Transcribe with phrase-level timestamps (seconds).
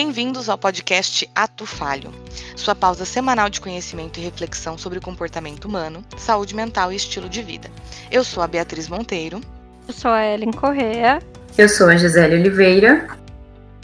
[0.00, 2.12] Bem-vindos ao podcast Ato Falho,
[2.54, 7.28] sua pausa semanal de conhecimento e reflexão sobre o comportamento humano, saúde mental e estilo
[7.28, 7.68] de vida.
[8.08, 9.40] Eu sou a Beatriz Monteiro.
[9.88, 11.20] Eu sou a Ellen Correa.
[11.58, 13.08] Eu sou a Gisele Oliveira.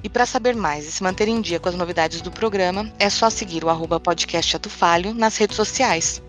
[0.05, 3.11] E para saber mais e se manter em dia com as novidades do programa, é
[3.11, 6.23] só seguir o arroba podcast Ato Falho nas redes sociais.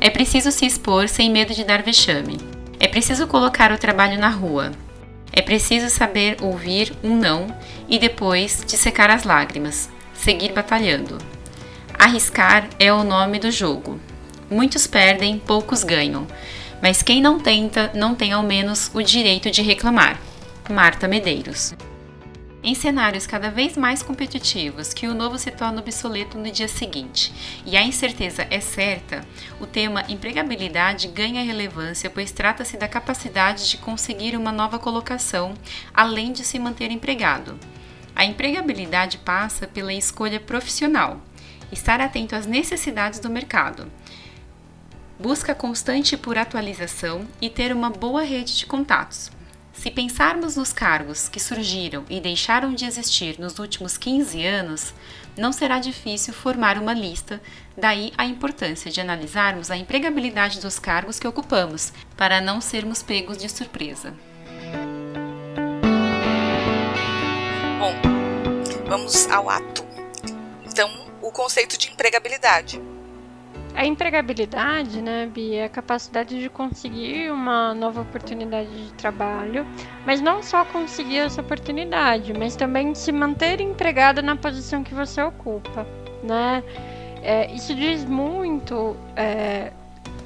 [0.00, 2.51] É preciso se expor sem medo de dar vexame.
[2.82, 4.72] É preciso colocar o trabalho na rua.
[5.32, 7.46] É preciso saber ouvir um não
[7.88, 11.16] e depois de secar as lágrimas, seguir batalhando.
[11.96, 14.00] Arriscar é o nome do jogo.
[14.50, 16.26] Muitos perdem, poucos ganham,
[16.82, 20.18] mas quem não tenta não tem ao menos o direito de reclamar.
[20.68, 21.72] Marta Medeiros.
[22.64, 27.32] Em cenários cada vez mais competitivos, que o novo se torna obsoleto no dia seguinte
[27.66, 29.26] e a incerteza é certa,
[29.60, 35.54] o tema empregabilidade ganha relevância, pois trata-se da capacidade de conseguir uma nova colocação,
[35.92, 37.58] além de se manter empregado.
[38.14, 41.20] A empregabilidade passa pela escolha profissional,
[41.72, 43.90] estar atento às necessidades do mercado,
[45.18, 49.32] busca constante por atualização e ter uma boa rede de contatos
[49.72, 54.94] se pensarmos nos cargos que surgiram e deixaram de existir nos últimos 15 anos,
[55.36, 57.40] não será difícil formar uma lista,
[57.76, 63.38] daí a importância de analisarmos a empregabilidade dos cargos que ocupamos, para não sermos pegos
[63.38, 64.14] de surpresa.
[67.78, 67.94] Bom,
[68.86, 69.84] vamos ao ato.
[70.64, 70.90] Então,
[71.22, 72.91] o conceito de empregabilidade.
[73.74, 79.66] A empregabilidade, né, Bia, é a capacidade de conseguir uma nova oportunidade de trabalho,
[80.04, 85.22] mas não só conseguir essa oportunidade, mas também se manter empregada na posição que você
[85.22, 85.86] ocupa,
[86.22, 86.62] né?
[87.22, 89.72] É, isso diz muito, é,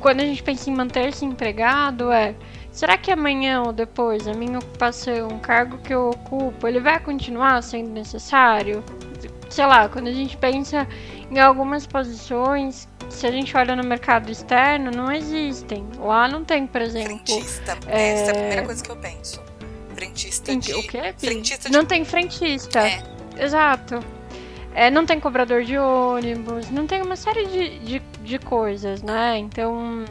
[0.01, 2.35] quando a gente pensa em manter-se empregado, é
[2.73, 6.99] será que amanhã ou depois a minha ocupação, o cargo que eu ocupo, ele vai
[6.99, 8.83] continuar sendo necessário?
[9.57, 10.87] Sei lá, quando a gente pensa
[11.31, 15.83] em algumas posições se a gente olha no mercado externo, não existem.
[15.99, 17.17] Lá não tem, por exemplo.
[17.25, 17.79] Frentista.
[17.87, 18.13] É...
[18.13, 19.43] Essa é a primeira coisa que eu penso.
[19.95, 20.75] Frentista de.
[20.75, 21.15] O quê?
[21.17, 21.75] Frentista de...
[21.75, 22.87] Não tem frentista.
[22.87, 23.03] É.
[23.39, 23.99] Exato.
[24.75, 29.39] É, não tem cobrador de ônibus, não tem uma série de, de, de coisas, né?
[29.39, 30.05] Então,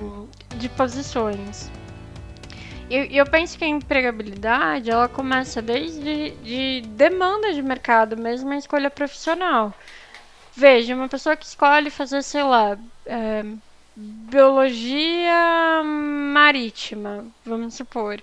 [0.56, 1.70] de posições.
[2.90, 8.58] E eu penso que a empregabilidade, ela começa desde de demanda de mercado, mesmo a
[8.58, 9.74] escolha profissional.
[10.56, 13.44] Veja, uma pessoa que escolhe fazer, sei lá, é,
[13.96, 18.22] biologia marítima, vamos supor.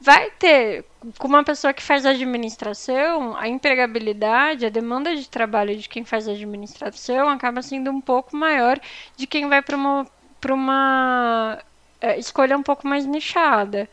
[0.00, 0.84] Vai ter,
[1.18, 6.28] com uma pessoa que faz administração, a empregabilidade, a demanda de trabalho de quem faz
[6.28, 8.78] administração acaba sendo um pouco maior
[9.16, 10.06] de quem vai para uma,
[10.50, 11.58] uma
[12.00, 13.88] é, escolha um pouco mais nichada.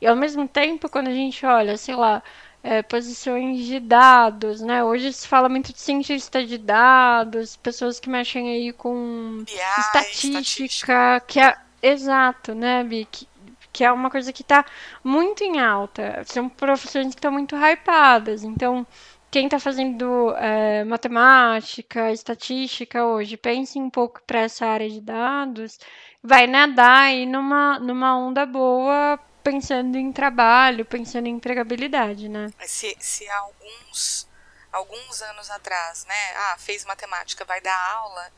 [0.00, 2.22] E ao mesmo tempo, quando a gente olha, sei lá,
[2.62, 4.84] é, posições de dados, né?
[4.84, 11.20] Hoje se fala muito de cientista de dados, pessoas que mexem aí com estatística, estatística,
[11.26, 13.06] que é exato, né, Bi?
[13.10, 13.28] Que,
[13.72, 14.64] que é uma coisa que está
[15.02, 16.22] muito em alta.
[16.26, 18.42] São profissões que estão muito hypadas.
[18.42, 18.86] Então,
[19.30, 25.78] quem está fazendo é, matemática, estatística hoje, pense um pouco para essa área de dados,
[26.22, 32.50] vai nadar aí numa, numa onda boa pensando em trabalho, pensando em empregabilidade, né?
[32.66, 34.28] Se, se há alguns,
[34.72, 38.32] alguns anos atrás, né, ah, fez matemática, vai dar aula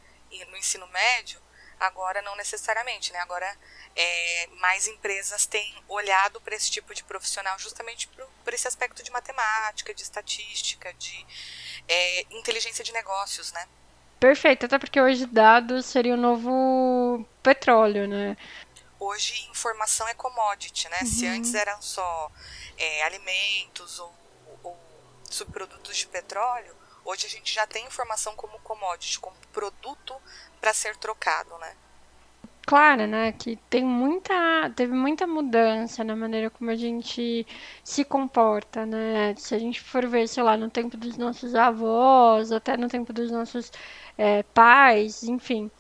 [0.51, 1.41] no ensino médio,
[1.87, 3.19] agora não necessariamente, né?
[3.21, 3.47] Agora
[3.95, 9.03] é, mais empresas têm olhado para esse tipo de profissional justamente por, por, esse aspecto
[9.03, 11.27] de matemática, de estatística, de
[11.89, 13.69] é, inteligência de negócios, né?
[14.21, 18.37] Perfeito, até porque hoje dados seria o novo petróleo, né?
[19.03, 21.01] hoje informação é commodity, né?
[21.01, 21.07] Uhum.
[21.07, 22.31] Se antes eram só
[22.79, 24.15] é, alimentos ou,
[24.63, 24.79] ou
[25.29, 30.15] subprodutos de petróleo, hoje a gente já tem informação como commodity, como produto
[30.63, 31.73] para ser trocado, né?
[32.65, 37.45] Claro, né, que tem muita, teve muita mudança na maneira como a gente
[37.83, 39.35] se comporta, né?
[39.37, 43.13] Se a gente for ver, sei lá, no tempo dos nossos avós, até no tempo
[43.13, 43.73] dos nossos
[44.17, 45.71] é, pais, enfim,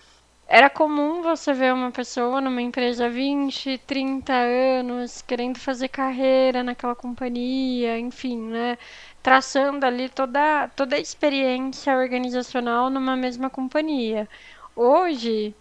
[0.47, 6.63] era comum você ver uma pessoa numa empresa há 20, 30 anos, querendo fazer carreira
[6.63, 8.77] naquela companhia, enfim, né?
[9.23, 14.29] Traçando ali toda, toda a experiência organizacional numa mesma companhia.
[14.75, 15.57] Hoje,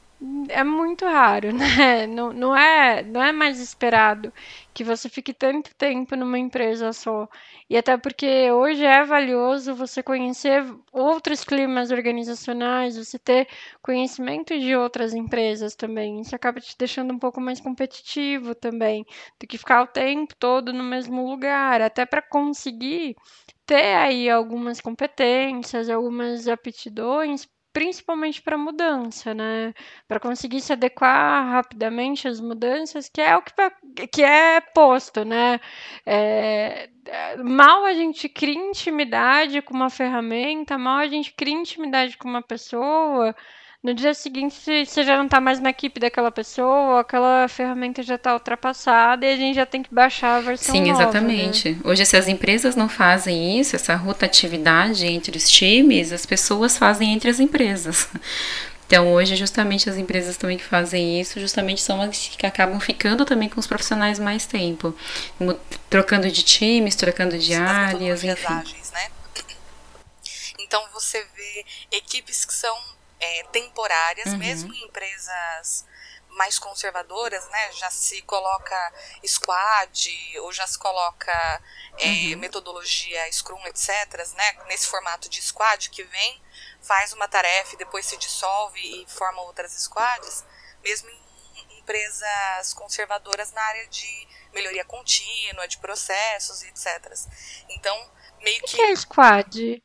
[0.50, 2.08] é muito raro, né?
[2.08, 4.34] Não, não, é, não é mais esperado
[4.74, 7.28] que você fique tanto tempo numa empresa só.
[7.70, 13.48] E até porque hoje é valioso você conhecer outros climas organizacionais, você ter
[13.82, 16.22] conhecimento de outras empresas também.
[16.22, 19.06] Isso acaba te deixando um pouco mais competitivo também,
[19.40, 23.16] do que ficar o tempo todo no mesmo lugar, até para conseguir
[23.66, 29.74] ter aí algumas competências, algumas aptidões principalmente para mudança, né?
[30.08, 35.60] Para conseguir se adequar rapidamente às mudanças, que é o que, que é posto, né?
[36.06, 42.18] É, é, mal a gente cria intimidade com uma ferramenta, mal a gente cria intimidade
[42.18, 43.36] com uma pessoa,
[43.84, 48.16] no dia seguinte você já não está mais na equipe daquela pessoa, aquela ferramenta já
[48.16, 51.04] está ultrapassada e a gente já tem que baixar a versão Sim, nova, né?
[51.04, 51.72] exatamente.
[51.72, 51.80] Né?
[51.84, 57.12] Hoje, se as empresas não fazem isso, essa rotatividade entre os times, as pessoas fazem
[57.14, 58.08] entre as empresas.
[58.86, 63.24] Então, hoje, justamente as empresas também que fazem isso, justamente são as que acabam ficando
[63.24, 64.94] também com os profissionais mais tempo.
[65.90, 68.54] Trocando de times, trocando de áreas, enfim.
[68.54, 69.08] Ágeis, né?
[70.60, 72.76] Então, você vê equipes que são
[73.22, 74.38] é, temporárias, uhum.
[74.38, 75.86] mesmo em empresas
[76.30, 77.72] mais conservadoras, né?
[77.74, 78.94] Já se coloca
[79.26, 81.62] squad ou já se coloca
[81.98, 82.40] é, uhum.
[82.40, 83.90] metodologia Scrum, etc.,
[84.36, 84.58] né?
[84.68, 86.42] Nesse formato de squad que vem,
[86.82, 90.44] faz uma tarefa e depois se dissolve e forma outras squads,
[90.84, 97.14] mesmo em empresas conservadoras na área de melhoria contínua, de processos etc.
[97.70, 98.10] Então,
[98.42, 98.74] meio que.
[98.74, 99.84] O que é squad?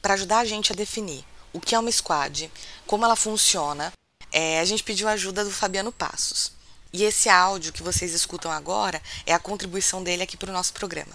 [0.00, 2.50] Para ajudar a gente a definir o que é uma squad,
[2.88, 3.92] como ela funciona,
[4.32, 6.52] é, a gente pediu ajuda do Fabiano Passos.
[6.90, 10.72] E esse áudio que vocês escutam agora é a contribuição dele aqui para o nosso
[10.72, 11.12] programa.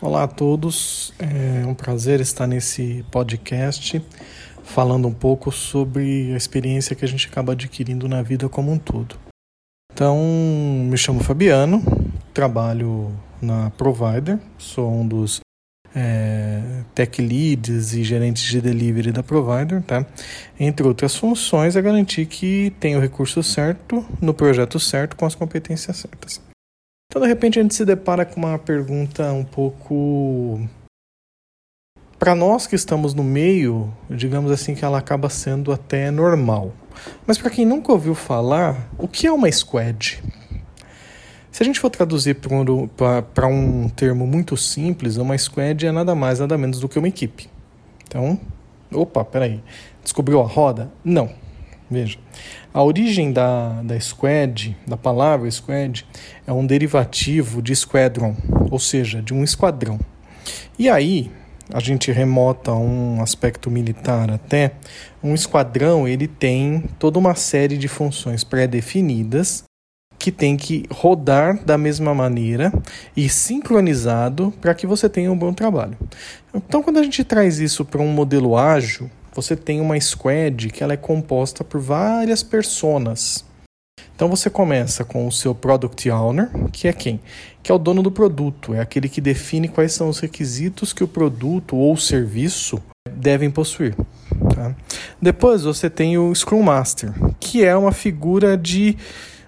[0.00, 4.00] Olá a todos, é um prazer estar nesse podcast
[4.62, 8.78] falando um pouco sobre a experiência que a gente acaba adquirindo na vida como um
[8.78, 9.18] todo.
[9.92, 10.16] Então,
[10.88, 11.82] me chamo Fabiano,
[12.32, 15.40] trabalho na Provider, sou um dos
[15.94, 16.60] é,
[16.94, 20.06] tech leads e gerentes de delivery da provider, tá?
[20.58, 25.34] Entre outras funções, é garantir que tem o recurso certo, no projeto certo, com as
[25.34, 26.40] competências certas.
[27.10, 30.60] Então, de repente, a gente se depara com uma pergunta um pouco.
[32.18, 36.72] Para nós que estamos no meio, digamos assim, que ela acaba sendo até normal.
[37.26, 40.22] Mas para quem nunca ouviu falar, o que é uma squad?
[41.52, 42.38] Se a gente for traduzir
[43.34, 47.08] para um termo muito simples, uma squad é nada mais, nada menos do que uma
[47.08, 47.46] equipe.
[48.08, 48.40] Então,
[48.90, 49.62] opa, peraí,
[50.02, 50.90] descobriu a roda?
[51.04, 51.28] Não.
[51.90, 52.18] Veja,
[52.72, 56.06] a origem da, da squad, da palavra squad,
[56.46, 58.34] é um derivativo de squadron,
[58.70, 60.00] ou seja, de um esquadrão.
[60.78, 61.30] E aí,
[61.70, 64.72] a gente remota um aspecto militar até,
[65.22, 69.64] um esquadrão ele tem toda uma série de funções pré-definidas
[70.22, 72.72] que tem que rodar da mesma maneira
[73.16, 75.98] e sincronizado para que você tenha um bom trabalho.
[76.54, 80.84] Então, quando a gente traz isso para um modelo ágil, você tem uma squad que
[80.84, 83.44] ela é composta por várias personas.
[84.14, 87.20] Então você começa com o seu product owner, que é quem?
[87.60, 91.02] Que é o dono do produto, é aquele que define quais são os requisitos que
[91.02, 92.80] o produto ou serviço
[93.10, 93.96] devem possuir.
[94.54, 94.72] Tá?
[95.20, 98.96] Depois você tem o Scrum Master, que é uma figura de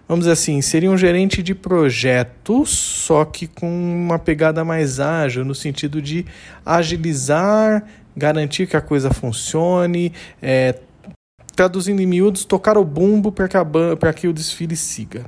[0.08, 5.44] vamos dizer assim, seria um gerente de projetos, só que com uma pegada mais ágil,
[5.44, 6.26] no sentido de
[6.64, 7.84] agilizar,
[8.16, 10.12] garantir que a coisa funcione,
[10.42, 10.78] é,
[11.54, 15.26] traduzindo em miúdos, tocar o bumbo para que, que o desfile siga.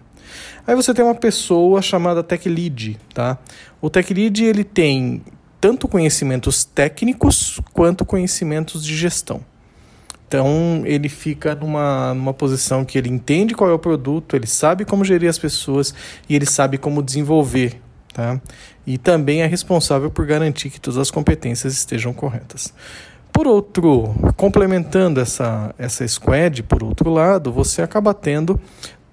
[0.67, 3.39] Aí você tem uma pessoa chamada Tech Lead, tá?
[3.81, 5.23] O Tech Lead ele tem
[5.61, 9.41] tanto conhecimentos técnicos quanto conhecimentos de gestão.
[10.27, 14.85] Então ele fica numa, numa posição que ele entende qual é o produto, ele sabe
[14.85, 15.95] como gerir as pessoas
[16.29, 17.81] e ele sabe como desenvolver.
[18.13, 18.41] Tá?
[18.87, 22.73] E também é responsável por garantir que todas as competências estejam corretas.
[23.33, 28.59] Por outro, complementando essa, essa squad, por outro lado, você acaba tendo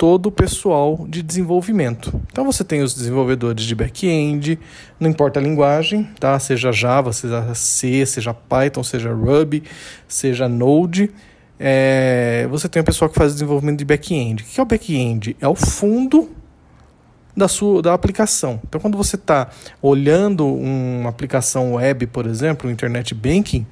[0.03, 2.22] todo o pessoal de desenvolvimento.
[2.29, 4.60] Então você tem os desenvolvedores de back-end,
[5.00, 6.38] não importa a linguagem, tá?
[6.39, 9.63] Seja Java, seja C, seja Python, seja Ruby,
[10.05, 11.10] seja Node.
[11.57, 14.43] É, você tem o pessoal que faz desenvolvimento de back-end.
[14.43, 15.38] O que é o back-end?
[15.39, 16.29] É o fundo
[17.33, 18.60] da sua da aplicação.
[18.67, 23.65] Então, quando você está olhando uma aplicação web, por exemplo, internet banking,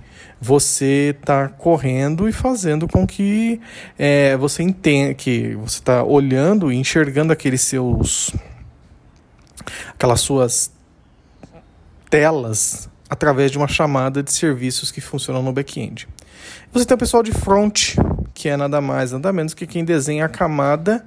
[0.44, 3.62] você está correndo e fazendo com que
[3.98, 8.34] é, você entenda que você está olhando e enxergando aqueles seus
[9.94, 10.72] aquelas suas
[12.10, 16.08] telas através de uma chamada de serviços que funcionam no back-end.
[16.74, 17.96] Você tem o pessoal de front,
[18.34, 21.06] que é nada mais, nada menos que quem desenha a camada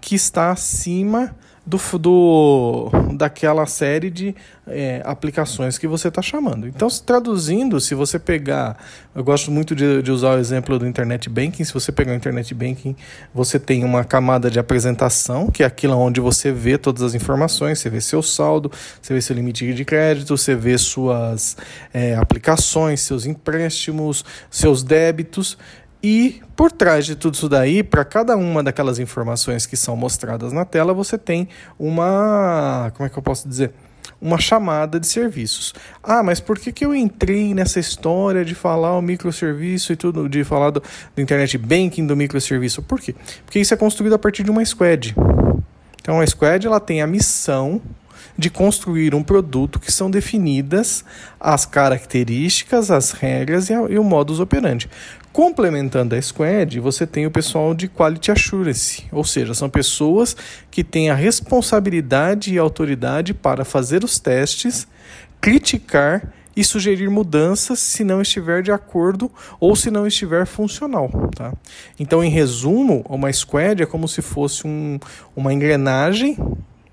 [0.00, 4.34] que está acima do, do daquela série de
[4.66, 6.66] é, aplicações que você está chamando.
[6.66, 8.76] Então, traduzindo, se você pegar,
[9.14, 11.64] eu gosto muito de, de, usar o exemplo do Internet Banking.
[11.64, 12.94] Se você pegar o Internet Banking,
[13.32, 17.78] você tem uma camada de apresentação, que é aquilo onde você vê todas as informações,
[17.78, 21.56] você vê seu saldo, você vê seu limite de crédito, você vê suas
[21.92, 25.56] é, aplicações, seus empréstimos, seus débitos.
[26.06, 30.52] E por trás de tudo isso daí, para cada uma daquelas informações que são mostradas
[30.52, 32.92] na tela, você tem uma.
[32.94, 33.72] Como é que eu posso dizer?
[34.20, 35.72] Uma chamada de serviços.
[36.02, 40.28] Ah, mas por que, que eu entrei nessa história de falar o microserviço e tudo,
[40.28, 40.82] de falar do,
[41.16, 42.82] do internet banking, do microserviço?
[42.82, 43.14] Por quê?
[43.46, 45.16] Porque isso é construído a partir de uma squad.
[46.02, 47.80] Então a squad ela tem a missão
[48.36, 51.02] de construir um produto que são definidas
[51.40, 54.90] as características, as regras e, o modus operandi.
[55.34, 60.36] Complementando a Squad, você tem o pessoal de Quality Assurance, ou seja, são pessoas
[60.70, 64.86] que têm a responsabilidade e autoridade para fazer os testes,
[65.40, 71.10] criticar e sugerir mudanças se não estiver de acordo ou se não estiver funcional.
[71.34, 71.52] Tá?
[71.98, 75.00] Então, em resumo, uma squad é como se fosse um,
[75.34, 76.38] uma engrenagem,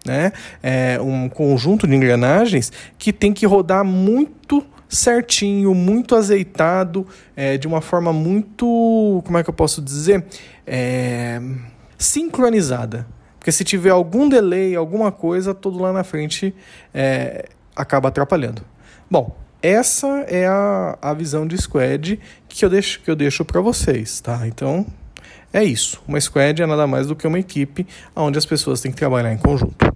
[0.03, 0.33] né?
[0.63, 7.65] É um conjunto de engrenagens que tem que rodar muito certinho, muito azeitado, é, de
[7.65, 10.25] uma forma muito, como é que eu posso dizer,
[10.67, 11.41] é,
[11.97, 13.07] sincronizada.
[13.39, 16.53] Porque se tiver algum delay, alguma coisa, todo lá na frente
[16.93, 18.63] é, acaba atrapalhando.
[19.09, 22.19] Bom, essa é a, a visão de squad
[22.49, 24.45] que eu deixo, que eu deixo para vocês, tá?
[24.45, 24.85] Então,
[25.53, 26.03] é isso.
[26.07, 29.31] Uma squad é nada mais do que uma equipe onde as pessoas têm que trabalhar
[29.31, 29.91] em conjunto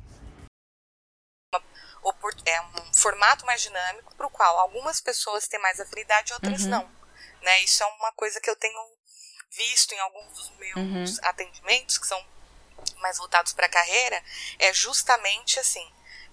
[2.46, 2.62] é
[3.06, 6.70] formato mais dinâmico para o qual algumas pessoas têm mais afinidade e outras uhum.
[6.70, 6.92] não.
[7.42, 7.62] Né?
[7.62, 8.80] Isso é uma coisa que eu tenho
[9.52, 11.20] visto em alguns dos meus uhum.
[11.22, 12.20] atendimentos, que são
[12.98, 14.24] mais voltados para a carreira,
[14.58, 15.88] é justamente assim.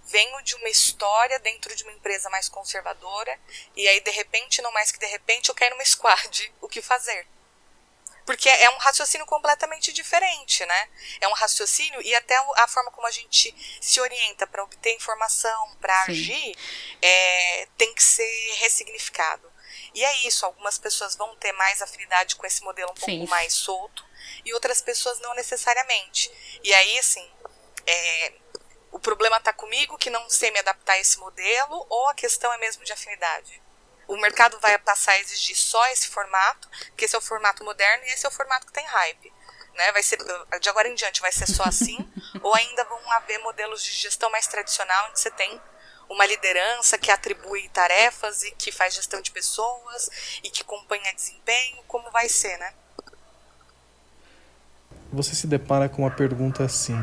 [0.05, 3.39] Venho de uma história dentro de uma empresa mais conservadora,
[3.77, 6.53] e aí, de repente, não mais que de repente, eu quero uma squad.
[6.63, 7.27] O que fazer?
[8.33, 10.89] Porque é um raciocínio completamente diferente, né?
[11.21, 15.77] É um raciocínio e até a forma como a gente se orienta para obter informação,
[15.79, 16.57] para agir,
[17.03, 19.53] é, tem que ser ressignificado.
[19.93, 23.19] E é isso, algumas pessoas vão ter mais afinidade com esse modelo um Sim.
[23.19, 24.03] pouco mais solto
[24.47, 26.33] e outras pessoas não necessariamente.
[26.65, 27.31] E aí, assim,
[27.87, 28.33] é,
[28.93, 32.51] o problema está comigo que não sei me adaptar a esse modelo ou a questão
[32.51, 33.63] é mesmo de afinidade?
[34.09, 38.05] O mercado vai passar a exigir só esse formato, que esse é o formato moderno
[38.05, 39.33] e esse é o formato que tem hype.
[39.75, 39.93] Né?
[39.93, 40.19] Vai ser,
[40.61, 41.97] de agora em diante vai ser só assim,
[42.43, 45.61] ou ainda vão haver modelos de gestão mais tradicional, onde você tem
[46.09, 50.11] uma liderança que atribui tarefas e que faz gestão de pessoas
[50.43, 52.75] e que acompanha desempenho, como vai ser, né?
[55.13, 56.97] Você se depara com uma pergunta assim: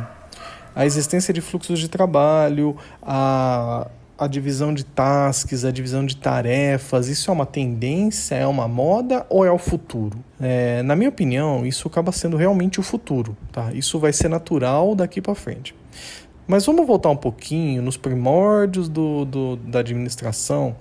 [0.76, 3.88] a existência de fluxos de trabalho, a
[4.20, 9.26] a divisão de tasks, a divisão de tarefas, isso é uma tendência, é uma moda
[9.30, 10.20] ou é o futuro?
[10.42, 13.72] É, na minha opinião, isso acaba sendo realmente o futuro, tá?
[13.74, 15.74] Isso vai ser natural daqui para frente.
[16.46, 20.76] Mas vamos voltar um pouquinho nos primórdios do, do, da administração,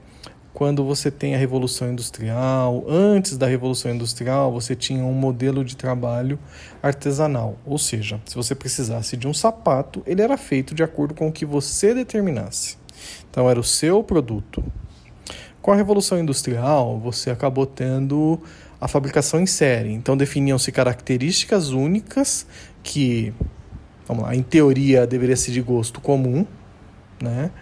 [0.52, 2.84] quando você tem a Revolução Industrial.
[2.88, 6.38] Antes da Revolução Industrial, você tinha um modelo de trabalho
[6.82, 11.28] artesanal, ou seja, se você precisasse de um sapato, ele era feito de acordo com
[11.28, 12.77] o que você determinasse.
[13.38, 14.64] Então era o seu produto.
[15.62, 18.40] Com a Revolução Industrial, você acabou tendo
[18.80, 19.92] a fabricação em série.
[19.92, 22.48] Então definiam-se características únicas
[22.82, 23.32] que,
[24.08, 26.44] vamos lá, em teoria deveria ser de gosto comum,
[27.22, 27.52] né?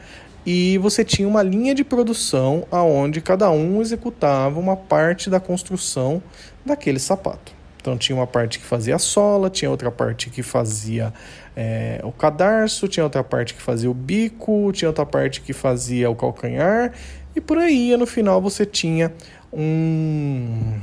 [0.47, 6.23] E você tinha uma linha de produção aonde cada um executava uma parte da construção
[6.65, 7.53] daquele sapato.
[7.83, 11.13] Então tinha uma parte que fazia a sola, tinha outra parte que fazia
[11.57, 16.11] é, o cadarço, tinha outra parte que fazia o bico, tinha outra parte que fazia
[16.11, 16.93] o calcanhar,
[17.35, 19.13] e por aí no final você tinha
[19.51, 20.79] um,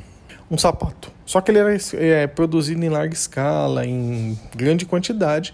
[0.50, 1.12] um sapato.
[1.26, 5.54] Só que ele era é, produzido em larga escala, em grande quantidade,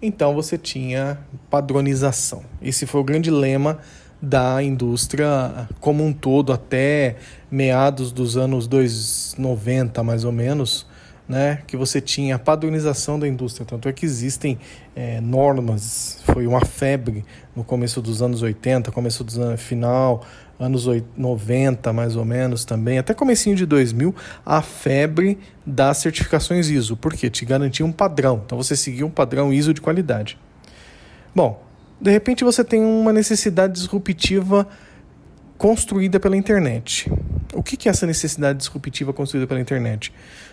[0.00, 1.18] então você tinha
[1.50, 2.42] padronização.
[2.62, 3.80] Esse foi o grande lema
[4.22, 7.16] da indústria como um todo até
[7.50, 10.86] meados dos anos 290 mais ou menos,
[11.30, 13.64] né, que você tinha a padronização da indústria.
[13.64, 14.58] Tanto é que existem
[14.96, 20.26] é, normas, foi uma febre no começo dos anos 80, começo dos anos final,
[20.58, 24.12] anos 90 mais ou menos também, até comecinho de 2000,
[24.44, 29.52] a febre das certificações ISO, porque te garantia um padrão, então você seguia um padrão
[29.52, 30.36] ISO de qualidade.
[31.32, 31.62] Bom,
[32.00, 34.66] de repente você tem uma necessidade disruptiva
[35.60, 37.12] construída pela internet.
[37.52, 40.10] O que é essa necessidade disruptiva construída pela internet?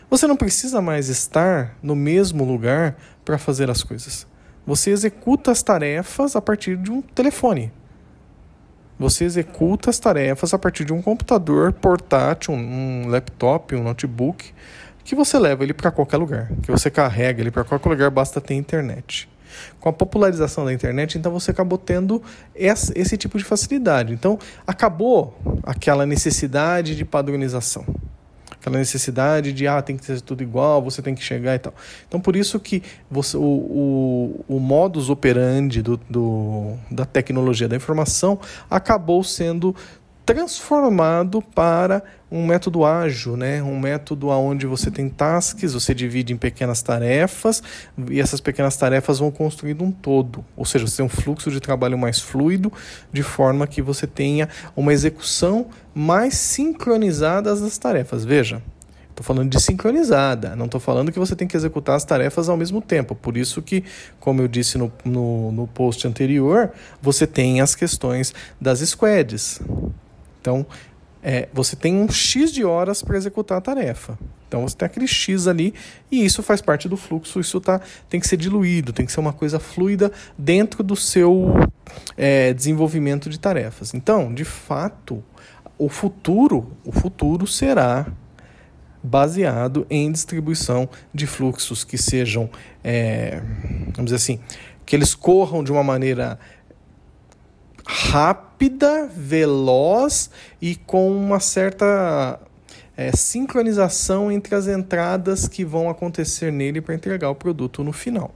[0.10, 4.28] Você não precisa mais estar no mesmo lugar para fazer as coisas.
[4.66, 7.72] Você executa as tarefas a partir de um telefone.
[9.00, 14.54] Você executa as tarefas a partir de um computador portátil, um laptop, um notebook,
[15.06, 18.42] que você leva ele para qualquer lugar, que você carrega ele para qualquer lugar, basta
[18.42, 19.30] ter internet.
[19.80, 22.22] Com a popularização da internet, então você acabou tendo
[22.56, 24.14] esse, tipo de facilidade.
[24.14, 27.86] Então, acabou aquela necessidade de padronização
[28.68, 31.74] aquela necessidade de ah, tem que ser tudo igual, você tem que chegar e tal.
[32.08, 37.76] Então por isso que você, o, o, o modus operandi do, do, da tecnologia da
[37.76, 38.40] informação
[38.70, 39.76] acabou sendo
[40.28, 43.64] transformado para um método ágil, né?
[43.64, 47.64] um método onde você tem tasks, você divide em pequenas tarefas
[48.12, 51.62] e essas pequenas tarefas vão construindo um todo, ou seja, você tem um fluxo de
[51.62, 52.74] trabalho mais fluido,
[53.10, 58.26] de forma que você tenha uma execução mais sincronizada das tarefas.
[58.26, 58.62] Veja,
[59.10, 62.56] Estou falando de sincronizada, não estou falando que você tem que executar as tarefas ao
[62.56, 63.16] mesmo tempo.
[63.16, 63.84] Por isso que,
[64.20, 68.32] como eu disse no, no, no post anterior, você tem as questões
[68.62, 69.60] das squads.
[70.48, 70.66] Então,
[71.22, 74.18] é, você tem um X de horas para executar a tarefa.
[74.48, 75.74] Então você tem aquele X ali
[76.10, 79.20] e isso faz parte do fluxo, isso tá, tem que ser diluído, tem que ser
[79.20, 81.54] uma coisa fluida dentro do seu
[82.16, 83.94] é, desenvolvimento de tarefas.
[83.94, 85.22] Então, de fato,
[85.78, 88.08] o futuro, o futuro será
[89.04, 92.50] baseado em distribuição de fluxos que sejam,
[92.82, 93.42] é,
[93.94, 94.40] vamos dizer assim,
[94.86, 96.40] que eles corram de uma maneira
[97.88, 100.30] rápida, veloz
[100.62, 102.38] e com uma certa
[102.98, 108.34] é, sincronização entre as entradas que vão acontecer nele para entregar o produto no final.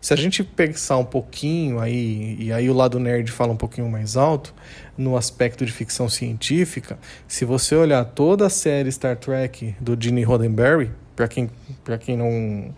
[0.00, 3.88] Se a gente pensar um pouquinho aí, e aí o lado nerd fala um pouquinho
[3.88, 4.52] mais alto,
[4.98, 10.22] no aspecto de ficção científica, se você olhar toda a série Star Trek do Gene
[10.22, 11.48] Roddenberry, para quem,
[12.00, 12.74] quem não,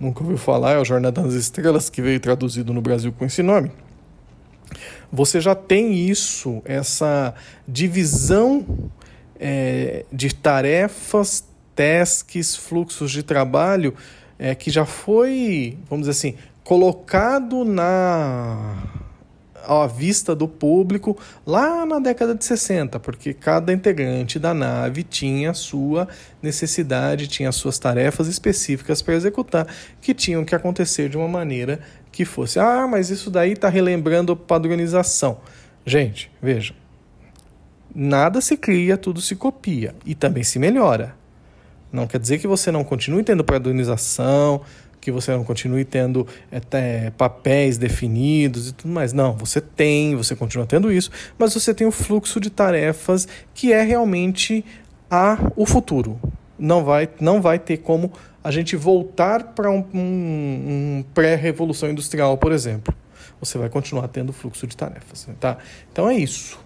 [0.00, 3.42] nunca ouviu falar, é o Jornada das Estrelas, que veio traduzido no Brasil com esse
[3.42, 3.70] nome
[5.12, 7.34] você já tem isso, essa
[7.66, 8.90] divisão
[9.38, 13.94] é, de tarefas, tasks, fluxos de trabalho
[14.38, 18.82] é, que já foi, vamos dizer assim, colocado na
[19.68, 21.16] à vista do público
[21.46, 26.08] lá na década de 60, porque cada integrante da nave tinha sua
[26.42, 29.66] necessidade, tinha as suas tarefas específicas para executar,
[30.00, 31.80] que tinham que acontecer de uma maneira
[32.18, 35.38] que fosse, ah, mas isso daí está relembrando padronização.
[35.86, 36.74] Gente, veja,
[37.94, 41.14] nada se cria, tudo se copia e também se melhora.
[41.92, 44.62] Não quer dizer que você não continue tendo padronização,
[45.00, 49.12] que você não continue tendo é, papéis definidos e tudo mais.
[49.12, 53.72] Não, você tem, você continua tendo isso, mas você tem o fluxo de tarefas que
[53.72, 54.64] é realmente
[55.08, 56.18] a, o futuro.
[56.58, 59.98] Não vai, não vai ter como a gente voltar para um, um,
[60.98, 62.94] um pré-revolução industrial, por exemplo.
[63.40, 65.28] Você vai continuar tendo fluxo de tarefas.
[65.38, 65.58] Tá?
[65.92, 66.58] Então é isso.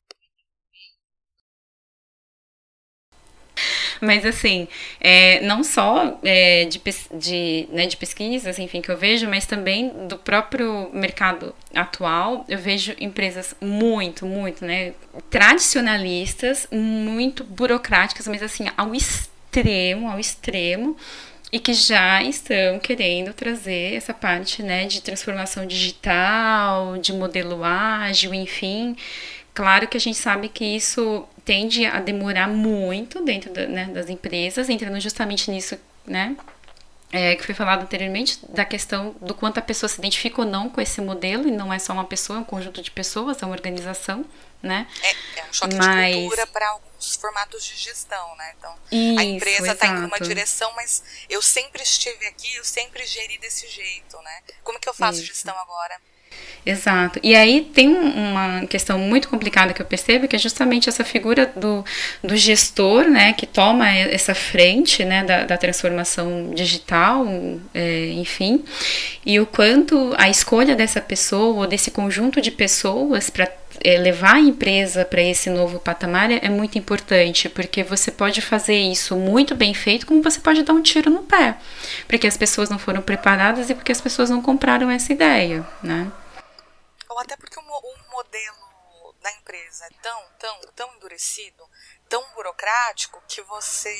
[4.02, 4.66] Mas assim,
[5.00, 6.82] é, não só é, de,
[7.14, 12.58] de, né, de pesquisas, enfim, que eu vejo, mas também do próprio mercado atual, eu
[12.58, 14.92] vejo empresas muito, muito, né,
[15.30, 19.31] tradicionalistas, muito burocráticas, mas assim, ao extremo,
[20.08, 20.96] ao extremo,
[21.52, 28.32] e que já estão querendo trazer essa parte né, de transformação digital, de modelo ágil,
[28.32, 28.96] enfim.
[29.52, 34.08] Claro que a gente sabe que isso tende a demorar muito dentro da, né, das
[34.08, 36.34] empresas, entrando justamente nisso, né?
[37.12, 40.70] É, que foi falado anteriormente, da questão do quanto a pessoa se identifica ou não
[40.70, 43.44] com esse modelo, e não é só uma pessoa, é um conjunto de pessoas, é
[43.44, 44.24] uma organização,
[44.62, 44.88] né?
[45.02, 46.14] É, é um choque mas...
[46.14, 48.54] de cultura para alguns formatos de gestão, né?
[48.58, 53.04] Então, Isso, a empresa está em uma direção, mas eu sempre estive aqui, eu sempre
[53.04, 54.42] geri desse jeito, né?
[54.64, 55.26] Como que eu faço Isso.
[55.26, 56.00] gestão agora?
[56.64, 57.18] Exato.
[57.24, 61.52] E aí tem uma questão muito complicada que eu percebo, que é justamente essa figura
[61.56, 61.84] do,
[62.22, 67.26] do gestor, né, que toma essa frente, né, da, da transformação digital,
[67.74, 68.62] é, enfim,
[69.26, 73.50] e o quanto a escolha dessa pessoa ou desse conjunto de pessoas para
[73.82, 78.40] é, levar a empresa para esse novo patamar é, é muito importante, porque você pode
[78.40, 81.56] fazer isso muito bem feito, como você pode dar um tiro no pé,
[82.06, 86.06] porque as pessoas não foram preparadas e porque as pessoas não compraram essa ideia, né?
[87.18, 88.72] Até porque o, o modelo
[89.22, 91.62] da empresa é tão, tão, tão endurecido,
[92.08, 93.96] tão burocrático, que você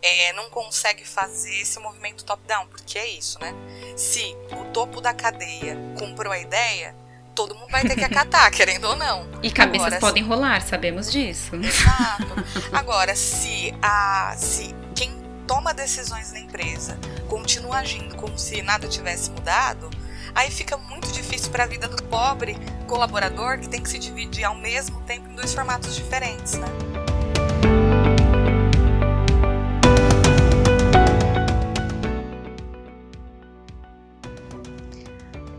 [0.00, 3.52] é, não consegue fazer esse movimento top-down, porque é isso, né?
[3.96, 6.94] Se o topo da cadeia comprou a ideia,
[7.34, 9.28] todo mundo vai ter que acatar, querendo ou não.
[9.42, 10.28] E cabeças Agora, podem se...
[10.28, 11.56] rolar, sabemos disso.
[11.56, 12.34] Exato.
[12.72, 15.12] Agora, se a se quem
[15.46, 19.90] toma decisões na empresa continua agindo como se nada tivesse mudado,
[20.34, 24.44] aí fica muito difícil para a vida do pobre colaborador que tem que se dividir
[24.44, 26.66] ao mesmo tempo em dois formatos diferentes, né?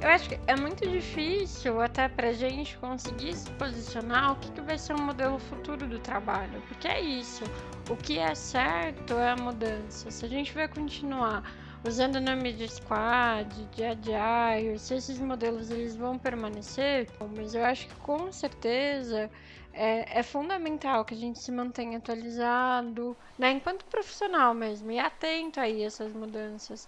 [0.01, 4.61] Eu acho que é muito difícil até pra gente conseguir se posicionar o que, que
[4.61, 6.61] vai ser o modelo futuro do trabalho.
[6.67, 7.43] Porque é isso.
[7.89, 10.11] O que é certo é a mudança.
[10.11, 11.43] Se a gente vai continuar
[11.87, 17.63] usando o nome de squad, de agile, se esses modelos eles vão permanecer, mas eu
[17.63, 19.29] acho que com certeza
[19.71, 25.59] é, é, fundamental que a gente se mantenha atualizado, né, enquanto profissional mesmo, e atento
[25.59, 26.87] aí a essas mudanças.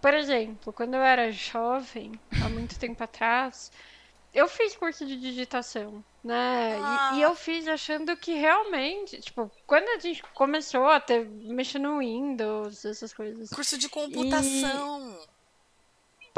[0.00, 2.12] Por exemplo, quando eu era jovem,
[2.44, 3.72] há muito tempo atrás,
[4.32, 6.78] eu fiz curso de digitação, né?
[6.82, 7.12] Ah.
[7.14, 11.78] E, e, eu fiz achando que realmente, tipo, quando a gente começou a ter mexer
[11.78, 13.50] no Windows, essas coisas.
[13.50, 15.18] Curso de computação.
[15.22, 15.37] E...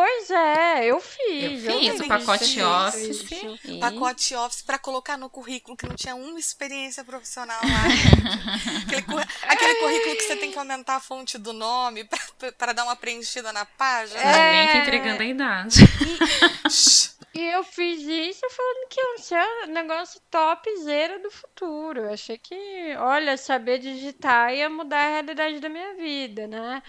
[0.01, 1.63] Pois é, eu fiz.
[1.63, 3.31] Eu fiz eu o pacote Office.
[3.67, 3.79] E...
[3.79, 7.85] Pacote Office para colocar no currículo que não tinha uma experiência profissional lá.
[8.89, 12.09] aquele, aquele currículo que você tem que aumentar a fonte do nome
[12.57, 14.23] para dar uma preenchida na página.
[14.23, 14.79] É...
[14.79, 15.81] entregando a idade.
[17.35, 22.01] E, e eu fiz isso falando que ia ser um negócio topzera do futuro.
[22.01, 26.83] Eu achei que, olha, saber digitar ia mudar a realidade da minha vida, né?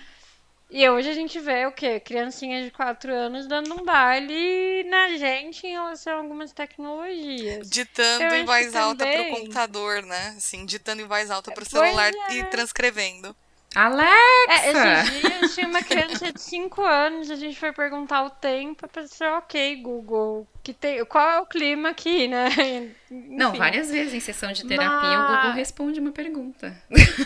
[0.73, 1.99] E hoje a gente vê o quê?
[1.99, 7.69] Criancinha de 4 anos dando um baile na gente em relação a algumas tecnologias.
[7.69, 9.31] Ditando em voz alta também...
[9.31, 10.34] pro computador, né?
[10.38, 12.36] Assim, ditando em voz alta pro celular é.
[12.36, 13.36] e transcrevendo.
[13.73, 14.49] Alexa!
[14.49, 18.86] É, esses dias tinha uma criança de 5 anos, a gente foi perguntar o tempo,
[18.86, 22.49] a pessoa, ok, Google, que tem, qual é o clima aqui, né?
[23.10, 23.36] Enfim.
[23.38, 25.29] Não, várias vezes em sessão de terapia Mas...
[25.29, 26.75] o Google responde uma pergunta.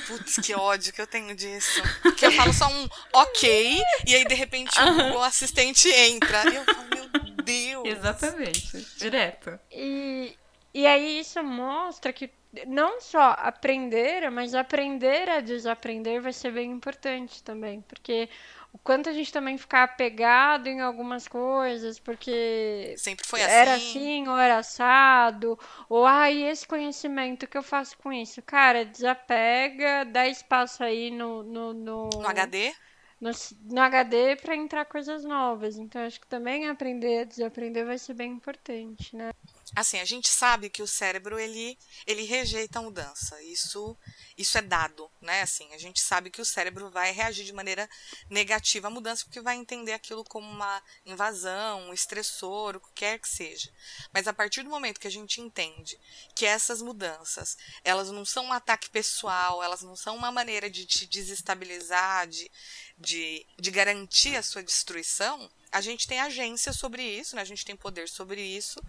[0.08, 1.82] Putz, que ódio que eu tenho disso.
[2.16, 6.44] Que eu falo só um ok, e aí de repente o Google Assistente entra.
[6.52, 7.10] E eu falo, meu
[7.44, 7.86] Deus!
[7.86, 9.60] Exatamente, direto.
[9.72, 10.36] E,
[10.76, 12.30] e aí isso mostra que
[12.68, 18.30] não só aprender, mas aprender a desaprender vai ser bem importante também, porque
[18.74, 23.74] o quanto a gente também ficar apegado em algumas coisas, porque sempre foi assim, era
[23.76, 25.58] assim ou era assado,
[25.88, 28.42] ou ah, e esse conhecimento que eu faço com isso?
[28.42, 32.74] Cara, desapega, dá espaço aí no no, no, no HD
[33.22, 33.32] no,
[33.64, 35.78] no HD para entrar coisas novas.
[35.78, 39.32] Então acho que também aprender a desaprender vai ser bem importante, né?
[39.76, 43.42] Assim, a gente sabe que o cérebro ele, ele rejeita a mudança.
[43.42, 43.98] Isso
[44.38, 45.42] isso é dado, né?
[45.42, 47.90] Assim, a gente sabe que o cérebro vai reagir de maneira
[48.30, 53.20] negativa à mudança porque vai entender aquilo como uma invasão, um estressor, o que quer
[53.20, 53.72] que seja.
[54.14, 55.98] Mas a partir do momento que a gente entende
[56.36, 60.86] que essas mudanças, elas não são um ataque pessoal, elas não são uma maneira de
[60.86, 62.52] te desestabilizar, de,
[62.98, 67.42] de, de garantir a sua destruição, a gente tem agência sobre isso, né?
[67.42, 68.82] a gente tem poder sobre isso,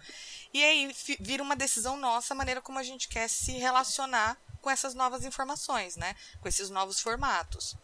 [0.57, 4.71] e aí vira uma decisão nossa a maneira como a gente quer se relacionar com
[4.71, 6.15] essas novas informações, né?
[6.41, 7.75] com esses novos formatos.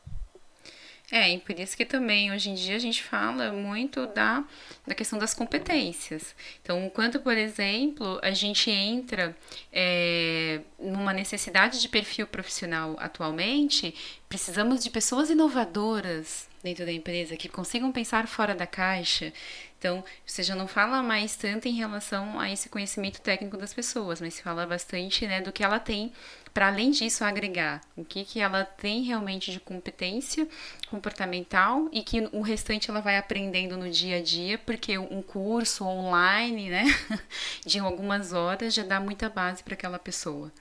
[1.12, 4.44] É, e por isso que também hoje em dia a gente fala muito da,
[4.88, 6.34] da questão das competências.
[6.64, 9.38] Então, quanto, por exemplo, a gente entra
[9.72, 13.94] é, numa necessidade de perfil profissional atualmente,
[14.28, 19.34] precisamos de pessoas inovadoras dentro da empresa que consigam pensar fora da caixa.
[19.78, 24.22] Então, você já não fala mais tanto em relação a esse conhecimento técnico das pessoas,
[24.22, 26.14] mas se fala bastante né, do que ela tem
[26.54, 30.48] para além disso agregar o que, que ela tem realmente de competência
[30.88, 35.84] comportamental e que o restante ela vai aprendendo no dia a dia, porque um curso
[35.84, 36.86] online, né,
[37.66, 40.52] de algumas horas já dá muita base para aquela pessoa.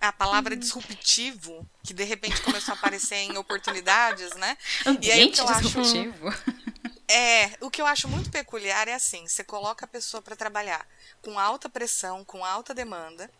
[0.00, 0.60] A palavra uhum.
[0.60, 4.56] disruptivo, que de repente começou a aparecer em oportunidades, né?
[4.86, 6.28] Ambiente e aí, disruptivo.
[6.28, 6.44] Acho,
[7.06, 10.86] é, o que eu acho muito peculiar é assim, você coloca a pessoa para trabalhar
[11.20, 13.30] com alta pressão, com alta demanda,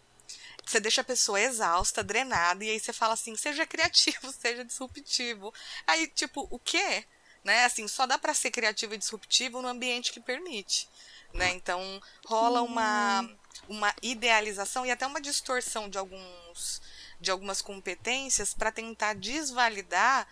[0.71, 5.53] você deixa a pessoa exausta, drenada, e aí você fala assim: seja criativo, seja disruptivo.
[5.87, 7.05] Aí, tipo, o quê?
[7.43, 7.65] Né?
[7.65, 10.89] Assim, só dá para ser criativo e disruptivo no ambiente que permite.
[11.33, 11.51] Né?
[11.53, 13.29] Então, rola uma,
[13.71, 16.83] uma idealização e até uma distorção de alguns
[17.21, 20.27] de algumas competências para tentar desvalidar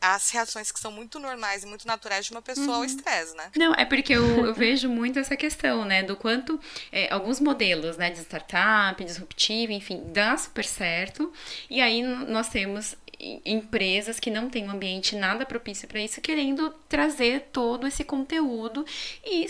[0.00, 2.74] as reações que são muito normais e muito naturais de uma pessoa uhum.
[2.76, 3.50] ao estresse, né?
[3.54, 6.02] Não, é porque eu, eu, vejo muito essa questão, né?
[6.02, 6.58] Do quanto
[6.90, 11.30] é, alguns modelos, né, de startup, disruptivo, enfim, dá super certo.
[11.68, 12.96] E aí nós temos
[13.44, 18.86] empresas que não têm um ambiente nada propício para isso, querendo trazer todo esse conteúdo
[19.22, 19.46] e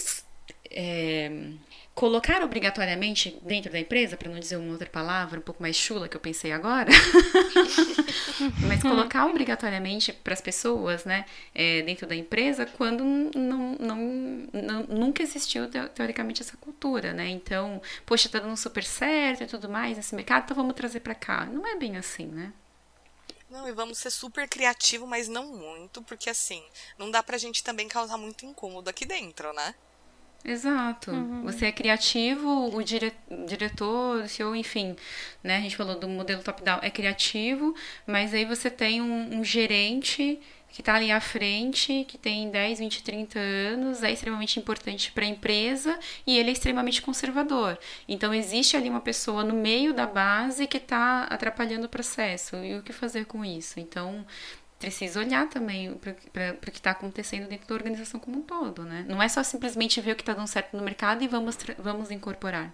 [0.73, 1.31] é,
[2.01, 6.09] colocar obrigatoriamente dentro da empresa, para não dizer uma outra palavra um pouco mais chula
[6.09, 6.91] que eu pensei agora,
[8.67, 13.97] mas colocar obrigatoriamente para as pessoas, né, é, dentro da empresa, quando não, não,
[14.51, 17.29] não, nunca existiu teoricamente essa cultura, né?
[17.29, 21.15] Então, poxa, tá dando super certo e tudo mais nesse mercado, então vamos trazer para
[21.15, 21.45] cá.
[21.45, 22.51] Não é bem assim, né?
[23.51, 26.65] Não, e vamos ser super criativo, mas não muito, porque assim,
[26.97, 29.75] não dá pra gente também causar muito incômodo aqui dentro, né?
[30.45, 31.11] Exato.
[31.11, 31.43] Uhum.
[31.43, 33.13] Você é criativo, o dire...
[33.47, 34.97] diretor, o CEO, enfim,
[35.43, 35.59] né?
[35.59, 37.75] A gente falou do modelo top-down, é criativo,
[38.07, 40.41] mas aí você tem um, um gerente
[40.73, 45.25] que está ali à frente, que tem 10, 20, 30 anos, é extremamente importante para
[45.25, 47.79] a empresa e ele é extremamente conservador.
[48.09, 52.57] Então, existe ali uma pessoa no meio da base que está atrapalhando o processo.
[52.57, 53.81] E o que fazer com isso?
[53.81, 54.25] Então,
[54.81, 55.95] precisa olhar também
[56.33, 59.05] para o que está acontecendo dentro da organização como um todo, né?
[59.07, 62.11] Não é só simplesmente ver o que está dando certo no mercado e vamos, vamos
[62.11, 62.73] incorporar.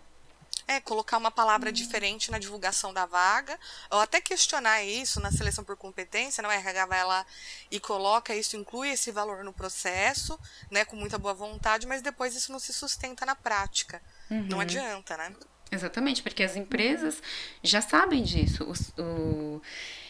[0.69, 3.59] É, colocar uma palavra diferente na divulgação da vaga,
[3.91, 6.57] ou até questionar isso na seleção por competência, não é?
[6.57, 7.27] RH vai lá
[7.71, 10.39] e coloca isso, inclui esse valor no processo,
[10.71, 14.01] né, com muita boa vontade, mas depois isso não se sustenta na prática.
[14.31, 14.47] Uhum.
[14.49, 15.35] Não adianta, né?
[15.71, 17.21] Exatamente, porque as empresas
[17.63, 18.65] já sabem disso.
[18.97, 19.61] O,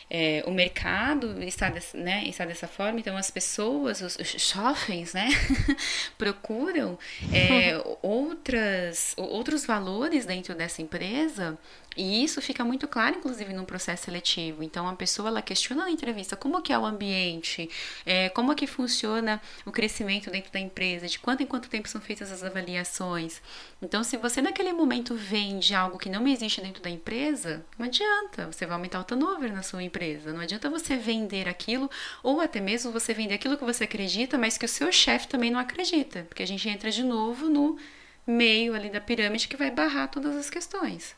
[0.09, 5.13] é, o mercado está, desse, né, está dessa forma, então as pessoas, os, os jovens,
[5.13, 5.29] né,
[6.17, 6.99] procuram
[7.33, 11.59] é, outras, outros valores dentro dessa empresa
[11.97, 14.63] e isso fica muito claro, inclusive, no processo seletivo.
[14.63, 17.71] Então, a pessoa ela questiona na entrevista como que é o ambiente,
[18.05, 22.01] é, como que funciona o crescimento dentro da empresa, de quanto em quanto tempo são
[22.01, 23.41] feitas as avaliações.
[23.81, 28.47] Então, se você naquele momento vende algo que não existe dentro da empresa, não adianta.
[28.53, 30.33] Você vai aumentar o turnover na sua empresa.
[30.33, 31.91] Não adianta você vender aquilo,
[32.23, 35.51] ou até mesmo você vender aquilo que você acredita, mas que o seu chefe também
[35.51, 36.25] não acredita.
[36.29, 37.79] Porque a gente entra de novo no
[38.27, 41.15] meio ali da pirâmide que vai barrar todas as questões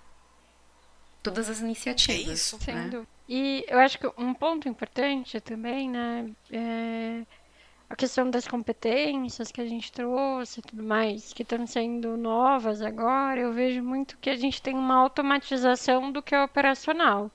[1.28, 2.28] todas as iniciativas.
[2.28, 2.58] É isso.
[2.66, 3.06] Né?
[3.28, 7.22] E eu acho que um ponto importante também, né, é
[7.90, 12.82] a questão das competências que a gente trouxe e tudo mais, que estão sendo novas
[12.82, 17.30] agora, eu vejo muito que a gente tem uma automatização do que é operacional.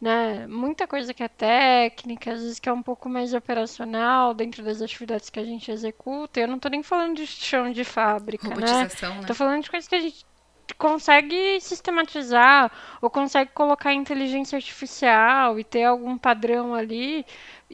[0.00, 0.46] Né?
[0.46, 4.82] Muita coisa que é técnica, às vezes que é um pouco mais operacional dentro das
[4.82, 6.40] atividades que a gente executa.
[6.40, 8.54] Eu não estou nem falando de chão de fábrica, né?
[8.54, 9.26] Robotização, né?
[9.26, 10.26] Tô falando de coisas que a gente
[10.78, 17.24] consegue sistematizar ou consegue colocar inteligência artificial e ter algum padrão ali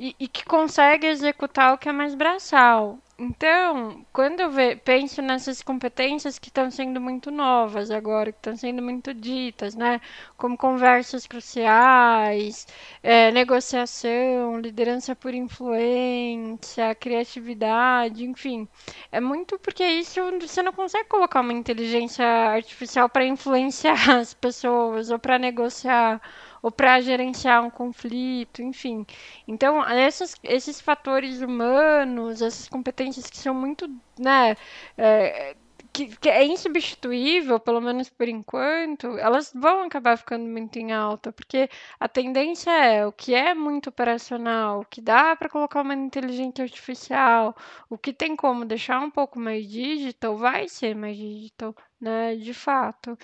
[0.01, 2.99] e, e que consegue executar o que é mais braçal.
[3.19, 8.57] Então, quando eu ve, penso nessas competências que estão sendo muito novas agora, que estão
[8.57, 10.01] sendo muito ditas, né?
[10.39, 12.67] Como conversas cruciais,
[13.03, 18.67] é, negociação, liderança por influência, criatividade, enfim.
[19.13, 25.11] É muito porque isso você não consegue colocar uma inteligência artificial para influenciar as pessoas
[25.11, 26.23] ou para negociar
[26.63, 29.07] ou para gerenciar um conflito, enfim.
[29.47, 34.57] Então, esses, esses fatores humanos, essas competências que são muito, né,
[34.97, 35.57] é,
[35.93, 41.33] que, que, é insubstituível, pelo menos por enquanto, elas vão acabar ficando muito em alta,
[41.33, 41.69] porque
[41.99, 46.63] a tendência é o que é muito operacional, o que dá para colocar uma inteligência
[46.65, 47.57] artificial,
[47.89, 52.55] o que tem como deixar um pouco mais digital, vai ser mais digital, né, de
[52.55, 53.19] fato.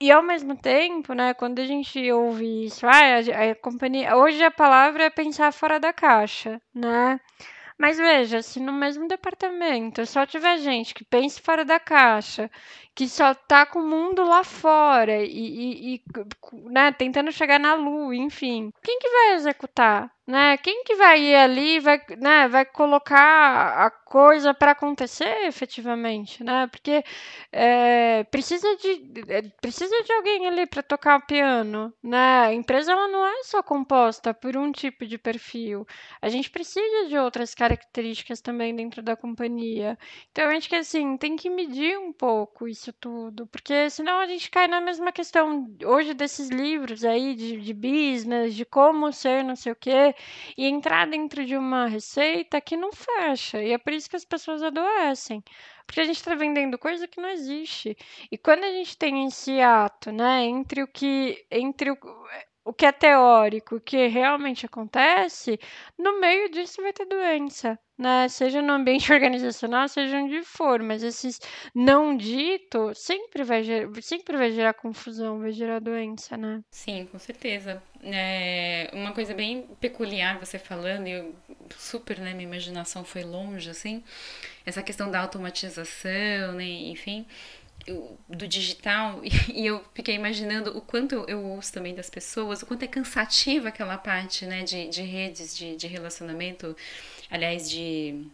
[0.00, 4.16] E ao mesmo tempo, né, quando a gente ouve isso, ah, a, a companhia.
[4.16, 7.20] Hoje a palavra é pensar fora da caixa, né?
[7.78, 12.50] Mas veja, se no mesmo departamento só tiver gente que pense fora da caixa,
[12.94, 16.02] que só tá com o mundo lá fora e, e, e
[16.70, 20.10] né, tentando chegar na lua, enfim, quem que vai executar?
[20.28, 20.58] Né?
[20.58, 26.66] Quem que vai ir ali vai, né, vai colocar a coisa para acontecer efetivamente, né?
[26.66, 27.02] Porque
[27.50, 32.40] é, precisa, de, é, precisa de alguém ali para tocar o piano, né?
[32.40, 35.86] A empresa ela não é só composta por um tipo de perfil.
[36.20, 39.98] A gente precisa de outras características também dentro da companhia.
[40.30, 44.50] Então, acho que assim, tem que medir um pouco isso tudo, porque senão a gente
[44.50, 49.56] cai na mesma questão hoje desses livros aí de, de business, de como ser não
[49.56, 50.14] sei o quê
[50.56, 53.62] e entrar dentro de uma receita que não fecha.
[53.62, 55.42] E é por isso que as pessoas adoecem.
[55.86, 57.96] Porque a gente está vendendo coisa que não existe.
[58.30, 61.46] E quando a gente tem esse ato, né, entre o que.
[61.50, 61.98] entre o,
[62.64, 65.58] o que é teórico, o que realmente acontece,
[65.96, 68.28] no meio disso vai ter doença, né?
[68.28, 71.40] Seja no ambiente organizacional, seja onde for, mas esses
[71.74, 76.60] não dito sempre vai gerar, sempre vai gerar confusão, vai gerar doença, né?
[76.70, 77.82] Sim, com certeza.
[78.02, 81.34] É uma coisa bem peculiar você falando, e eu,
[81.76, 84.04] super, né, minha imaginação foi longe, assim,
[84.64, 87.26] essa questão da automatização, né, enfim
[88.28, 89.20] do digital
[89.52, 93.68] e eu fiquei imaginando o quanto eu ouço também das pessoas, o quanto é cansativa
[93.68, 96.76] aquela parte né, de, de redes de, de relacionamento,
[97.30, 98.26] aliás, de.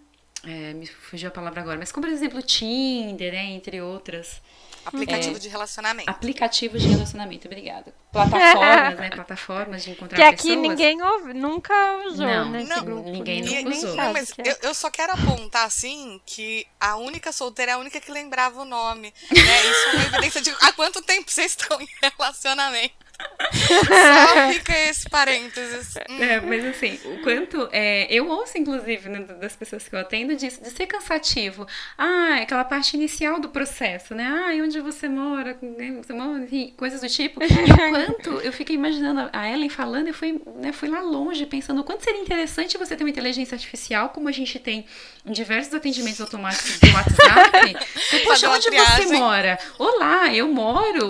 [0.47, 4.43] É, me fugiu a palavra agora, mas como por exemplo Tinder, né, entre outras.
[4.85, 6.11] Aplicativo é, de relacionamento.
[6.11, 7.95] Aplicativo de relacionamento, obrigada.
[8.13, 9.11] Plataformas, né?
[9.15, 10.41] Plataformas de encontrar que pessoas.
[10.43, 11.75] Que aqui ninguém ouve, nunca
[12.07, 12.65] usou, não, né?
[12.65, 13.11] Não, grupo.
[13.11, 13.97] ninguém nunca usou.
[13.97, 18.01] Não, mas eu, eu, só quero apontar, assim, que a única solteira é a única
[18.01, 19.13] que lembrava o nome.
[19.31, 19.41] Né?
[19.71, 23.04] Isso é uma evidência de há quanto tempo vocês estão em relacionamento.
[23.53, 25.95] Só fica esse parênteses.
[26.25, 27.69] É, mas assim, o quanto.
[27.73, 31.67] É, eu ouço, inclusive, né, das pessoas que eu atendo, de, de ser cansativo.
[31.99, 34.25] Ah, aquela parte inicial do processo, né?
[34.25, 35.59] Ah, onde você mora,
[36.03, 36.47] você mora,
[36.77, 37.43] coisas do tipo.
[37.43, 37.49] E o
[37.91, 41.85] quanto eu fiquei imaginando a Ellen falando, eu fui, né, fui lá longe, pensando o
[41.85, 44.87] quanto seria interessante você ter uma inteligência artificial, como a gente tem
[45.27, 47.77] em diversos atendimentos automáticos do WhatsApp.
[48.25, 49.59] Poxa, onde você mora?
[49.79, 51.09] Olá, eu moro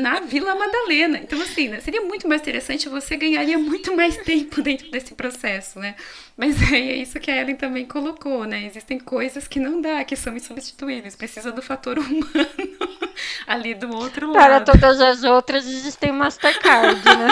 [0.00, 1.13] na Vila Madalena.
[1.18, 5.78] Então, assim, né, seria muito mais interessante, você ganharia muito mais tempo dentro desse processo,
[5.78, 5.94] né?
[6.36, 8.64] Mas aí é isso que a Ellen também colocou, né?
[8.64, 12.26] Existem coisas que não dá, que são insubstituíveis, precisa do fator humano
[13.46, 14.34] ali do outro lado.
[14.34, 17.28] Para todas as outras existem Mastercard, né?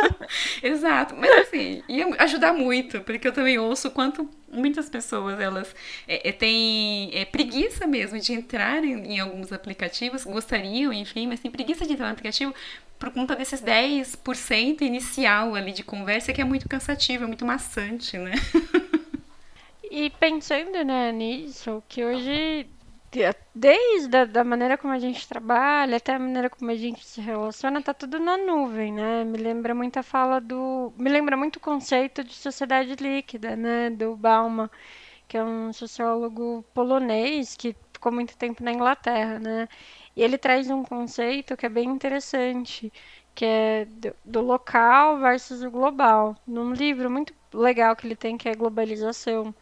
[0.62, 5.74] Exato, mas assim, ia ajudar muito, porque eu também ouço quanto muitas pessoas elas
[6.08, 11.40] é, é, têm é, preguiça mesmo de entrar em, em, alguns aplicativos, gostariam, enfim, mas
[11.40, 12.54] tem preguiça de entrar no aplicativo
[13.00, 18.18] por conta desses 10% inicial ali de conversa que é muito cansativo, é muito maçante,
[18.18, 18.32] né?
[19.90, 22.68] e pensando né, nisso, que hoje
[23.54, 27.20] desde a da maneira como a gente trabalha até a maneira como a gente se
[27.20, 29.24] relaciona, tá tudo na nuvem, né?
[29.24, 30.92] Me lembra muito a fala do.
[30.96, 33.90] Me lembra muito o conceito de sociedade líquida, né?
[33.90, 34.70] Do Bauman,
[35.26, 39.68] que é um sociólogo polonês que ficou muito tempo na Inglaterra, né?
[40.20, 42.92] E ele traz um conceito que é bem interessante,
[43.34, 46.36] que é do, do local versus o global.
[46.46, 49.54] Num livro muito legal que ele tem, que é Globalização.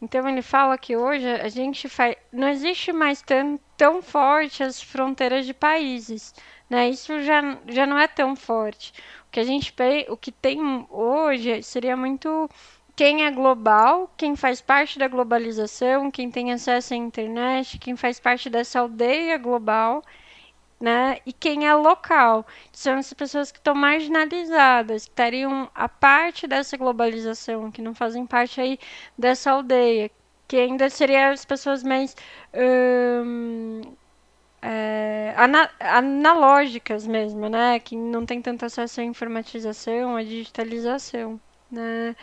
[0.00, 4.80] Então ele fala que hoje a gente faz, não existe mais tão, tão forte as
[4.80, 6.34] fronteiras de países,
[6.70, 6.88] né?
[6.88, 8.94] Isso já, já não é tão forte.
[9.28, 9.74] O que a gente
[10.08, 12.48] o que tem hoje seria muito
[12.98, 18.18] quem é global, quem faz parte da globalização, quem tem acesso à internet, quem faz
[18.18, 20.02] parte dessa aldeia global
[20.80, 21.18] né?
[21.24, 22.44] E quem é local.
[22.72, 28.26] São as pessoas que estão marginalizadas, que estariam a parte dessa globalização, que não fazem
[28.26, 28.78] parte aí
[29.16, 30.10] dessa aldeia,
[30.48, 32.16] que ainda seriam as pessoas mais
[33.24, 33.82] hum,
[34.62, 37.78] é, ana analógicas mesmo, né?
[37.80, 42.16] Que não tem tanto acesso à informatização, à digitalização, né?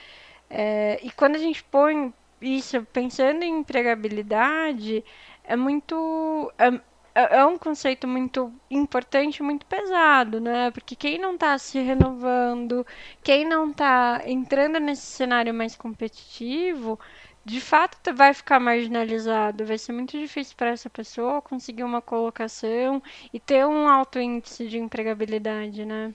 [0.49, 5.03] É, e quando a gente põe isso pensando em empregabilidade,
[5.43, 6.51] é muito.
[6.57, 6.67] É,
[7.15, 10.71] é, é um conceito muito importante, muito pesado, né?
[10.71, 12.85] Porque quem não está se renovando,
[13.23, 16.99] quem não está entrando nesse cenário mais competitivo,
[17.45, 19.65] de fato vai ficar marginalizado.
[19.65, 23.01] Vai ser muito difícil para essa pessoa conseguir uma colocação
[23.33, 26.13] e ter um alto índice de empregabilidade, né?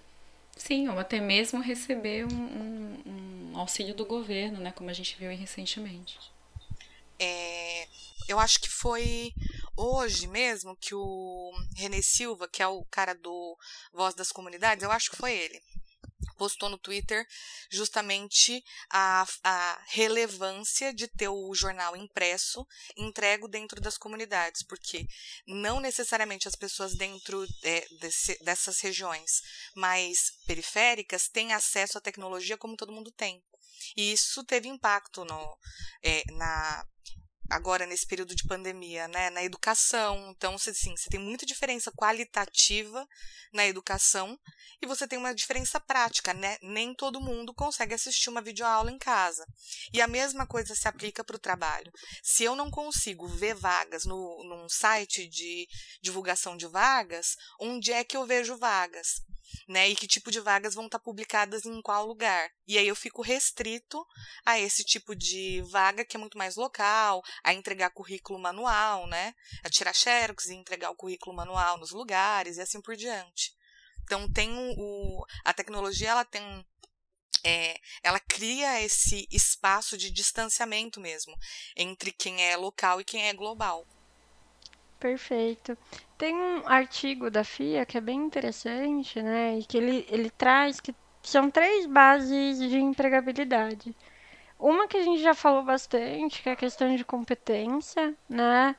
[0.60, 4.70] Sim, ou até mesmo receber um, um, um auxílio do governo, né?
[4.72, 6.18] Como a gente viu recentemente.
[7.18, 7.88] É,
[8.28, 9.32] eu acho que foi
[9.74, 13.56] hoje mesmo que o René Silva, que é o cara do
[13.90, 15.62] Voz das Comunidades, eu acho que foi ele,
[16.40, 17.26] postou no Twitter
[17.70, 25.06] justamente a, a, relevância de ter o jornal impresso entrego dentro das comunidades, porque
[25.46, 29.42] não necessariamente as pessoas dentro é, desse, dessas regiões
[29.76, 33.44] mais periféricas têm acesso à tecnologia como todo mundo tem.
[33.94, 35.58] E isso teve impacto no,
[36.02, 36.86] é, na
[37.50, 40.30] agora nesse período de pandemia, né, na educação.
[40.30, 43.06] Então, você, sim, você tem muita diferença qualitativa
[43.52, 44.38] na educação
[44.80, 46.56] e você tem uma diferença prática, né?
[46.62, 49.44] Nem todo mundo consegue assistir uma videoaula em casa.
[49.92, 51.92] E a mesma coisa se aplica para o trabalho.
[52.22, 55.68] Se eu não consigo ver vagas no, num site de
[56.00, 59.22] divulgação de vagas, onde é que eu vejo vagas?
[59.68, 59.88] Né?
[59.88, 62.50] E que tipo de vagas vão estar publicadas em qual lugar.
[62.66, 64.04] E aí eu fico restrito
[64.44, 69.34] a esse tipo de vaga que é muito mais local, a entregar currículo manual, né?
[69.64, 73.52] A tirar xerox e entregar o currículo manual nos lugares e assim por diante.
[74.04, 76.42] Então tem o, a tecnologia ela tem
[77.44, 81.34] é, ela cria esse espaço de distanciamento mesmo
[81.76, 83.86] entre quem é local e quem é global.
[85.00, 85.76] Perfeito.
[86.18, 89.58] Tem um artigo da FIA que é bem interessante, né?
[89.58, 93.96] E que ele, ele traz que são três bases de empregabilidade.
[94.58, 98.76] Uma que a gente já falou bastante, que é a questão de competência, né?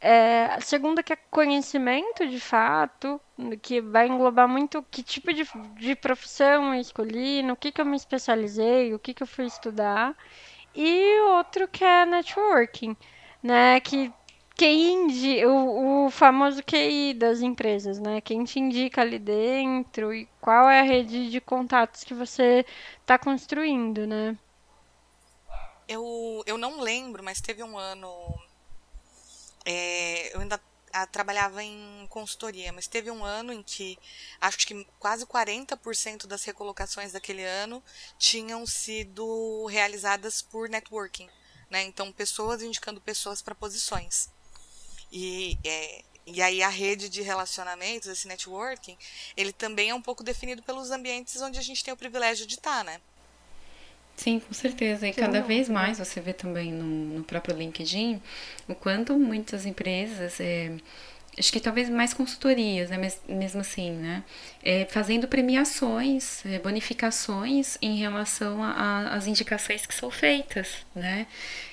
[0.00, 3.20] É, a segunda que é conhecimento de fato,
[3.62, 5.44] que vai englobar muito que tipo de,
[5.78, 9.46] de profissão eu escolhi, no que, que eu me especializei, o que, que eu fui
[9.46, 10.16] estudar.
[10.74, 12.96] E outro que é networking,
[13.42, 13.80] né?
[13.80, 14.12] Que
[14.60, 15.06] quem
[15.46, 18.20] o, o famoso QI das empresas, né?
[18.20, 22.66] Quem te indica ali dentro e qual é a rede de contatos que você
[23.00, 24.36] está construindo, né?
[25.88, 28.10] Eu, eu não lembro, mas teve um ano
[29.64, 30.60] é, eu ainda
[30.92, 33.98] a, trabalhava em consultoria, mas teve um ano em que
[34.42, 37.82] acho que quase 40% das recolocações daquele ano
[38.18, 41.30] tinham sido realizadas por networking.
[41.70, 41.82] Né?
[41.84, 44.28] Então, pessoas indicando pessoas para posições.
[45.12, 48.96] E, é, e aí a rede de relacionamentos, esse networking,
[49.36, 52.54] ele também é um pouco definido pelos ambientes onde a gente tem o privilégio de
[52.54, 53.00] estar, né?
[54.16, 55.08] Sim, com certeza.
[55.08, 56.84] E cada vez mais você vê também no,
[57.18, 58.20] no próprio LinkedIn
[58.68, 60.76] o quanto muitas empresas, é,
[61.40, 64.22] acho que talvez mais consultorias, né, mesmo assim, né,
[64.62, 71.26] é, fazendo premiações, é, bonificações em relação às indicações que são feitas, né,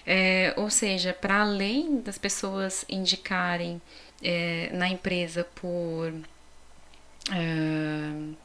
[0.05, 3.79] é, ou seja, para além das pessoas indicarem
[4.23, 6.13] é, na empresa por
[7.29, 8.35] uh,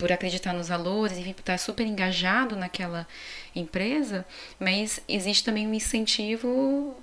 [0.00, 3.06] por acreditar nos valores, enfim, por estar super engajado naquela
[3.54, 4.24] empresa,
[4.58, 6.96] mas existe também um incentivo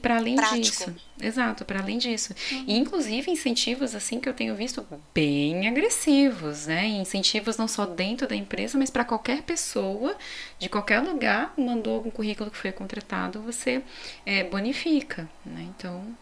[0.00, 0.60] para além Prático.
[0.60, 0.96] disso.
[1.20, 2.34] Exato, para além disso.
[2.50, 2.64] Uhum.
[2.66, 6.86] E, inclusive, incentivos, assim, que eu tenho visto bem agressivos, né?
[6.86, 10.16] Incentivos não só dentro da empresa, mas para qualquer pessoa,
[10.58, 13.82] de qualquer lugar, mandou algum currículo que foi contratado, você
[14.24, 15.68] é, bonifica, né?
[15.76, 16.16] Então,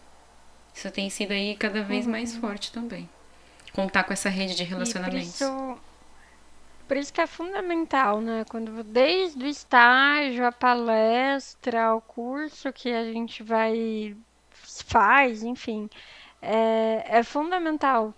[0.75, 2.13] isso tem sido aí cada vez uhum.
[2.13, 3.09] mais forte também
[3.77, 5.39] contar com essa rede de relacionamentos.
[5.39, 5.79] Por isso,
[6.89, 8.45] por isso que é fundamental, né?
[8.49, 14.17] Quando desde o estágio, a palestra, o curso que a gente vai
[14.51, 15.91] faz, enfim,
[16.41, 18.15] é, é fundamental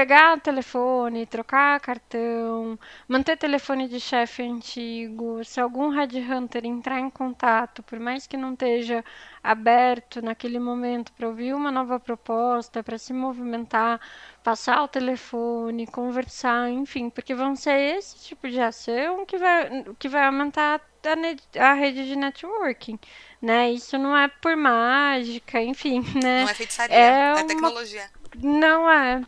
[0.00, 7.10] pegar o telefone, trocar cartão, manter telefone de chefe antigo, se algum headhunter entrar em
[7.10, 9.04] contato, por mais que não esteja
[9.44, 14.00] aberto naquele momento para ouvir uma nova proposta, para se movimentar,
[14.42, 20.08] passar o telefone, conversar, enfim, porque vão ser esse tipo de ação que vai, que
[20.08, 22.98] vai aumentar a, a rede de networking,
[23.42, 23.70] né?
[23.70, 26.44] Isso não é por mágica, enfim, né?
[26.44, 28.10] Não é feitiçaria, é, é tecnologia.
[28.42, 29.22] Não é.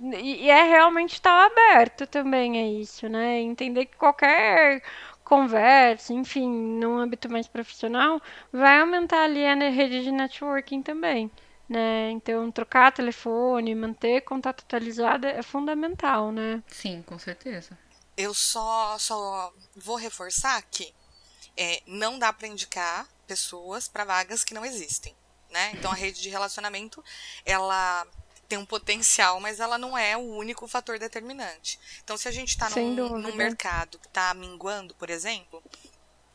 [0.00, 3.40] E é realmente estar aberto também a isso, né?
[3.40, 4.82] Entender que qualquer
[5.24, 8.20] conversa, enfim, num âmbito mais profissional,
[8.52, 11.30] vai aumentar ali a rede de networking também,
[11.68, 12.10] né?
[12.12, 16.62] Então, trocar telefone, manter contato atualizado é fundamental, né?
[16.68, 17.76] Sim, com certeza.
[18.16, 20.94] Eu só, só vou reforçar que
[21.56, 25.14] é, não dá para indicar pessoas para vagas que não existem,
[25.50, 25.72] né?
[25.74, 27.04] Então, a rede de relacionamento,
[27.44, 28.06] ela
[28.48, 31.78] tem um potencial, mas ela não é o único fator determinante.
[32.02, 35.62] Então, se a gente está num, num, mercado que está minguando, por exemplo,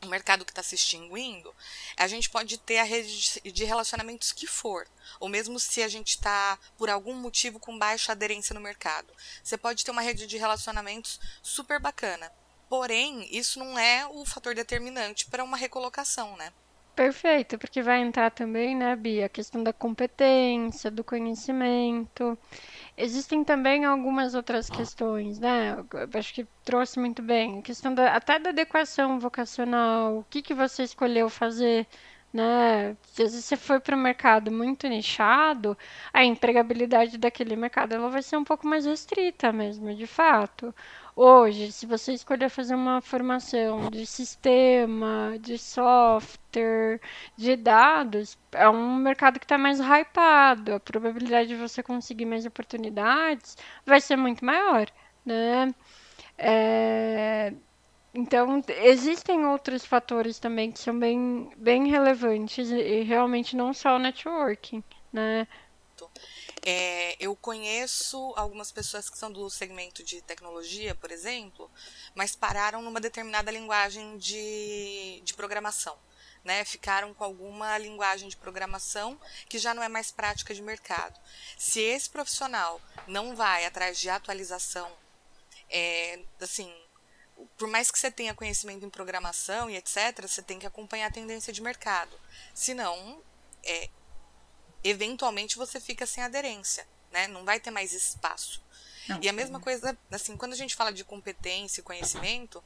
[0.04, 1.54] um mercado que está se extinguindo,
[1.98, 4.88] a gente pode ter a rede de relacionamentos que for,
[5.20, 9.12] ou mesmo se a gente está, por algum motivo, com baixa aderência no mercado.
[9.44, 12.32] Você pode ter uma rede de relacionamentos super bacana.
[12.70, 16.52] Porém, isso não é o fator determinante para uma recolocação, né?
[16.96, 22.38] Perfeito, porque vai entrar também, né, Bia, a questão da competência, do conhecimento.
[22.98, 25.76] Existem também algumas outras questões, né?
[25.78, 27.60] Eu acho que trouxe muito bem.
[27.60, 31.88] A questão da, até da adequação vocacional, o que, que você escolheu fazer,
[32.34, 32.96] né?
[33.04, 35.78] Se você foi para um mercado muito nichado,
[36.14, 40.74] a empregabilidade daquele mercado ela vai ser um pouco mais restrita mesmo, de fato.
[41.16, 47.00] Hoje, se você escolher fazer uma formação de sistema, de software,
[47.38, 50.74] de dados, é um mercado que está mais hypado.
[50.74, 53.56] A probabilidade de você conseguir mais oportunidades
[53.86, 54.88] vai ser muito maior,
[55.26, 55.74] né?
[56.38, 57.54] É...
[58.14, 64.00] Então, existem outros fatores também que são bem, bem relevantes e realmente não só o
[64.00, 65.48] networking, né?
[66.66, 71.70] É, eu conheço algumas pessoas que são do segmento de tecnologia, por exemplo,
[72.16, 75.98] mas pararam numa determinada linguagem de, de programação.
[76.44, 81.20] né, ficaram com alguma linguagem de programação que já não é mais prática de mercado.
[81.58, 84.92] Se esse profissional não vai atrás de atualização,
[85.70, 86.74] é, assim,
[87.58, 91.12] por mais que você tenha conhecimento em programação e etc., você tem que acompanhar a
[91.14, 92.20] tendência de mercado.
[92.54, 93.22] Senão,
[93.64, 93.90] é,
[94.84, 97.28] eventualmente você fica sem aderência, né?
[97.28, 98.64] Não vai ter mais espaço.
[99.08, 102.64] Não, e a mesma coisa, assim, quando a gente fala de competência e conhecimento,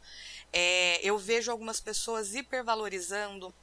[0.54, 3.54] é, eu vejo algumas pessoas hipervalorizando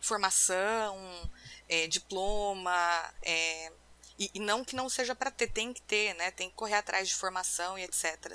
[0.00, 1.30] formação,
[1.68, 3.72] é, diploma, é,
[4.18, 6.30] e, e, não que não seja para ter, tem que ter, né?
[6.30, 8.32] Tem que correr atrás de formação e etc.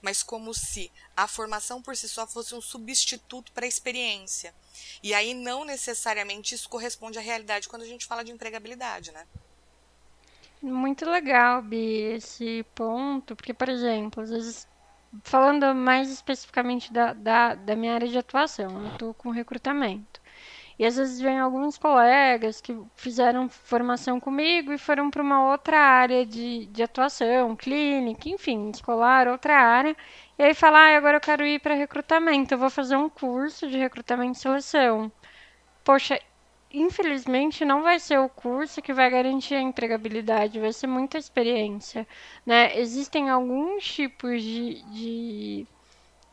[0.00, 4.54] Mas como se a formação por si só fosse um substituto para a experiência.
[5.02, 9.26] E aí não necessariamente isso corresponde à realidade quando a gente fala de empregabilidade, né?
[10.62, 14.68] Muito legal, Bi, esse ponto, porque, por exemplo, às vezes,
[15.22, 20.22] falando mais especificamente da, da, da minha área de atuação, eu estou com recrutamento.
[20.78, 25.78] E às vezes vem alguns colegas que fizeram formação comigo e foram para uma outra
[25.78, 29.96] área de, de atuação, clínica, enfim, escolar, outra área.
[30.38, 33.68] E aí falar, ah, agora eu quero ir para recrutamento, eu vou fazer um curso
[33.68, 35.12] de recrutamento e seleção.
[35.84, 36.18] Poxa,
[36.72, 42.06] infelizmente não vai ser o curso que vai garantir a empregabilidade, vai ser muita experiência,
[42.44, 42.76] né?
[42.78, 45.66] Existem alguns tipos de, de,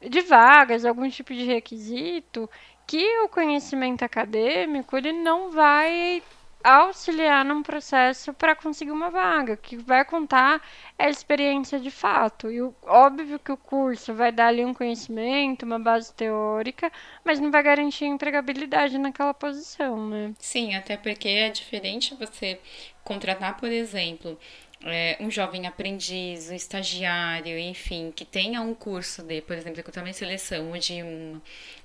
[0.10, 2.50] de vagas, algum tipo de requisito
[2.92, 6.22] que o conhecimento acadêmico ele não vai
[6.62, 10.62] auxiliar num processo para conseguir uma vaga, que vai contar
[11.00, 12.52] a experiência de fato.
[12.52, 16.92] E o, óbvio que o curso vai dar ali um conhecimento, uma base teórica,
[17.24, 20.34] mas não vai garantir empregabilidade naquela posição, né?
[20.38, 22.60] Sim, até porque é diferente você
[23.06, 24.38] contratar, por exemplo,
[24.84, 30.18] é, um jovem aprendiz, um estagiário, enfim, que tenha um curso de, por exemplo, recrutamento
[30.18, 31.42] e seleção, ou de uma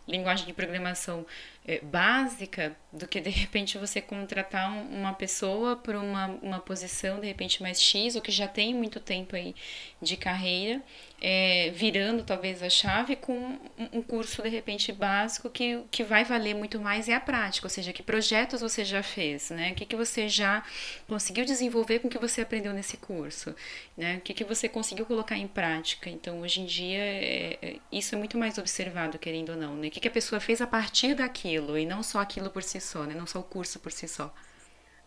[0.06, 1.26] linguagem de programação
[1.66, 7.26] é, básica do que de repente você contratar uma pessoa para uma, uma posição de
[7.26, 9.54] repente mais X ou que já tem muito tempo aí
[10.00, 10.82] de carreira,
[11.20, 13.58] é, virando talvez a chave com
[13.92, 17.70] um curso de repente básico que, que vai valer muito mais é a prática, ou
[17.70, 19.72] seja, que projetos você já fez, né?
[19.72, 20.62] O que, que você já
[21.08, 23.54] conseguiu desenvolver com o que você aprendeu nesse curso,
[23.96, 24.18] né?
[24.18, 26.10] O que, que você conseguiu colocar em prática.
[26.10, 29.88] Então, hoje em dia, é, é, isso é muito mais observado, querendo ou não, né?
[29.96, 33.04] Que, que a pessoa fez a partir daquilo e não só aquilo por si só,
[33.04, 33.14] né?
[33.14, 34.30] Não só o curso por si só.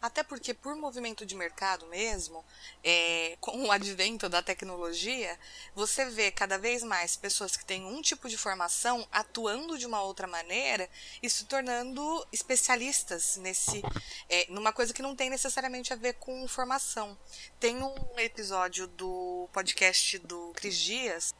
[0.01, 2.43] Até porque, por movimento de mercado mesmo,
[2.83, 5.37] é, com o advento da tecnologia,
[5.75, 10.01] você vê cada vez mais pessoas que têm um tipo de formação atuando de uma
[10.01, 10.89] outra maneira
[11.21, 13.83] e se tornando especialistas nesse,
[14.27, 17.15] é, numa coisa que não tem necessariamente a ver com formação.
[17.59, 21.31] Tem um episódio do podcast do Cris Dias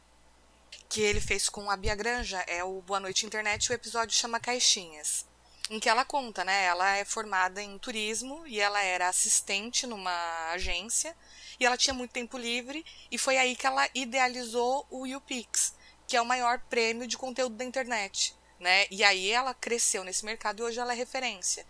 [0.90, 4.40] que ele fez com a Bia Granja, é o Boa Noite Internet, o episódio chama
[4.40, 5.24] Caixinhas
[5.70, 6.64] em que ela conta, né?
[6.64, 11.16] Ela é formada em turismo e ela era assistente numa agência
[11.60, 15.72] e ela tinha muito tempo livre e foi aí que ela idealizou o YouPix,
[16.08, 18.86] que é o maior prêmio de conteúdo da internet, né?
[18.90, 21.64] E aí ela cresceu nesse mercado e hoje ela é referência.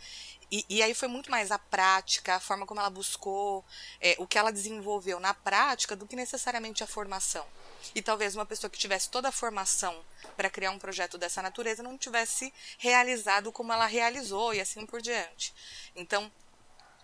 [0.50, 3.62] E, e aí foi muito mais a prática, a forma como ela buscou,
[4.00, 7.46] é, o que ela desenvolveu na prática do que necessariamente a formação.
[7.94, 10.04] E talvez uma pessoa que tivesse toda a formação
[10.36, 15.00] para criar um projeto dessa natureza não tivesse realizado como ela realizou e assim por
[15.00, 15.54] diante.
[15.94, 16.30] Então,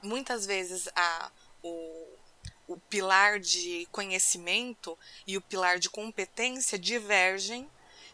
[0.03, 1.31] muitas vezes a,
[1.63, 2.07] o,
[2.69, 7.69] o pilar de conhecimento e o pilar de competência divergem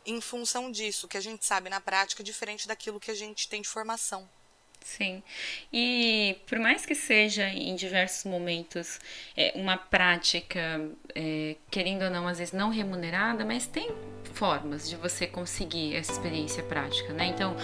[0.05, 3.63] em função disso, que a gente sabe na prática diferente daquilo que a gente tem
[3.63, 4.29] de formação.
[4.85, 5.22] Sim.
[5.72, 8.99] E por mais que seja em diversos momentos
[9.37, 10.80] é, uma prática,
[11.14, 13.91] é, querendo ou não, às vezes não remunerada, mas tem
[14.35, 17.26] formas de você conseguir essa experiência prática, né?
[17.26, 17.55] Então,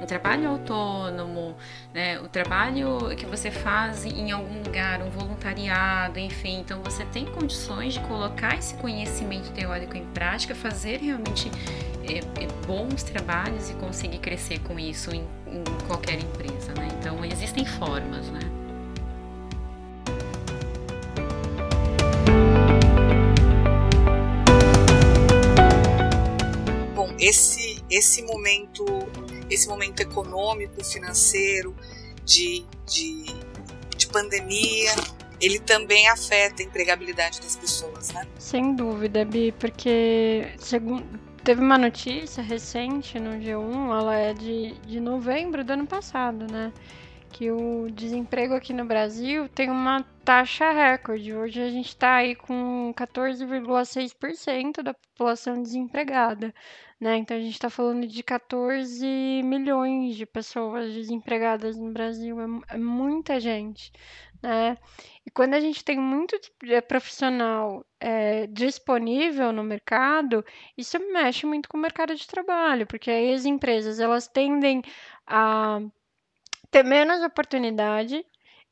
[0.00, 1.56] o trabalho autônomo,
[1.92, 2.20] né?
[2.20, 6.60] o trabalho que você faz em algum lugar, um voluntariado, enfim.
[6.60, 11.50] Então, você tem condições de colocar esse conhecimento teórico em prática, fazer realmente
[12.04, 16.88] é, é, bons trabalhos e conseguir crescer com isso em, em qualquer empresa, né?
[16.98, 18.40] Então existem formas, né?
[26.94, 28.84] Bom, esse esse momento
[29.50, 31.74] esse momento econômico, financeiro,
[32.24, 33.24] de, de,
[33.96, 34.94] de pandemia,
[35.40, 38.26] ele também afeta a empregabilidade das pessoas, né?
[38.38, 45.00] Sem dúvida, Bi, porque segundo Teve uma notícia recente no G1, ela é de, de
[45.00, 46.72] novembro do ano passado, né?
[47.30, 51.34] Que o desemprego aqui no Brasil tem uma taxa recorde.
[51.34, 56.54] Hoje a gente está aí com 14,6% da população desempregada.
[57.00, 57.18] Né?
[57.18, 59.06] Então a gente está falando de 14
[59.44, 63.92] milhões de pessoas desempregadas no Brasil, é, é muita gente.
[64.42, 64.76] Né?
[65.24, 70.44] E quando a gente tem muito eh, profissional é, disponível no mercado,
[70.76, 74.82] isso mexe muito com o mercado de trabalho, porque aí as empresas elas tendem
[75.26, 75.80] a
[76.70, 78.24] ter menos oportunidade,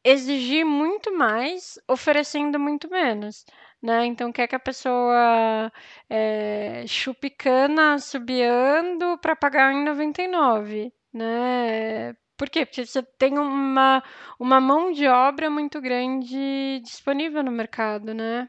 [0.05, 3.45] exigir muito mais, oferecendo muito menos.
[3.83, 4.07] Né?
[4.07, 5.71] Então, quer que a pessoa
[6.09, 12.15] é, chupe cana subiando para pagar em 99, né?
[12.37, 12.67] Por quê?
[12.67, 14.03] Porque você tem uma,
[14.39, 18.49] uma mão de obra muito grande disponível no mercado, né?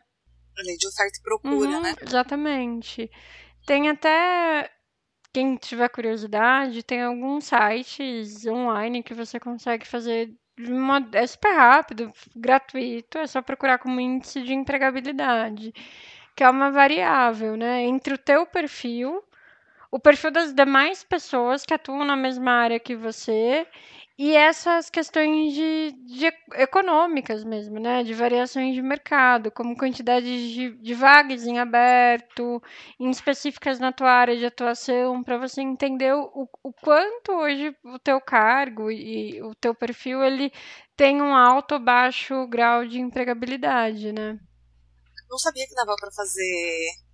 [0.57, 1.95] A lei de oferta e procura, uhum, né?
[2.01, 3.09] Exatamente.
[3.65, 4.69] Tem até
[5.37, 12.11] quem tiver curiosidade, tem alguns sites online que você consegue fazer uma, é super rápido,
[12.35, 15.71] gratuito, é só procurar como índice de empregabilidade,
[16.35, 19.23] que é uma variável, né, entre o teu perfil,
[19.91, 23.67] o perfil das demais pessoas que atuam na mesma área que você
[24.17, 28.03] e essas questões de, de econômicas mesmo, né?
[28.03, 32.61] De variações de mercado, como quantidade de, de vagas em aberto,
[32.99, 37.99] em específicas na tua área de atuação, para você entender o, o quanto hoje o
[37.99, 40.51] teu cargo e o teu perfil ele
[40.95, 44.39] tem um alto ou baixo grau de empregabilidade, né?
[45.29, 47.06] Não sabia que dava para fazer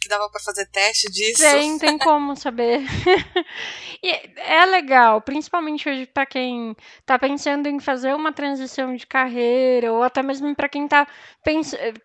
[0.00, 1.42] que dava para fazer teste disso.
[1.42, 2.80] Tem, tem como saber.
[4.02, 9.92] e é legal, principalmente hoje para quem está pensando em fazer uma transição de carreira
[9.92, 11.06] ou até mesmo para quem está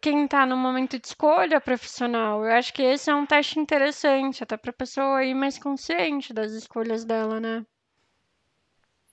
[0.01, 2.45] quem tá no momento de escolha profissional.
[2.45, 6.34] Eu acho que esse é um teste interessante, até para a pessoa ir mais consciente
[6.34, 7.65] das escolhas dela, né?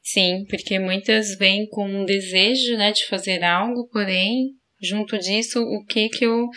[0.03, 5.85] Sim, porque muitas vêm com um desejo, né, de fazer algo, porém, junto disso, o
[5.85, 6.49] que que eu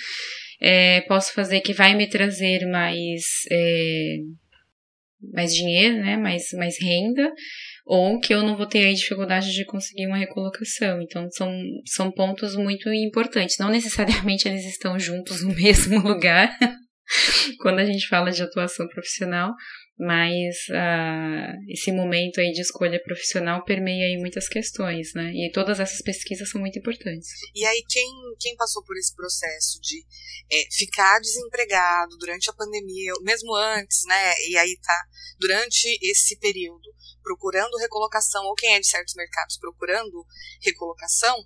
[0.64, 4.16] é, posso fazer que vai me trazer mais, é,
[5.34, 7.30] mais dinheiro, né, mais, mais renda,
[7.86, 11.01] ou que eu não vou ter aí dificuldade de conseguir uma recolocação.
[11.01, 11.53] Então, são,
[11.86, 13.57] são pontos muito importantes.
[13.59, 16.57] Não necessariamente eles estão juntos no mesmo lugar,
[17.59, 19.53] quando a gente fala de atuação profissional,
[19.98, 25.32] mas uh, esse momento aí de escolha profissional permeia aí muitas questões, né?
[25.34, 27.30] E todas essas pesquisas são muito importantes.
[27.54, 28.08] E aí quem,
[28.39, 30.04] quem passou por esse processo de
[30.52, 34.34] é, ficar desempregado durante a pandemia, mesmo antes, né?
[34.50, 35.04] E aí tá
[35.39, 36.91] durante esse período
[37.22, 40.26] procurando recolocação ou quem é de certos mercados procurando
[40.62, 41.38] recolocação,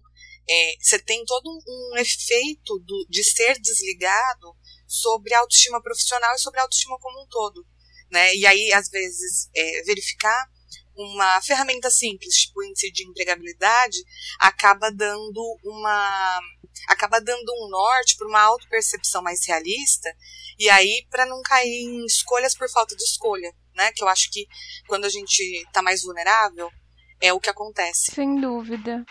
[0.50, 4.56] é, você tem todo um, efeito do, de ser desligado
[4.88, 7.68] sobre a autoestima profissional e sobre a autoestima como um todo
[8.12, 8.34] né?
[8.36, 10.47] E aí, às vezes, é, verificar
[10.95, 13.97] uma ferramenta simples, tipo o índice de empregabilidade,
[14.39, 16.39] acaba dando uma
[16.88, 20.10] acaba dando um norte para uma autopercepção mais realista
[20.60, 23.91] e aí para não cair em escolhas por falta de escolha, né?
[23.91, 24.45] Que eu acho que
[24.88, 26.70] quando a gente está mais vulnerável
[27.22, 28.12] é o que acontece.
[28.12, 29.05] Sem dúvida.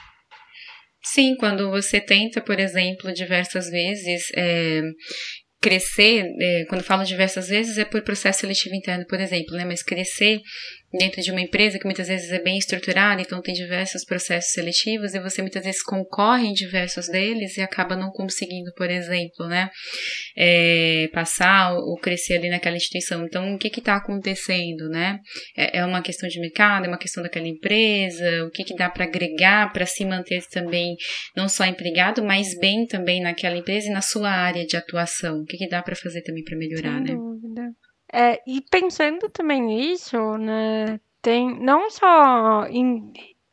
[1.03, 4.83] Sim, quando você tenta, por exemplo, diversas vezes é,
[5.67, 9.65] crescer, é, quando falo diversas vezes, é por processo seletivo interno, por exemplo, né?
[9.65, 10.41] Mas crescer
[10.93, 15.15] dentro de uma empresa que muitas vezes é bem estruturada, então tem diversos processos seletivos
[15.15, 19.69] e você muitas vezes concorre em diversos deles e acaba não conseguindo, por exemplo, né,
[20.37, 23.25] é, passar ou crescer ali naquela instituição.
[23.25, 25.19] Então, o que está acontecendo, né?
[25.57, 28.89] É, é, uma questão de mercado, é uma questão daquela empresa, o que, que dá
[28.89, 30.97] para agregar para se manter também
[31.37, 35.41] não só empregado, mas bem também naquela empresa e na sua área de atuação.
[35.41, 37.15] O que, que dá para fazer também para melhorar, Sem né?
[37.15, 37.63] Dúvida.
[38.13, 42.65] É, e pensando também nisso, né, tem não só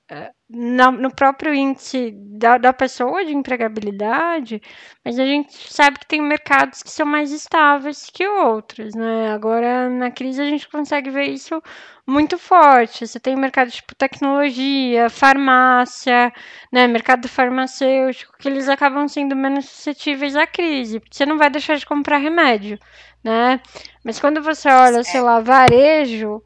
[0.10, 4.62] é, na, no próprio índice da, da pessoa de empregabilidade,
[5.04, 9.32] mas a gente sabe que tem mercados que são mais estáveis que outros, né?
[9.32, 11.62] Agora, na crise, a gente consegue ver isso
[12.06, 13.08] muito forte.
[13.08, 16.32] Você tem mercado tipo tecnologia, farmácia,
[16.72, 16.86] né?
[16.88, 21.76] Mercado farmacêutico, que eles acabam sendo menos suscetíveis à crise, porque você não vai deixar
[21.78, 22.78] de comprar remédio,
[23.24, 23.62] né?
[24.04, 26.42] Mas quando você olha, sei lá, varejo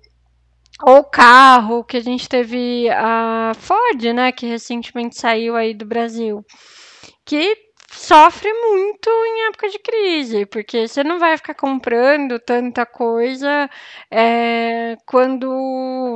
[0.83, 6.45] ou carro, que a gente teve a Ford, né, que recentemente saiu aí do Brasil,
[7.25, 7.55] que
[7.91, 13.69] sofre muito em época de crise, porque você não vai ficar comprando tanta coisa
[14.11, 16.15] é, quando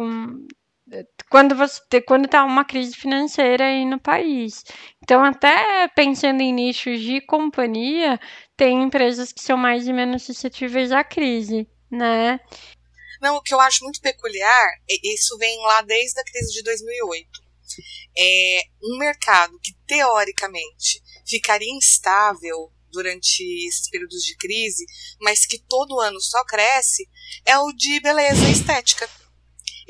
[1.29, 4.63] quando você quando está uma crise financeira aí no país.
[5.01, 8.19] Então, até pensando em nichos de companhia,
[8.57, 12.39] tem empresas que são mais e menos suscetíveis à crise, né?
[13.21, 14.69] Não, o que eu acho muito peculiar,
[15.03, 17.29] isso vem lá desde a crise de 2008.
[18.17, 24.85] É um mercado que, teoricamente, ficaria instável durante esses períodos de crise,
[25.21, 27.07] mas que todo ano só cresce,
[27.45, 29.09] é o de beleza estética.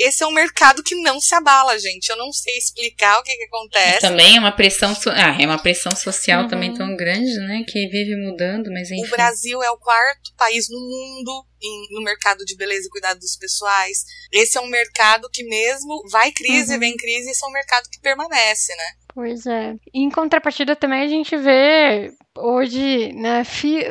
[0.02, 2.10] Esse é um mercado que não se abala, gente.
[2.10, 4.00] Eu não sei explicar o que, que acontece.
[4.02, 5.10] Também é uma pressão, so...
[5.10, 6.48] ah, é uma pressão social uhum.
[6.48, 7.64] também tão grande, né?
[7.68, 9.06] Que vive mudando, mas enfim.
[9.06, 13.20] O Brasil é o quarto país no mundo em, no mercado de beleza e cuidado
[13.20, 14.04] dos pessoais.
[14.32, 16.80] Esse é um mercado que mesmo vai crise, uhum.
[16.80, 18.86] vem crise, esse é um mercado que permanece, né?
[19.14, 19.76] Pois é.
[19.94, 23.84] Em contrapartida também a gente vê hoje, né, fi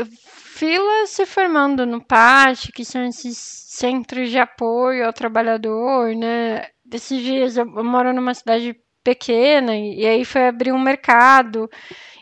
[0.56, 6.68] filas se formando no pátio, que são esses centros de apoio ao trabalhador, né?
[6.84, 11.68] Desses dias eu moro numa cidade pequena e aí foi abrir um mercado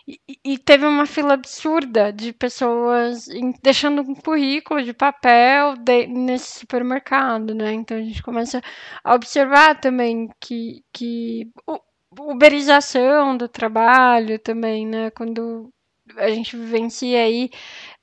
[0.07, 3.27] e, e teve uma fila absurda de pessoas
[3.63, 7.73] deixando um currículo de papel de, nesse supermercado, né?
[7.73, 8.63] Então a gente começa
[9.05, 11.51] a observar também que, que
[12.21, 15.11] uberização do trabalho também, né?
[15.11, 15.71] Quando
[16.17, 17.51] a gente vivencia aí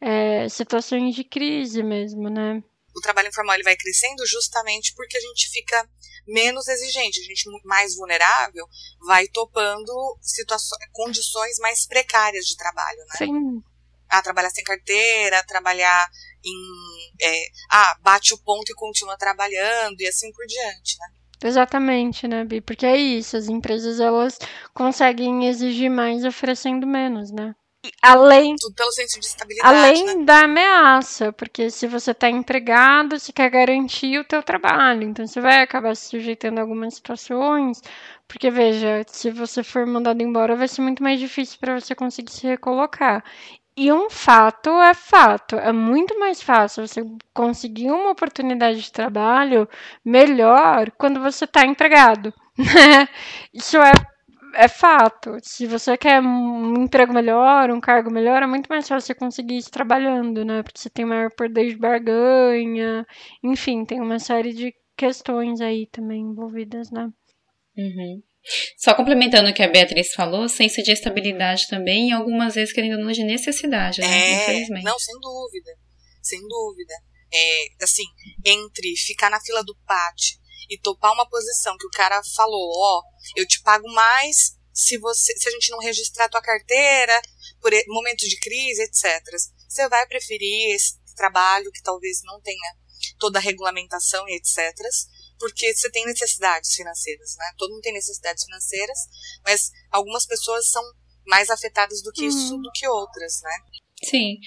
[0.02, 2.62] é, situações de crise mesmo, né?
[2.96, 5.90] O trabalho informal ele vai crescendo justamente porque a gente fica
[6.28, 8.68] menos exigente, a gente mais vulnerável
[9.06, 13.18] vai topando situações, condições mais precárias de trabalho, né?
[13.18, 13.64] Sim.
[14.10, 16.08] Ah, trabalhar sem carteira, trabalhar
[16.44, 17.28] em.
[17.28, 21.08] É, ah, bate o ponto e continua trabalhando e assim por diante, né?
[21.44, 22.62] Exatamente, né, Bi?
[22.62, 24.40] Porque é isso, as empresas elas
[24.74, 27.54] conseguem exigir mais oferecendo menos, né?
[28.02, 30.26] Além tudo pelo senso de estabilidade, além né?
[30.26, 35.42] da ameaça, porque se você está empregado, você quer garantir o teu trabalho, então você
[35.42, 37.82] vai acabar se sujeitando a algumas situações,
[38.28, 42.32] porque veja, se você for mandado embora, vai ser muito mais difícil para você conseguir
[42.32, 43.24] se recolocar.
[43.78, 47.02] E um fato é fato, é muito mais fácil você
[47.34, 49.68] conseguir uma oportunidade de trabalho
[50.04, 52.34] melhor quando você está empregado.
[52.58, 53.10] Né?
[53.54, 53.92] Isso é,
[54.56, 55.38] é fato.
[55.42, 59.58] Se você quer um emprego melhor, um cargo melhor, é muito mais fácil você conseguir
[59.58, 60.64] isso trabalhando, né?
[60.64, 63.06] Porque você tem maior poder de barganha,
[63.44, 67.10] enfim, tem uma série de questões aí também envolvidas, né?
[67.78, 68.24] Uhum.
[68.78, 72.98] Só complementando o que a Beatriz falou, senso de estabilidade também, e algumas vezes querendo
[72.98, 74.08] não de necessidade, né?
[74.08, 74.84] É, Infelizmente.
[74.84, 75.72] Não, sem dúvida.
[76.22, 76.94] Sem dúvida.
[77.34, 78.04] É, assim,
[78.46, 83.00] entre ficar na fila do pátio e topar uma posição que o cara falou, ó,
[83.00, 83.04] oh,
[83.36, 87.22] eu te pago mais se você se a gente não registrar a tua carteira
[87.62, 89.22] por momentos de crise, etc.
[89.68, 92.76] Você vai preferir esse trabalho que talvez não tenha
[93.20, 94.74] toda a regulamentação e etc
[95.40, 97.46] porque você tem necessidades financeiras, né?
[97.58, 98.98] Todo mundo tem necessidades financeiras,
[99.44, 100.84] mas algumas pessoas são
[101.26, 102.28] mais afetadas do que uhum.
[102.28, 103.58] isso do que outras, né?
[104.10, 104.38] Sim,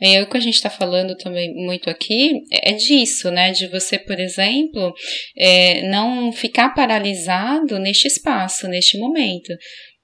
[0.00, 3.50] é o que a gente está falando também muito aqui é disso, né?
[3.50, 4.92] De você, por exemplo,
[5.36, 9.52] é, não ficar paralisado neste espaço, neste momento.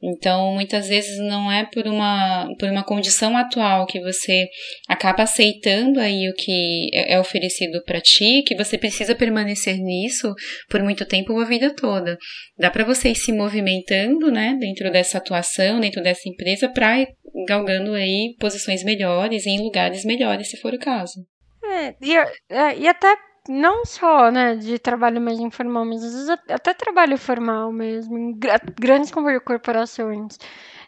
[0.06, 4.46] Então, muitas vezes não é por uma, por uma condição atual que você
[4.86, 10.34] acaba aceitando aí o que é, é oferecido para ti, que você precisa permanecer nisso
[10.68, 12.18] por muito tempo a vida toda.
[12.58, 17.06] Dá para você ir se movimentando, né, dentro dessa atuação, dentro dessa empresa, para
[17.46, 21.26] galgando aí posições melhores em lugares melhores, se for o caso.
[21.64, 23.16] É, e, é, e até
[23.48, 28.38] não só, né, de trabalho mais informal, mas às vezes até trabalho formal mesmo, em
[28.80, 29.10] grandes
[29.44, 30.38] corporações.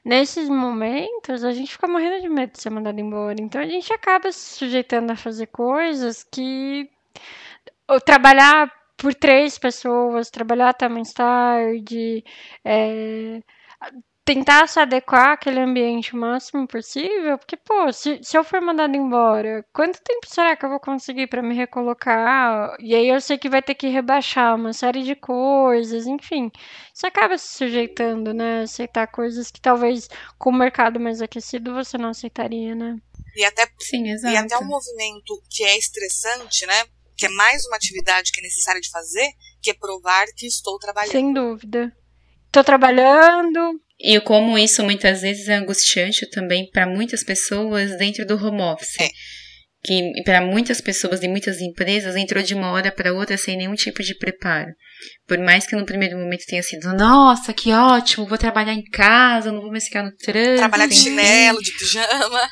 [0.05, 3.37] Nesses momentos, a gente fica morrendo de medo de ser mandado embora.
[3.41, 6.89] Então, a gente acaba se sujeitando a fazer coisas que.
[7.89, 12.25] Ou trabalhar por três pessoas, trabalhar até mais tarde,
[12.65, 13.43] é
[14.27, 18.97] tentar se adequar àquele ambiente o máximo possível, porque, pô, se, se eu for mandado
[18.97, 22.77] embora, quanto tempo será que eu vou conseguir para me recolocar?
[22.81, 26.51] E aí eu sei que vai ter que rebaixar uma série de coisas, enfim.
[26.93, 28.63] Você acaba se sujeitando, né?
[28.63, 32.97] Aceitar coisas que talvez com o mercado mais aquecido você não aceitaria, né?
[33.37, 34.35] E até, Sim, exato.
[34.35, 36.85] E até um movimento que é estressante, né?
[37.17, 39.31] Que é mais uma atividade que é necessária de fazer,
[39.63, 41.13] que é provar que estou trabalhando.
[41.13, 41.97] Sem dúvida.
[42.47, 48.37] Estou trabalhando, e como isso muitas vezes é angustiante também para muitas pessoas dentro do
[48.37, 49.01] home office.
[49.01, 49.09] É.
[49.85, 53.75] Que para muitas pessoas e muitas empresas entrou de uma hora para outra sem nenhum
[53.75, 54.73] tipo de preparo.
[55.29, 59.53] Por mais que no primeiro momento tenha sido, nossa, que ótimo, vou trabalhar em casa,
[59.53, 60.57] não vou mais ficar no trânsito.
[60.57, 62.49] Trabalhar de chinelo, de pijama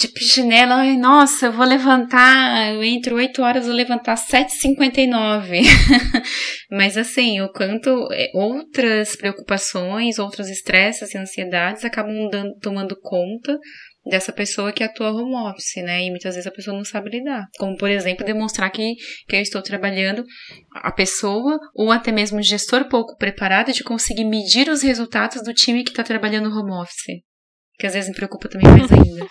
[0.00, 5.60] de chinelo, ai, nossa, eu vou levantar, eu entro 8 horas, vou levantar 7h59.
[6.70, 13.58] Mas assim, o quanto é, outras preocupações, outros estresses e ansiedades acabam dando, tomando conta
[14.06, 16.04] dessa pessoa que atua home office, né?
[16.04, 17.44] E muitas vezes a pessoa não sabe lidar.
[17.58, 18.94] Como, por exemplo, demonstrar que,
[19.28, 20.24] que eu estou trabalhando
[20.76, 25.52] a pessoa ou até mesmo o gestor pouco preparado de conseguir medir os resultados do
[25.52, 27.20] time que está trabalhando home office.
[27.78, 29.26] Que às vezes me preocupa também mais ainda.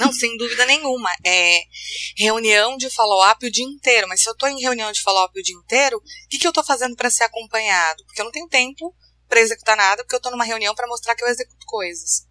[0.00, 1.10] Não, sem dúvida nenhuma.
[1.24, 1.60] É
[2.16, 4.08] reunião de follow-up o dia inteiro.
[4.08, 6.50] Mas se eu estou em reunião de follow-up o dia inteiro, o que, que eu
[6.50, 8.02] estou fazendo para ser acompanhado?
[8.06, 8.94] Porque eu não tenho tempo
[9.28, 12.26] para executar nada, porque eu estou numa reunião para mostrar que eu executo coisas.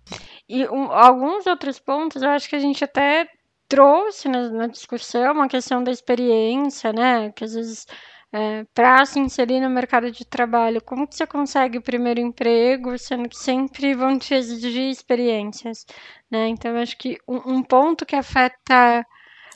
[0.49, 3.27] E um, alguns outros pontos eu acho que a gente até
[3.69, 7.31] trouxe na, na discussão, uma questão da experiência, né?
[7.33, 7.85] Que às vezes
[8.31, 12.97] é, para se inserir no mercado de trabalho, como que você consegue o primeiro emprego,
[12.97, 15.85] sendo que sempre vão te exigir experiências,
[16.29, 16.47] né?
[16.47, 19.05] Então, acho que um, um ponto que afeta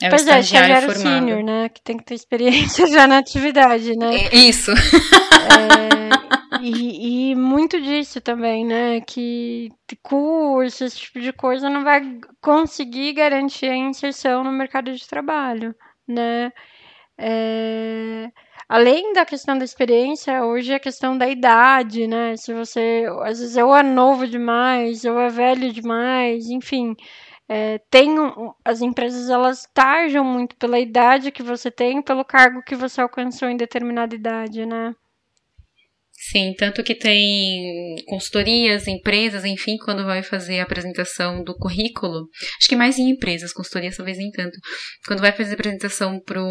[0.02, 1.68] é pois é, estagiário é, sênior, né?
[1.68, 4.16] Que tem que ter experiência já na atividade, né?
[4.16, 4.72] É, isso.
[4.72, 9.00] É, e, e, muito disso também, né?
[9.02, 9.70] Que
[10.02, 12.02] curso, esse tipo de coisa não vai
[12.40, 15.74] conseguir garantir a inserção no mercado de trabalho,
[16.08, 16.52] né?
[17.18, 18.30] É,
[18.68, 22.36] além da questão da experiência, hoje é a questão da idade, né?
[22.36, 26.94] Se você, às vezes, ou é novo demais, ou é velho demais, enfim
[27.48, 32.62] é, tem um, as empresas elas tarjam muito pela idade que você tem, pelo cargo
[32.62, 34.94] que você alcançou em determinada idade, né?
[36.16, 42.68] Sim, tanto que tem consultorias, empresas, enfim, quando vai fazer a apresentação do currículo, acho
[42.68, 44.56] que mais em empresas, consultorias talvez nem tanto,
[45.06, 46.44] quando vai fazer a apresentação pro,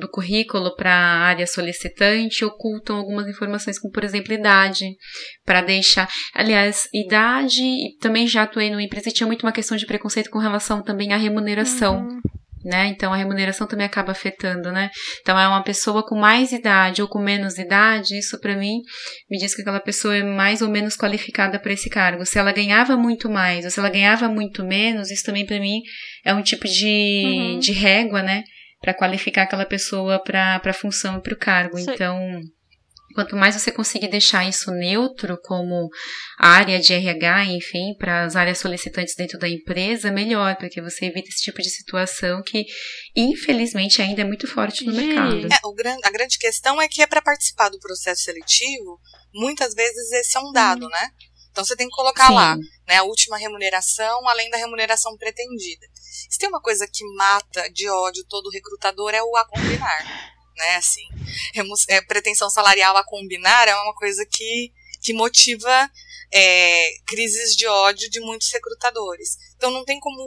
[0.00, 4.96] do currículo para a área solicitante, ocultam algumas informações, como por exemplo idade,
[5.44, 9.86] para deixar, aliás, idade, também já atuei numa empresa e tinha muito uma questão de
[9.86, 12.06] preconceito com relação também à remuneração.
[12.06, 12.33] Uhum
[12.64, 12.86] né?
[12.86, 14.90] Então a remuneração também acaba afetando, né?
[15.20, 18.80] Então é uma pessoa com mais idade ou com menos idade, isso para mim
[19.30, 22.24] me diz que aquela pessoa é mais ou menos qualificada para esse cargo.
[22.24, 25.80] Se ela ganhava muito mais ou se ela ganhava muito menos, isso também para mim
[26.24, 27.58] é um tipo de, uhum.
[27.58, 28.44] de régua, né?
[28.80, 31.78] Para qualificar aquela pessoa para a função e para o cargo.
[31.78, 31.90] Sim.
[31.92, 32.40] Então
[33.14, 35.88] Quanto mais você conseguir deixar isso neutro como
[36.38, 41.28] área de RH, enfim, para as áreas solicitantes dentro da empresa, melhor, porque você evita
[41.28, 42.64] esse tipo de situação que,
[43.14, 45.46] infelizmente, ainda é muito forte no mercado.
[45.46, 48.98] É, o, a grande questão é que é para participar do processo seletivo,
[49.32, 50.90] muitas vezes esse é um dado, hum.
[50.90, 51.10] né?
[51.52, 52.34] Então você tem que colocar Sim.
[52.34, 52.56] lá,
[52.88, 55.86] né, a última remuneração, além da remuneração pretendida.
[55.94, 60.76] Se tem uma coisa que mata de ódio todo recrutador é o a combinar né?
[60.76, 61.06] Assim,
[61.88, 65.90] é, pretensão salarial a combinar é uma coisa que, que motiva
[66.32, 69.36] é, crises de ódio de muitos recrutadores.
[69.56, 70.18] Então não tem como.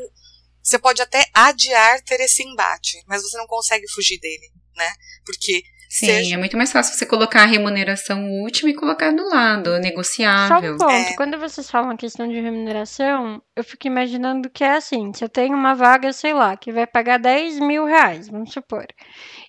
[0.62, 4.94] Você pode até adiar ter esse embate, mas você não consegue fugir dele, né?
[5.26, 6.36] Porque Sim, seja...
[6.36, 10.78] é muito mais fácil você colocar a remuneração última e colocar do lado, negociável.
[10.78, 11.16] Só um ponto, é.
[11.16, 15.30] quando vocês falam a questão de remuneração, eu fico imaginando que é assim, se eu
[15.30, 18.86] tenho uma vaga, sei lá, que vai pagar 10 mil reais, vamos supor.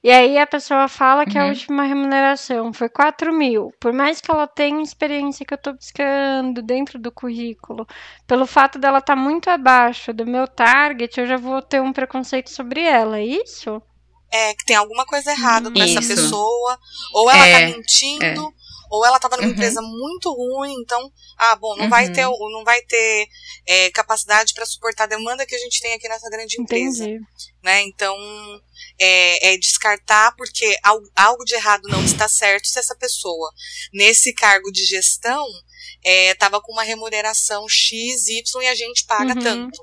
[0.03, 1.45] E aí a pessoa fala que uhum.
[1.45, 3.73] a última remuneração foi 4 mil.
[3.81, 7.87] Por mais que ela tenha experiência que eu estou buscando dentro do currículo,
[8.27, 11.93] pelo fato dela estar tá muito abaixo do meu target, eu já vou ter um
[11.93, 13.83] preconceito sobre ela, é isso?
[14.31, 16.79] é, que tem alguma coisa errada com essa pessoa,
[17.15, 18.35] ou ela tá é, tá mentindo, é.
[18.91, 19.53] Ou ela tava numa uhum.
[19.53, 21.91] empresa muito ruim, então, ah, bom, não uhum.
[21.91, 23.29] vai ter, não vai ter
[23.67, 27.05] é, capacidade para suportar a demanda que a gente tem aqui nessa grande empresa.
[27.05, 27.25] Entendi.
[27.63, 27.83] Né?
[27.83, 28.17] Então,
[28.99, 33.51] é, é, descartar porque algo, algo de errado não está certo se essa pessoa,
[33.93, 35.45] nesse cargo de gestão,
[36.05, 39.41] estava é, com uma remuneração X, Y e a gente paga uhum.
[39.41, 39.83] tanto.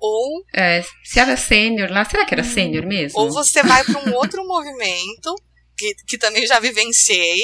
[0.00, 0.44] Ou.
[0.54, 3.20] É, se era sênior lá, será que era sênior mesmo?
[3.20, 5.34] Ou você vai para um outro movimento,
[5.76, 7.42] que, que também já vivenciei,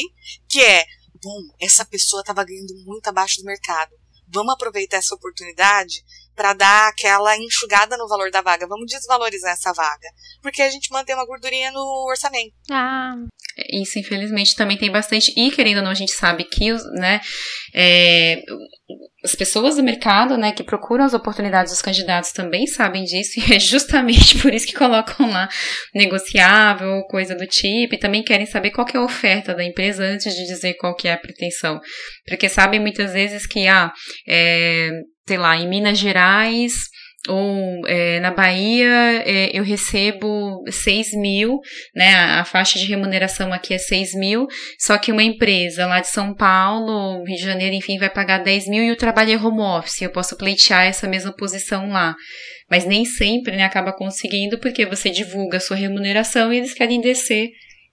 [0.48, 0.84] que é:
[1.22, 3.92] bom, essa pessoa estava ganhando muito abaixo do mercado.
[4.28, 6.04] Vamos aproveitar essa oportunidade
[6.34, 8.66] para dar aquela enxugada no valor da vaga.
[8.66, 10.08] Vamos desvalorizar essa vaga.
[10.42, 12.54] Porque a gente mantém uma gordurinha no orçamento.
[12.70, 13.14] Ah.
[13.72, 15.32] Isso, infelizmente, também tem bastante.
[15.34, 17.20] E, querendo ou não, a gente sabe que né,
[17.74, 18.42] é,
[19.24, 23.40] as pessoas do mercado né, que procuram as oportunidades dos candidatos também sabem disso.
[23.48, 25.48] E é justamente por isso que colocam lá
[25.94, 27.94] negociável coisa do tipo.
[27.94, 30.94] E também querem saber qual que é a oferta da empresa antes de dizer qual
[30.94, 31.80] que é a pretensão.
[32.26, 33.90] Porque sabem muitas vezes que, ah,
[34.28, 34.90] é,
[35.26, 36.74] sei lá, em Minas Gerais
[37.28, 41.58] ou é, na Bahia é, eu recebo 6 mil,
[41.94, 42.14] né?
[42.14, 44.46] A, a, faixa de remuneração aqui é 6 mil,
[44.78, 48.68] só que uma empresa lá de São Paulo, Rio de Janeiro, enfim, vai pagar 10
[48.68, 50.02] mil e o trabalho é home office.
[50.02, 52.14] Eu posso pleitear essa mesma posição lá.
[52.68, 57.00] Mas nem sempre né, acaba conseguindo, porque você divulga a sua remuneração e eles querem
[57.00, 57.50] descer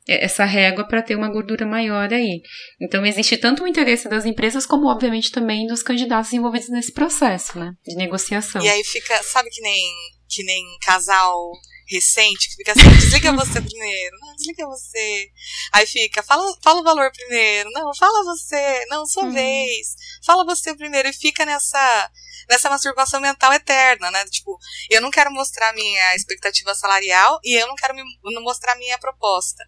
[0.08, 2.42] essa régua para ter uma gordura maior aí.
[2.82, 7.58] Então existe tanto o interesse das empresas como obviamente também dos candidatos envolvidos nesse processo,
[7.58, 8.62] né, de negociação.
[8.62, 9.92] E aí fica, sabe que nem
[10.30, 11.52] que nem casal
[11.88, 15.28] recente que fica assim, desliga você primeiro, não, desliga você.
[15.74, 19.34] Aí fica, fala, fala o valor primeiro, não, fala você, não, sua uhum.
[19.34, 19.96] vez,
[20.26, 22.12] fala você primeiro, e fica nessa
[22.50, 24.24] nessa masturbação mental eterna, né?
[24.26, 24.58] Tipo,
[24.90, 28.98] eu não quero mostrar minha expectativa salarial e eu não quero me, não mostrar minha
[28.98, 29.64] proposta.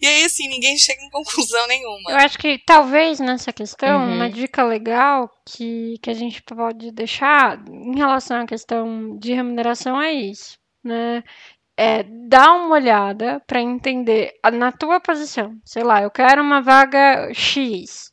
[0.00, 2.10] E aí, assim, ninguém chega em conclusão nenhuma.
[2.10, 4.14] Eu acho que talvez nessa questão, uhum.
[4.14, 10.00] uma dica legal que, que a gente pode deixar em relação à questão de remuneração
[10.00, 11.22] é isso, né?
[11.76, 15.54] é dar uma olhada para entender na tua posição.
[15.64, 18.10] Sei lá, eu quero uma vaga X.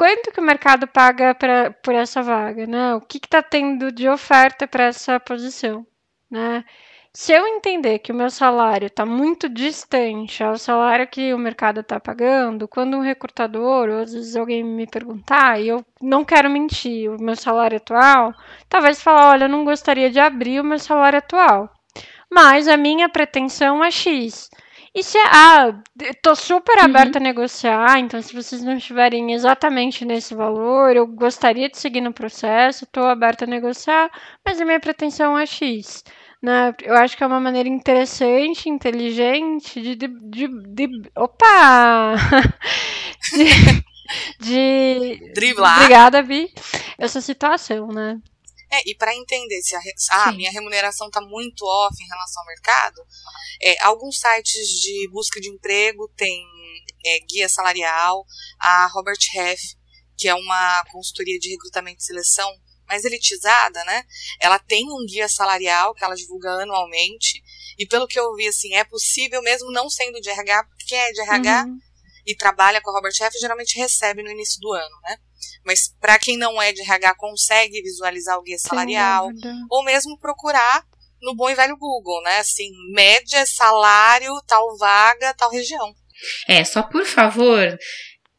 [0.00, 2.94] Quanto que o mercado paga pra, por essa vaga, né?
[2.94, 5.86] O que está tendo de oferta para essa posição,
[6.30, 6.64] né?
[7.12, 11.80] Se eu entender que o meu salário está muito distante ao salário que o mercado
[11.80, 16.48] está pagando, quando um recrutador, ou às vezes alguém me perguntar, e eu não quero
[16.48, 18.32] mentir, o meu salário atual,
[18.70, 21.70] talvez falar, olha, eu não gostaria de abrir o meu salário atual
[22.32, 24.48] mas a minha pretensão é X.
[24.92, 25.80] E se ah,
[26.20, 26.84] tô super uhum.
[26.86, 27.24] aberta uhum.
[27.24, 32.12] a negociar, então se vocês não estiverem exatamente nesse valor, eu gostaria de seguir no
[32.12, 34.10] processo, tô aberta a negociar,
[34.44, 36.02] mas a minha pretensão é X.
[36.42, 36.74] Né?
[36.82, 39.94] Eu acho que é uma maneira interessante, inteligente de.
[39.94, 42.14] de, de, de opa!
[43.32, 43.84] de,
[44.40, 45.32] de.
[45.34, 45.76] Driblar.
[45.76, 46.50] Obrigada, Bi.
[46.98, 48.18] Essa situação, né?
[48.72, 49.80] É, e para entender se a,
[50.12, 53.02] ah, minha remuneração está muito off em relação ao mercado,
[53.60, 56.46] é, alguns sites de busca de emprego têm
[57.04, 58.24] é, guia salarial,
[58.60, 59.60] a Robert Half,
[60.16, 62.48] que é uma consultoria de recrutamento e seleção
[62.86, 64.04] mais elitizada, né?
[64.40, 67.42] Ela tem um guia salarial que ela divulga anualmente,
[67.78, 71.12] e pelo que eu vi, assim, é possível, mesmo não sendo de RH, porque é
[71.12, 71.78] de RH uhum.
[72.26, 75.16] e trabalha com a Robert Half, geralmente recebe no início do ano, né?
[75.64, 79.28] Mas para quem não é de RH consegue visualizar o guia salarial
[79.70, 80.84] ou mesmo procurar
[81.20, 82.38] no bom e velho Google, né?
[82.38, 85.94] Assim, média, salário, tal vaga, tal região.
[86.48, 87.78] É, só por favor,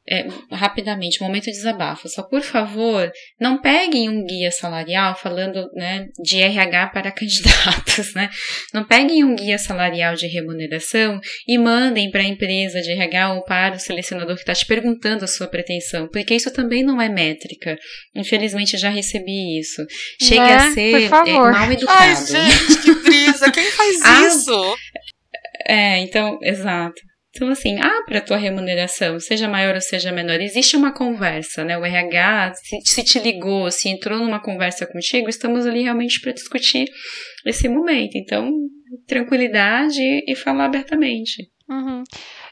[0.09, 2.09] é, rapidamente, momento de desabafo.
[2.09, 8.29] Só por favor, não peguem um guia salarial falando né, de RH para candidatos, né?
[8.73, 13.43] Não peguem um guia salarial de remuneração e mandem para a empresa de RH ou
[13.43, 17.07] para o selecionador que está te perguntando a sua pretensão, porque isso também não é
[17.07, 17.77] métrica.
[18.15, 19.85] Infelizmente, já recebi isso.
[20.21, 20.55] Chega né?
[20.55, 21.99] a ser é, mal educado.
[21.99, 23.51] Ai, gente, que brisa!
[23.51, 24.75] Quem faz ah, isso?
[25.67, 27.10] É, então, exato.
[27.33, 31.77] Então, assim, para a tua remuneração, seja maior ou seja menor, existe uma conversa, né?
[31.77, 36.33] O RH, se, se te ligou, se entrou numa conversa contigo, estamos ali realmente para
[36.33, 36.85] discutir
[37.45, 38.15] esse momento.
[38.15, 38.51] Então,
[39.07, 41.49] tranquilidade e falar abertamente.
[41.69, 42.03] Uhum.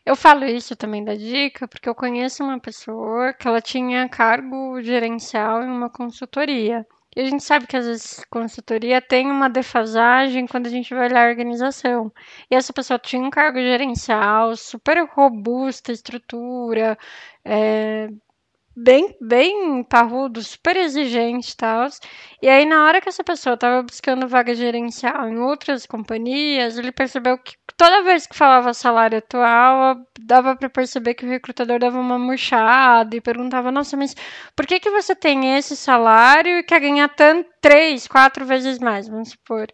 [0.05, 4.81] Eu falo isso também da dica, porque eu conheço uma pessoa que ela tinha cargo
[4.81, 6.85] gerencial em uma consultoria.
[7.15, 11.07] E a gente sabe que às vezes consultoria tem uma defasagem quando a gente vai
[11.09, 12.11] olhar a organização.
[12.49, 16.97] E essa pessoa tinha um cargo gerencial super robusta, estrutura,
[17.43, 18.09] é,
[18.83, 21.87] bem, bem parrudo, super exigente e tal.
[22.41, 26.91] E aí, na hora que essa pessoa estava buscando vaga gerencial em outras companhias, ele
[26.91, 31.99] percebeu que toda vez que falava salário atual, dava para perceber que o recrutador dava
[31.99, 34.15] uma murchada e perguntava: Nossa, mas
[34.55, 39.07] por que, que você tem esse salário e quer ganhar tanto, três, quatro vezes mais?
[39.07, 39.67] Vamos supor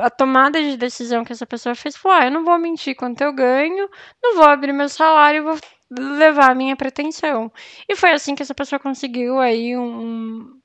[0.00, 3.20] a tomada de decisão que essa pessoa fez foi: ah, eu não vou mentir quanto
[3.22, 3.88] eu ganho,
[4.22, 5.58] não vou abrir meu salário, vou
[5.90, 7.52] levar a minha pretensão.
[7.88, 10.60] E foi assim que essa pessoa conseguiu aí um,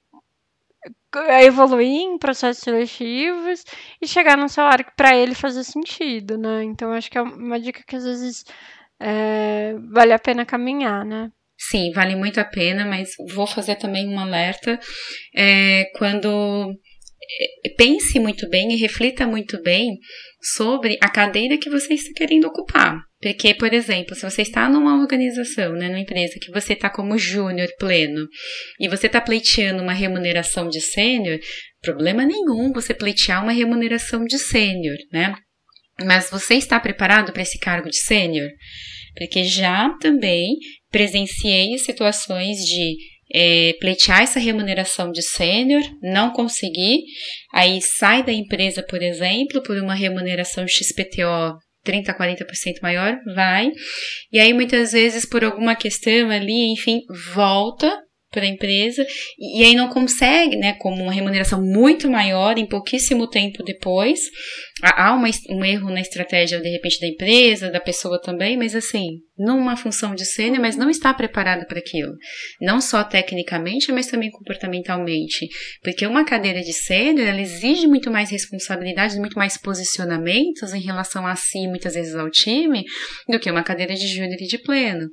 [1.41, 3.63] evoluir em processos seletivos
[4.01, 6.63] e chegar num salário que para ele fazia sentido, né?
[6.63, 8.45] Então acho que é uma dica que às vezes
[8.99, 11.31] é, vale a pena caminhar, né?
[11.57, 14.79] Sim, vale muito a pena, mas vou fazer também um alerta
[15.35, 16.71] é, quando
[17.65, 19.97] é, pense muito bem e reflita muito bem
[20.55, 23.08] sobre a cadeira que você está querendo ocupar.
[23.21, 27.17] Porque, por exemplo, se você está numa organização, né, numa empresa que você está como
[27.17, 28.25] júnior pleno
[28.79, 31.37] e você está pleiteando uma remuneração de sênior,
[31.81, 35.35] problema nenhum você pleitear uma remuneração de sênior, né?
[36.05, 38.49] Mas você está preparado para esse cargo de sênior?
[39.17, 40.55] Porque já também
[40.89, 42.95] presenciei situações de
[43.33, 47.01] é, pleitear essa remuneração de sênior, não conseguir,
[47.53, 51.57] aí sai da empresa, por exemplo, por uma remuneração XPTO
[51.89, 52.45] 30, 40%
[52.83, 53.71] maior, vai.
[54.31, 57.01] E aí muitas vezes por alguma questão ali, enfim,
[57.33, 57.91] volta
[58.31, 59.05] para a empresa
[59.37, 64.19] e aí não consegue, né, como uma remuneração muito maior em pouquíssimo tempo depois.
[64.81, 69.19] Há uma, um erro na estratégia, de repente, da empresa, da pessoa também, mas assim,
[69.37, 72.13] numa função de sênior, mas não está preparado para aquilo.
[72.61, 75.47] Não só tecnicamente, mas também comportamentalmente.
[75.83, 81.27] Porque uma cadeira de sênior, ela exige muito mais responsabilidades, muito mais posicionamentos em relação
[81.27, 82.83] a si, muitas vezes ao time,
[83.27, 85.09] do que uma cadeira de júnior e de pleno.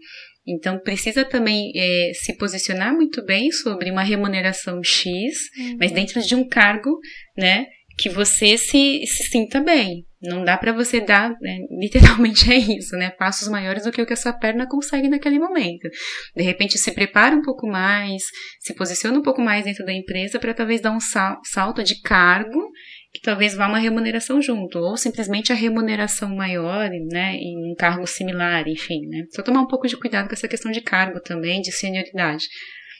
[0.47, 5.77] Então, precisa também é, se posicionar muito bem sobre uma remuneração X, uhum.
[5.81, 6.99] mas dentro de um cargo,
[7.37, 7.67] né,
[7.99, 10.05] que você se, se sinta bem.
[10.23, 14.07] Não dá para você dar, né, literalmente é isso, né, passos maiores do que o
[14.07, 15.89] que a sua perna consegue naquele momento.
[16.35, 18.23] De repente, se prepara um pouco mais,
[18.61, 22.01] se posiciona um pouco mais dentro da empresa para talvez dar um sal, salto de
[22.03, 22.71] cargo
[23.17, 28.07] que talvez vá uma remuneração junto, ou simplesmente a remuneração maior, né, em um cargo
[28.07, 29.25] similar, enfim, né.
[29.31, 32.47] Só tomar um pouco de cuidado com essa questão de cargo também, de senioridade.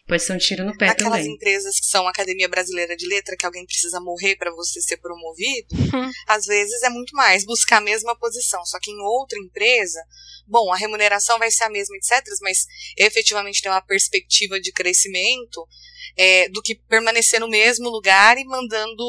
[0.07, 1.35] Pode ser um tiro no pé Aquelas também.
[1.35, 5.75] empresas que são Academia Brasileira de Letra, que alguém precisa morrer para você ser promovido,
[5.75, 6.11] uhum.
[6.29, 8.65] às vezes é muito mais buscar a mesma posição.
[8.65, 10.01] Só que em outra empresa,
[10.47, 15.67] bom, a remuneração vai ser a mesma, etc., mas efetivamente tem uma perspectiva de crescimento
[16.17, 19.05] é, do que permanecer no mesmo lugar e mandando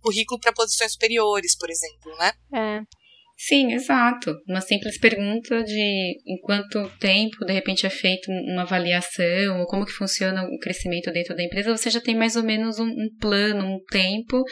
[0.00, 2.32] currículo para posições superiores, por exemplo, né?
[2.54, 3.03] É.
[3.36, 4.36] Sim, exato.
[4.48, 9.84] Uma simples pergunta de em quanto tempo, de repente, é feita uma avaliação, ou como
[9.84, 13.08] que funciona o crescimento dentro da empresa, você já tem mais ou menos um, um
[13.20, 14.42] plano, um tempo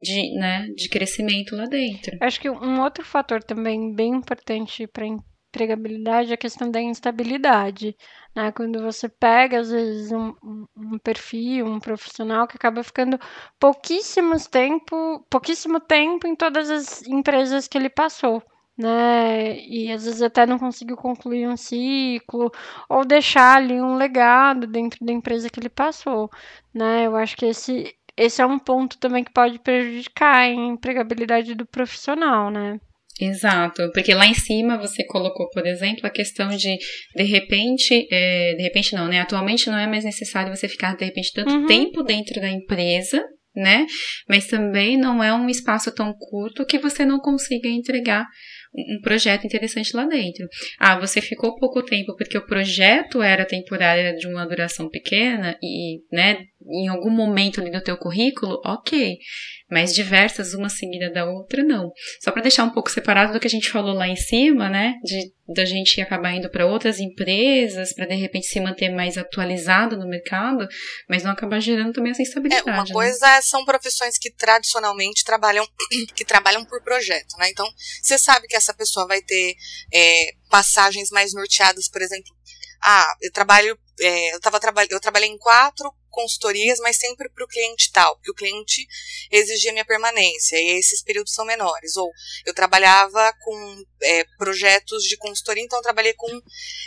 [0.00, 2.16] de, né, de crescimento lá dentro.
[2.20, 5.06] Acho que um outro fator também bem importante para
[5.50, 7.96] empregabilidade é a questão da instabilidade.
[8.34, 8.52] Né?
[8.52, 10.34] Quando você pega, às vezes, um,
[10.76, 13.18] um perfil, um profissional que acaba ficando
[13.58, 18.42] pouquíssimos tempo, pouquíssimo tempo em todas as empresas que ele passou.
[18.78, 19.58] Né?
[19.60, 22.50] E às vezes até não conseguiu concluir um ciclo
[22.88, 26.30] ou deixar ali um legado dentro da empresa que ele passou,
[26.72, 27.06] né?
[27.06, 31.66] Eu acho que esse esse é um ponto também que pode prejudicar a empregabilidade do
[31.66, 32.80] profissional, né?
[33.20, 36.78] Exato, porque lá em cima você colocou, por exemplo, a questão de
[37.14, 39.20] de repente, é, de repente não, né?
[39.20, 41.66] Atualmente não é mais necessário você ficar de repente tanto uhum.
[41.66, 43.22] tempo dentro da empresa,
[43.54, 43.86] né?
[44.28, 48.24] Mas também não é um espaço tão curto que você não consiga entregar
[48.74, 50.46] um projeto interessante lá dentro.
[50.78, 56.00] Ah, você ficou pouco tempo porque o projeto era temporário, de uma duração pequena e,
[56.12, 59.18] né, em algum momento ali do teu currículo, ok.
[59.70, 61.92] Mas diversas, uma seguida da outra, não.
[62.22, 64.94] Só para deixar um pouco separado do que a gente falou lá em cima, né,
[65.04, 69.96] de da gente acabar indo para outras empresas, para de repente se manter mais atualizado
[69.96, 70.68] no mercado,
[71.08, 72.68] mas não acabar gerando também essa instabilidade.
[72.68, 72.92] É, uma né?
[72.92, 75.66] coisa são profissões que tradicionalmente trabalham
[76.14, 77.48] que trabalham por projeto, né?
[77.50, 77.66] Então,
[78.00, 79.54] você sabe que essa pessoa vai ter
[79.92, 82.32] é, passagens mais norteadas, por exemplo,
[82.82, 87.48] ah, eu trabalho, é, eu, tava, eu trabalhei em quatro consultorias, mas sempre para o
[87.48, 88.86] cliente tal, porque o cliente
[89.30, 91.96] exigia minha permanência, e esses períodos são menores.
[91.96, 92.10] Ou
[92.44, 96.30] eu trabalhava com é, projetos de consultoria, então eu trabalhei com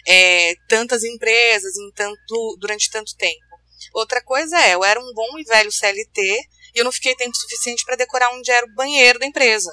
[0.08, 3.54] é, tantas empresas em tanto, durante tanto tempo.
[3.94, 6.22] Outra coisa é, eu era um bom e velho CLT
[6.76, 9.72] e eu não fiquei tempo suficiente para decorar onde era o banheiro da empresa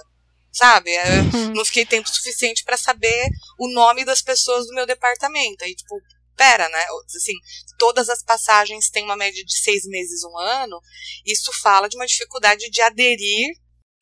[0.52, 0.90] sabe?
[0.92, 3.28] Eu não fiquei tempo suficiente para saber
[3.58, 5.64] o nome das pessoas do meu departamento.
[5.64, 6.00] Aí, tipo,
[6.40, 6.86] pera, né?
[7.14, 7.34] Assim,
[7.78, 10.80] todas as passagens têm uma média de seis meses, um ano.
[11.26, 13.50] Isso fala de uma dificuldade de aderir,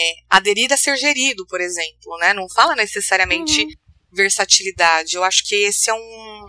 [0.00, 2.32] é, aderir a ser gerido, por exemplo, né?
[2.32, 3.70] Não fala necessariamente uhum.
[4.12, 5.16] versatilidade.
[5.16, 6.46] Eu acho que esse é um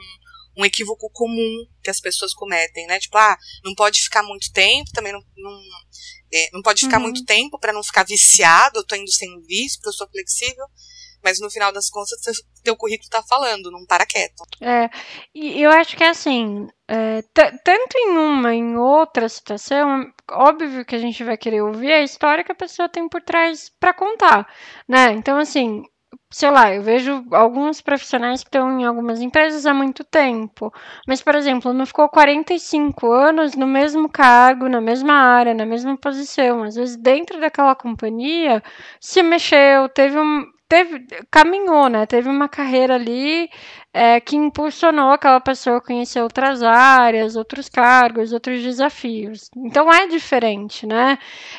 [0.58, 3.00] um equívoco comum que as pessoas cometem, né?
[3.00, 5.62] Tipo, ah, não pode ficar muito tempo, também não, não,
[6.34, 7.04] é, não pode ficar uhum.
[7.04, 10.66] muito tempo para não ficar viciado, eu tô indo sem vício, porque eu sou flexível.
[11.24, 14.44] Mas no final das contas, teu currículo tá falando, não para quieto.
[14.62, 14.90] É,
[15.34, 20.96] e eu acho que é assim, é, tanto em uma, em outra situação, óbvio que
[20.96, 24.48] a gente vai querer ouvir a história que a pessoa tem por trás para contar,
[24.88, 25.12] né?
[25.14, 25.84] Então, assim,
[26.32, 30.72] sei lá, eu vejo alguns profissionais que estão em algumas empresas há muito tempo,
[31.08, 35.98] mas, por exemplo, não ficou 45 anos no mesmo cargo, na mesma área, na mesma
[35.98, 36.64] posição.
[36.64, 38.64] Às vezes, dentro daquela companhia,
[39.00, 40.46] se mexeu, teve um.
[40.70, 42.06] Teve, caminhou, né?
[42.06, 43.50] Teve uma carreira ali
[43.94, 49.50] é, que impulsionou aquela pessoa a conhecer outras áreas, outros cargos, outros desafios.
[49.56, 51.18] Então é diferente, né?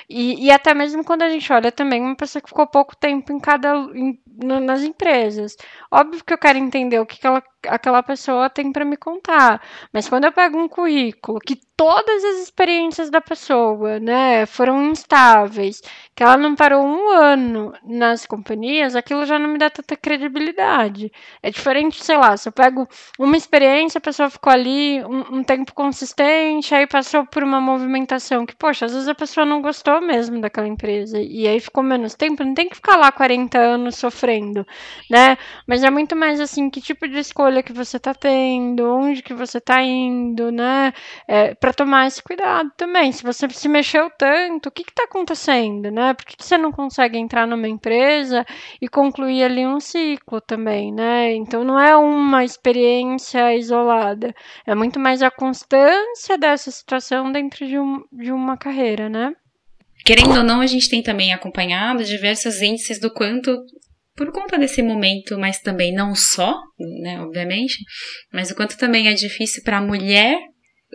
[0.08, 3.32] E, e até mesmo quando a gente olha também uma pessoa que ficou pouco tempo
[3.32, 5.56] em cada em, nas empresas.
[5.90, 9.60] Óbvio que eu quero entender o que, que ela, aquela pessoa tem para me contar,
[9.92, 15.80] mas quando eu pego um currículo que todas as experiências da pessoa, né, foram instáveis,
[16.14, 21.10] que ela não parou um ano nas companhias, aquilo já não me dá tanta credibilidade.
[21.42, 22.48] É diferente, sei lá, faço?
[22.48, 27.42] Eu pego uma experiência, a pessoa ficou ali um, um, tempo consistente, aí passou por
[27.42, 31.61] uma movimentação que, poxa, às vezes a pessoa não gostou mesmo daquela empresa e aí
[31.61, 34.66] ficou menos tempo, não tem que ficar lá 40 anos sofrendo,
[35.11, 35.36] né?
[35.66, 39.34] Mas é muito mais assim, que tipo de escolha que você tá tendo, onde que
[39.34, 40.92] você tá indo, né?
[41.26, 43.12] É, para tomar esse cuidado também.
[43.12, 46.14] Se você se mexeu tanto, o que que tá acontecendo, né?
[46.14, 48.44] Por que, que você não consegue entrar numa empresa
[48.80, 51.34] e concluir ali um ciclo também, né?
[51.34, 54.34] Então não é uma experiência isolada,
[54.66, 59.32] é muito mais a constância dessa situação dentro de, um, de uma carreira, né?
[60.04, 63.57] Querendo ou não, a gente tem também acompanhado diversos índices do quanto
[64.16, 66.54] por conta desse momento, mas também não só,
[67.03, 67.78] né, obviamente,
[68.32, 70.38] mas o quanto também é difícil para a mulher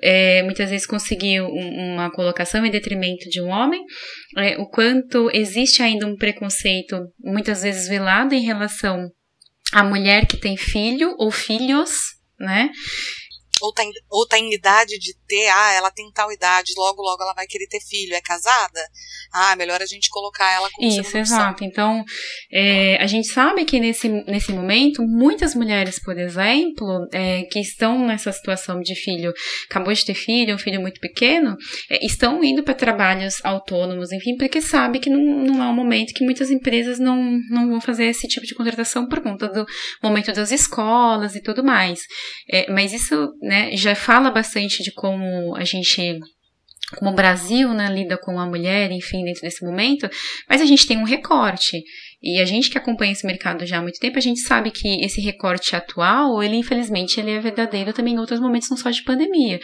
[0.03, 3.81] é, muitas vezes conseguir um, uma colocação em detrimento de um homem,
[4.37, 9.09] é, o quanto existe ainda um preconceito, muitas vezes velado em relação
[9.71, 12.69] à mulher que tem filho ou filhos, né?
[13.61, 17.01] Ou tá, em, ou tá em idade de ter, ah, ela tem tal idade, logo,
[17.01, 18.79] logo ela vai querer ter filho, é casada?
[19.33, 21.63] Ah, melhor a gente colocar ela com Isso, exato.
[21.63, 22.03] Então,
[22.51, 28.05] é, a gente sabe que nesse, nesse momento, muitas mulheres, por exemplo, é, que estão
[28.05, 29.33] nessa situação de filho,
[29.69, 31.55] acabou de ter filho, um filho muito pequeno,
[31.89, 36.13] é, estão indo para trabalhos autônomos, enfim, porque sabe que não, não é um momento
[36.13, 39.65] que muitas empresas não, não vão fazer esse tipo de contratação por conta do
[40.03, 42.01] momento das escolas e tudo mais.
[42.49, 46.19] É, mas isso, né, já fala bastante de como a gente
[46.97, 50.07] como o Brasil né, lida com a mulher, enfim, dentro desse momento,
[50.47, 51.81] mas a gente tem um recorte.
[52.21, 55.03] E a gente que acompanha esse mercado já há muito tempo, a gente sabe que
[55.03, 59.03] esse recorte atual, ele infelizmente ele é verdadeiro também em outros momentos, não só de
[59.03, 59.59] pandemia.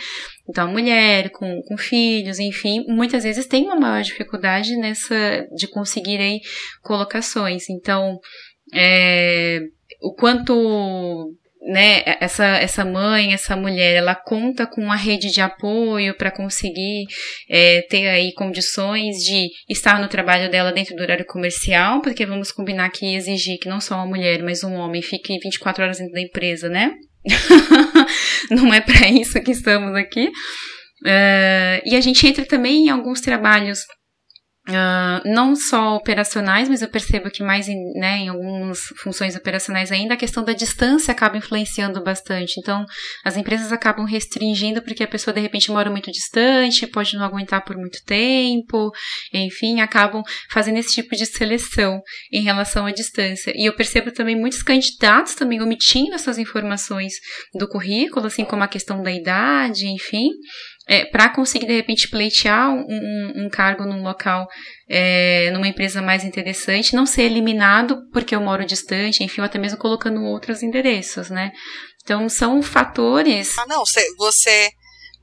[0.50, 5.68] Então, a mulher com, com filhos, enfim, muitas vezes tem uma maior dificuldade nessa de
[5.68, 6.40] conseguir
[6.82, 7.70] colocações.
[7.70, 8.20] Então,
[8.74, 9.60] é,
[10.02, 16.16] o quanto né, essa, essa mãe, essa mulher, ela conta com uma rede de apoio
[16.16, 17.06] para conseguir
[17.48, 22.52] é, ter aí condições de estar no trabalho dela dentro do horário comercial, porque vamos
[22.52, 26.14] combinar que exigir que não só uma mulher, mas um homem fique 24 horas dentro
[26.14, 26.92] da empresa, né?
[28.50, 30.28] não é para isso que estamos aqui.
[31.04, 33.80] Uh, e a gente entra também em alguns trabalhos
[34.70, 39.92] Uh, não só operacionais, mas eu percebo que mais em, né, em algumas funções operacionais
[39.92, 42.60] ainda a questão da distância acaba influenciando bastante.
[42.60, 42.86] Então,
[43.26, 47.66] as empresas acabam restringindo porque a pessoa de repente mora muito distante, pode não aguentar
[47.66, 48.92] por muito tempo,
[49.34, 50.22] enfim, acabam
[50.52, 52.00] fazendo esse tipo de seleção
[52.32, 53.52] em relação à distância.
[53.56, 57.14] E eu percebo também muitos candidatos também omitindo essas informações
[57.56, 60.30] do currículo, assim como a questão da idade, enfim
[60.92, 64.46] é, para conseguir de repente pleitear um, um, um cargo num local,
[64.90, 69.58] é, numa empresa mais interessante, não ser eliminado porque eu moro distante, enfim, ou até
[69.58, 71.54] mesmo colocando outros endereços, né?
[72.04, 73.58] Então são fatores.
[73.58, 74.70] Ah, não, você, você,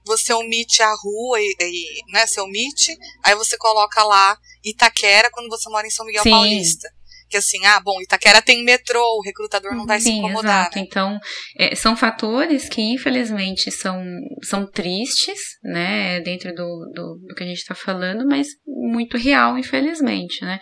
[0.07, 5.51] você omite a rua e, e né, você omite, aí você coloca lá Itaquera quando
[5.51, 6.31] você mora em São Miguel Sim.
[6.31, 6.89] Paulista
[7.29, 10.63] que assim, ah, bom, Itaquera tem metrô, o recrutador não vai Sim, se incomodar.
[10.63, 10.79] Exato.
[10.79, 10.85] Né?
[10.87, 11.19] Então,
[11.57, 14.03] é, são fatores que infelizmente são,
[14.43, 19.59] são tristes, né, dentro do, do, do que a gente está falando, mas muito real,
[19.59, 20.59] infelizmente, né.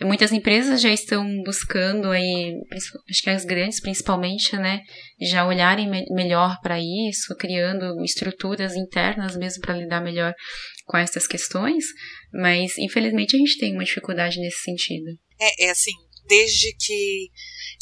[0.00, 4.80] E muitas empresas já estão buscando aí, acho que as grandes principalmente, né,
[5.20, 10.34] já olharem me melhor para isso, criando estruturas internas mesmo para lidar melhor
[10.88, 11.84] com essas questões,
[12.32, 15.10] mas infelizmente a gente tem uma dificuldade nesse sentido.
[15.40, 15.92] É, é assim,
[16.28, 17.30] desde que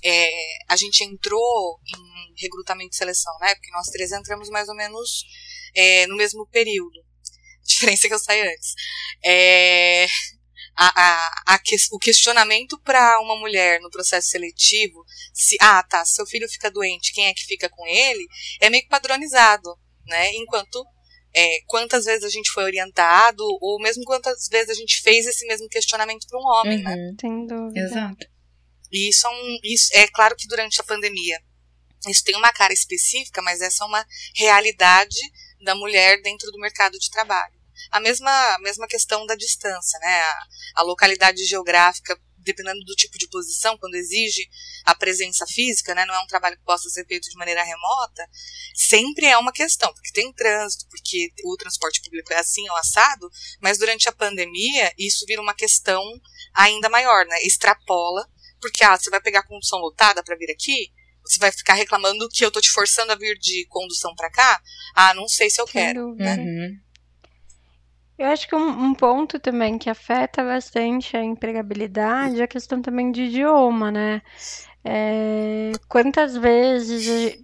[0.05, 0.29] é,
[0.69, 3.55] a gente entrou em recrutamento e seleção, né?
[3.55, 5.25] Porque nós três entramos mais ou menos
[5.75, 7.01] é, no mesmo período.
[7.01, 8.75] A diferença é que eu saí antes.
[9.25, 10.07] É,
[10.77, 11.61] a, a, a,
[11.93, 17.13] o questionamento para uma mulher no processo seletivo, se, ah, tá, seu filho fica doente,
[17.13, 18.27] quem é que fica com ele,
[18.61, 19.75] é meio que padronizado,
[20.07, 20.35] né?
[20.35, 20.85] Enquanto
[21.35, 25.47] é, quantas vezes a gente foi orientado, ou mesmo quantas vezes a gente fez esse
[25.47, 26.91] mesmo questionamento para um homem, né?
[26.91, 26.97] uhum.
[26.97, 27.15] né?
[27.21, 27.81] Sem dúvida.
[27.81, 28.36] Exato.
[28.93, 31.39] E isso é, um, isso é claro que durante a pandemia
[32.11, 35.19] isso tem uma cara específica, mas essa é uma realidade
[35.63, 37.55] da mulher dentro do mercado de trabalho.
[37.91, 40.21] A mesma, a mesma questão da distância, né?
[40.21, 40.47] A,
[40.77, 44.49] a localidade geográfica, dependendo do tipo de posição, quando exige
[44.85, 46.05] a presença física, né?
[46.07, 48.29] Não é um trabalho que possa ser feito de maneira remota,
[48.75, 53.29] sempre é uma questão, porque tem trânsito, porque o transporte público é assim ou assado,
[53.61, 56.03] mas durante a pandemia isso vira uma questão
[56.55, 57.43] ainda maior, né?
[57.43, 58.27] Extrapola
[58.67, 60.91] porque, ah, você vai pegar condução lotada para vir aqui?
[61.25, 64.61] Você vai ficar reclamando que eu tô te forçando a vir de condução para cá?
[64.95, 66.37] Ah, não sei se eu quero, né?
[66.37, 66.81] Uhum.
[68.19, 72.83] Eu acho que um, um, ponto também que afeta bastante a empregabilidade é a questão
[72.83, 74.23] também de idioma, né?
[74.85, 77.37] É, quantas vezes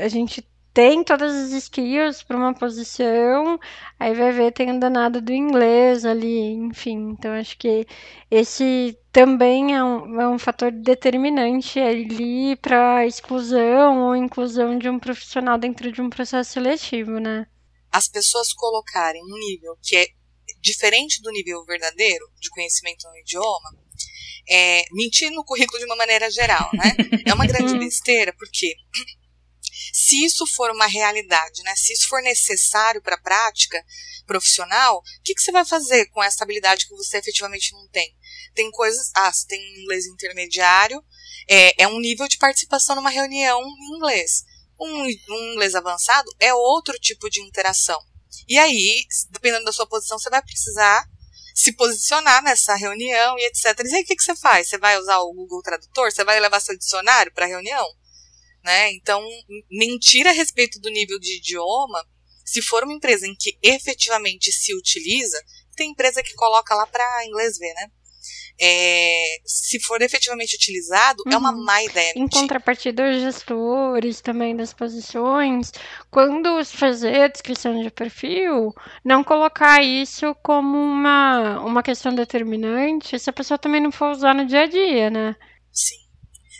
[0.00, 3.58] a gente tem todas as skills para uma posição,
[3.98, 7.12] aí vai ver tem um danado do inglês ali, enfim.
[7.12, 7.86] Então acho que
[8.28, 14.98] esse também é um, é um fator determinante ali para exclusão ou inclusão de um
[14.98, 17.46] profissional dentro de um processo seletivo, né?
[17.92, 20.06] As pessoas colocarem um nível que é
[20.60, 23.78] diferente do nível verdadeiro de conhecimento no idioma,
[24.50, 26.96] é mentir no currículo de uma maneira geral, né?
[27.26, 28.74] É uma grande besteira, porque
[29.92, 33.84] se isso for uma realidade, né, se isso for necessário para a prática
[34.26, 38.16] profissional, o que, que você vai fazer com essa habilidade que você efetivamente não tem?
[38.54, 41.04] Tem coisas, ah, você tem inglês intermediário,
[41.48, 44.44] é, é um nível de participação numa reunião em inglês.
[44.80, 47.98] Um, um inglês avançado é outro tipo de interação.
[48.48, 51.04] E aí, dependendo da sua posição, você vai precisar
[51.54, 53.78] se posicionar nessa reunião e etc.
[53.84, 54.68] E aí, o que, que você faz?
[54.68, 56.10] Você vai usar o Google Tradutor?
[56.10, 57.86] Você vai levar seu dicionário para a reunião?
[58.64, 58.92] Né?
[58.92, 59.22] Então,
[59.70, 62.02] mentir a respeito do nível de idioma,
[62.44, 65.38] se for uma empresa em que efetivamente se utiliza,
[65.76, 67.90] tem empresa que coloca lá para inglês ver, né?
[68.58, 71.32] É, se for efetivamente utilizado, uhum.
[71.32, 71.64] é uma uhum.
[71.64, 72.12] má ideia.
[72.14, 75.72] Em contrapartida, os gestores também das posições,
[76.10, 78.72] quando fazer a descrição de perfil,
[79.04, 84.34] não colocar isso como uma, uma questão determinante se a pessoa também não for usar
[84.34, 85.36] no dia a dia, né?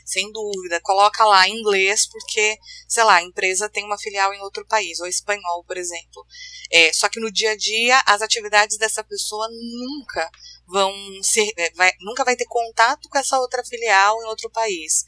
[0.04, 0.80] Sem dúvida.
[0.82, 5.06] Coloca lá inglês, porque, sei lá, a empresa tem uma filial em outro país, ou
[5.06, 6.24] espanhol, por exemplo.
[6.70, 10.30] É, só que no dia a dia, as atividades dessa pessoa nunca
[10.66, 11.50] vão ser.
[11.56, 15.04] É, vai, nunca vai ter contato com essa outra filial em outro país.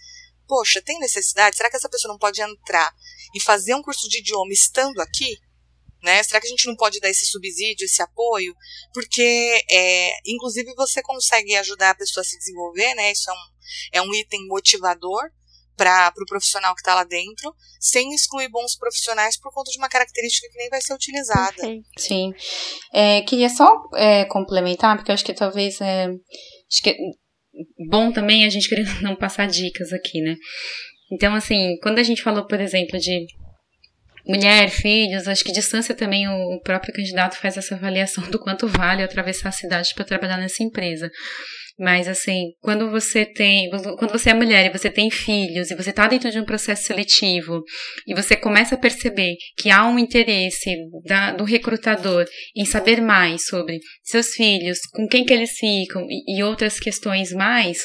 [0.48, 1.56] Poxa, tem necessidade?
[1.56, 2.94] Será que essa pessoa não pode entrar
[3.34, 5.38] e fazer um curso de idioma estando aqui?
[6.06, 6.22] Né?
[6.22, 8.54] Será que a gente não pode dar esse subsídio, esse apoio?
[8.94, 13.10] Porque, é, inclusive, você consegue ajudar a pessoa a se desenvolver, né?
[13.10, 13.36] Isso é um,
[13.94, 15.20] é um item motivador
[15.76, 19.78] para o pro profissional que está lá dentro, sem excluir bons profissionais por conta de
[19.78, 21.60] uma característica que nem vai ser utilizada.
[21.98, 22.32] Sim.
[22.94, 26.96] É, queria só é, complementar, porque eu acho que talvez é, acho que é
[27.90, 30.36] bom também a gente querer não passar dicas aqui, né?
[31.10, 33.26] Então, assim, quando a gente falou, por exemplo, de
[34.26, 39.02] mulher, filhos, acho que distância também o próprio candidato faz essa avaliação do quanto vale
[39.02, 41.10] atravessar a cidade para trabalhar nessa empresa.
[41.78, 45.90] Mas assim, quando você tem, quando você é mulher e você tem filhos e você
[45.90, 47.62] está dentro de um processo seletivo
[48.06, 50.74] e você começa a perceber que há um interesse
[51.04, 52.24] da, do recrutador
[52.56, 57.30] em saber mais sobre seus filhos, com quem que eles ficam e, e outras questões
[57.30, 57.80] mais,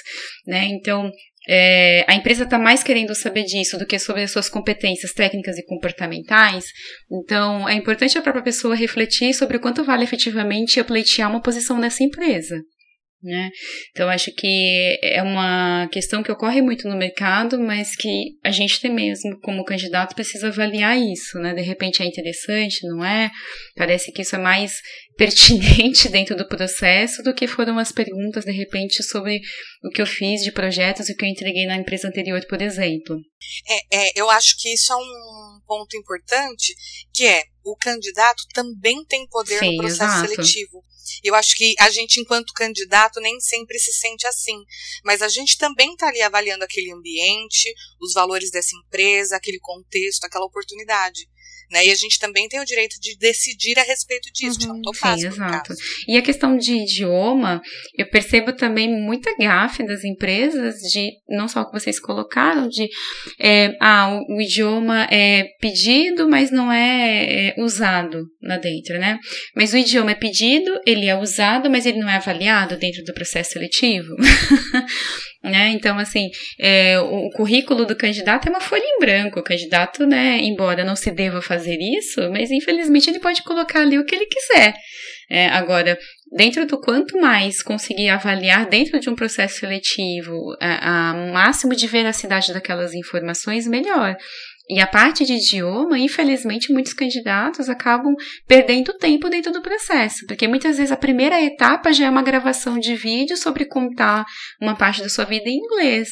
[0.48, 0.68] né?
[0.68, 1.12] Então
[1.48, 5.58] é, a empresa está mais querendo saber disso do que sobre as suas competências técnicas
[5.58, 6.66] e comportamentais.
[7.12, 11.42] Então, é importante a própria pessoa refletir sobre o quanto vale efetivamente eu pleitear uma
[11.42, 12.56] posição nessa empresa.
[13.24, 13.52] Né?
[13.92, 18.82] Então, acho que é uma questão que ocorre muito no mercado, mas que a gente
[18.82, 21.38] tem mesmo, como candidato, precisa avaliar isso.
[21.38, 21.54] Né?
[21.54, 23.30] De repente é interessante, não é?
[23.76, 24.74] Parece que isso é mais
[25.16, 29.40] pertinente dentro do processo do que foram as perguntas, de repente, sobre
[29.84, 32.60] o que eu fiz de projetos e o que eu entreguei na empresa anterior, por
[32.60, 33.16] exemplo.
[33.70, 36.74] É, é, eu acho que isso é um ponto importante,
[37.14, 40.28] que é o candidato também tem poder Sim, no processo exato.
[40.28, 40.84] seletivo.
[41.24, 44.64] Eu acho que a gente, enquanto candidato, nem sempre se sente assim.
[45.04, 50.26] Mas a gente também está ali avaliando aquele ambiente, os valores dessa empresa, aquele contexto,
[50.26, 51.30] aquela oportunidade.
[51.72, 51.86] Né?
[51.86, 54.94] E a gente também tem o direito de decidir a respeito disso, uhum, não tô
[54.94, 55.32] fácil.
[55.32, 55.74] Sim, exato.
[56.08, 57.62] E a questão de idioma,
[57.98, 62.90] eu percebo também muita gafe das empresas de não só o que vocês colocaram, de
[63.40, 69.18] é, ah, o, o, idioma é pedido, mas não é, é usado lá dentro, né?
[69.56, 73.14] Mas o idioma é pedido, ele é usado, mas ele não é avaliado dentro do
[73.14, 74.14] processo seletivo.
[75.44, 75.70] Né?
[75.70, 79.40] Então, assim, é, o, currículo do candidato é uma folha em branco.
[79.40, 83.98] O candidato, né, embora não se deva fazer isso, mas infelizmente ele pode colocar ali
[83.98, 84.76] o que ele quiser.
[85.32, 85.98] É, agora,
[86.32, 91.88] dentro do quanto mais conseguir avaliar dentro de um processo seletivo a, a máximo de
[91.88, 94.16] veracidade daquelas informações, melhor.
[94.72, 98.16] E a parte de idioma, infelizmente, muitos candidatos acabam
[98.48, 102.80] perdendo tempo dentro do processo, porque muitas vezes a primeira etapa já é uma gravação
[102.80, 104.24] de vídeo sobre contar
[104.62, 106.08] uma parte da sua vida em inglês.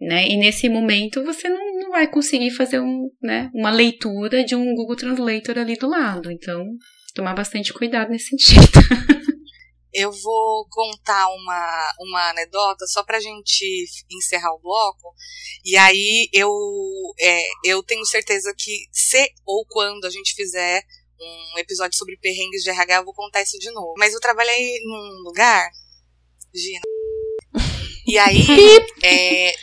[0.00, 0.26] Né?
[0.26, 4.74] E nesse momento você não, não vai conseguir fazer um, né, uma leitura de um
[4.74, 6.32] Google Translator ali do lado.
[6.32, 6.66] Então,
[7.14, 8.72] tomar bastante cuidado nesse sentido.
[9.94, 15.14] Eu vou contar uma, uma anedota só pra gente encerrar o bloco.
[15.64, 16.50] E aí eu,
[17.20, 20.82] é, eu tenho certeza que se ou quando a gente fizer
[21.20, 23.94] um episódio sobre perrengues de RH, eu vou contar isso de novo.
[23.96, 25.70] Mas eu trabalhei num lugar,
[26.54, 26.82] Gina.
[28.06, 28.44] E aí,
[29.02, 29.54] é,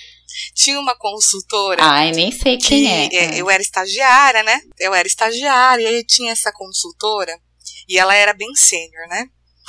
[0.56, 1.84] tinha uma consultora.
[1.84, 3.40] Ai, nem sei quem que, é.
[3.40, 4.62] Eu era estagiária, né?
[4.80, 7.40] Eu era estagiária e tinha essa consultora
[7.88, 9.28] e ela era bem sênior, né?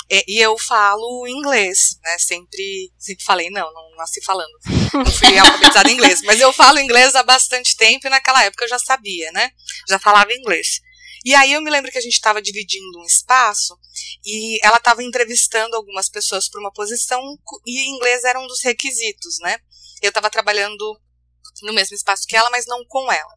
[0.09, 2.17] E, e, eu falo inglês, né?
[2.19, 4.51] Sempre, sempre falei, não, não nasci falando.
[4.93, 8.65] Não fui alfabetizada em inglês, mas eu falo inglês há bastante tempo e naquela época
[8.65, 9.51] eu já sabia, né?
[9.87, 10.81] Já falava inglês.
[11.25, 13.77] E aí eu me lembro que a gente estava dividindo um espaço
[14.25, 17.21] e ela estava entrevistando algumas pessoas por uma posição
[17.65, 19.57] e inglês era um dos requisitos, né?
[20.01, 20.99] Eu estava trabalhando
[21.61, 23.33] no mesmo espaço que ela, mas não com ela.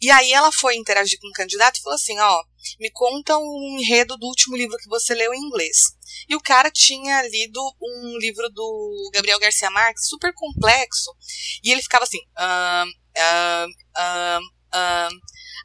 [0.00, 2.42] E aí ela foi interagir com o um candidato e falou assim, ó,
[2.78, 5.94] me conta um enredo do último livro que você leu em inglês.
[6.28, 11.14] E o cara tinha lido um livro do Gabriel Garcia Marques, super complexo,
[11.62, 12.20] e ele ficava assim.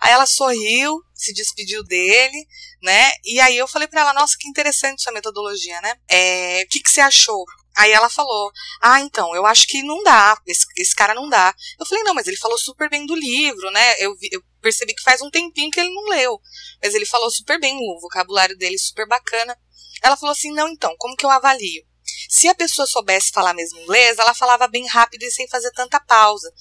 [0.01, 2.47] Aí ela sorriu, se despediu dele,
[2.81, 3.11] né?
[3.23, 5.95] E aí eu falei para ela, nossa, que interessante sua metodologia, né?
[6.09, 7.45] É, o que, que você achou?
[7.75, 11.53] Aí ela falou: Ah, então, eu acho que não dá, esse, esse cara não dá.
[11.79, 13.95] Eu falei: Não, mas ele falou super bem do livro, né?
[13.99, 16.39] Eu, vi, eu percebi que faz um tempinho que ele não leu.
[16.81, 19.57] Mas ele falou super bem, o vocabulário dele super bacana.
[20.01, 21.83] Ela falou assim: Não, então, como que eu avalio?
[22.29, 25.99] Se a pessoa soubesse falar mesmo inglês, ela falava bem rápido e sem fazer tanta
[25.99, 26.51] pausa.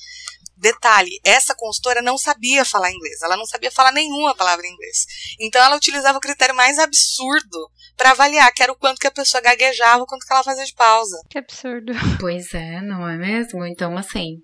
[0.57, 5.05] Detalhe, essa consultora não sabia falar inglês, ela não sabia falar nenhuma palavra em inglês.
[5.41, 9.11] Então ela utilizava o critério mais absurdo para avaliar, que era o quanto que a
[9.11, 11.17] pessoa gaguejava, o quanto que ela fazia de pausa.
[11.31, 11.93] Que absurdo.
[12.21, 13.65] Pois é, não é mesmo?
[13.67, 14.39] Então, assim,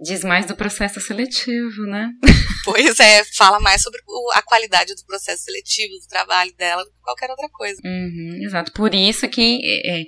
[0.00, 2.10] diz mais do processo seletivo, né?
[2.64, 4.00] Pois é, fala mais sobre
[4.34, 7.80] a qualidade do processo seletivo, do trabalho dela, do que qualquer outra coisa.
[7.84, 8.72] Uhum, exato.
[8.72, 9.60] Por isso que.
[9.84, 10.02] É,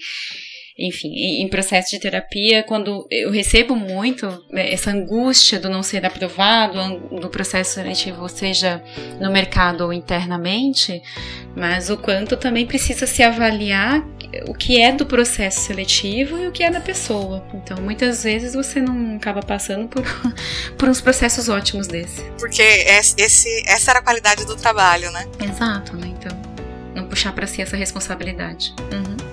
[0.78, 6.06] enfim, em processo de terapia, quando eu recebo muito né, essa angústia do não ser
[6.06, 6.78] aprovado
[7.10, 8.80] no processo seletivo, seja
[9.20, 11.02] no mercado ou internamente,
[11.56, 14.06] mas o quanto também precisa se avaliar
[14.46, 17.44] o que é do processo seletivo e o que é da pessoa.
[17.54, 20.04] Então, muitas vezes você não acaba passando por,
[20.78, 22.22] por uns processos ótimos desse.
[22.38, 25.26] Porque esse, essa era a qualidade do trabalho, né?
[25.42, 26.06] Exato, né?
[26.06, 26.40] Então,
[26.94, 28.74] não puxar para si essa responsabilidade.
[28.92, 29.27] Uhum.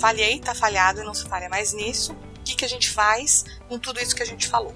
[0.00, 2.12] Falhei, tá falhado e não se falha mais nisso.
[2.12, 4.74] O que, que a gente faz com tudo isso que a gente falou?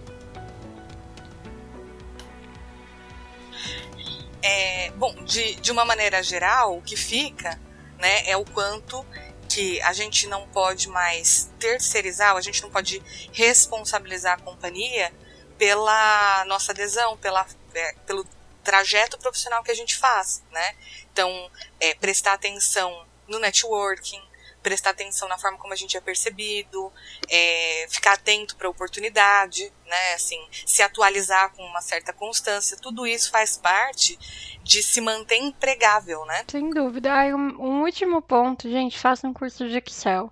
[4.42, 7.58] É, bom, de, de uma maneira geral, o que fica
[7.98, 9.04] né, é o quanto
[9.48, 13.02] que a gente não pode mais terceirizar, a gente não pode
[13.32, 15.12] responsabilizar a companhia
[15.56, 18.26] pela nossa adesão, pela, é, pelo
[18.62, 20.74] trajeto profissional que a gente faz, né?
[21.12, 24.20] Então, é, prestar atenção no networking,
[24.64, 26.90] prestar atenção na forma como a gente é percebido,
[27.28, 30.14] é, ficar atento para a oportunidade, né?
[30.14, 34.18] Assim, se atualizar com uma certa constância, tudo isso faz parte
[34.64, 36.44] de se manter empregável, né?
[36.50, 37.12] Sem dúvida.
[37.12, 40.30] Ai, um, um último ponto, gente, faça um curso de Excel.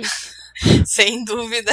[0.00, 0.32] Isso.
[0.86, 1.72] Sem dúvida.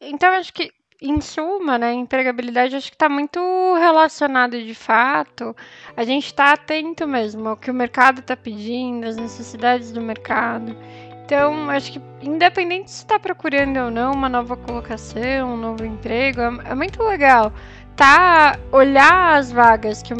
[0.00, 3.40] Então, acho que em suma, né, empregabilidade acho que está muito
[3.74, 5.54] relacionado de fato.
[5.96, 10.76] A gente está atento mesmo ao que o mercado está pedindo, às necessidades do mercado.
[11.24, 16.40] Então, acho que independente se está procurando ou não uma nova colocação, um novo emprego,
[16.40, 17.52] é, é muito legal
[17.98, 20.14] tá olhar as vagas que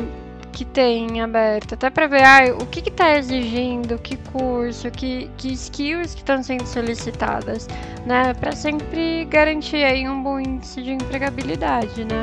[0.59, 5.53] que tem aberto, até para ver ah, o que está exigindo, que curso, que, que
[5.53, 7.69] skills que estão sendo solicitadas,
[8.05, 8.35] né?
[8.35, 12.23] Para sempre garantir aí um bom índice de empregabilidade, né?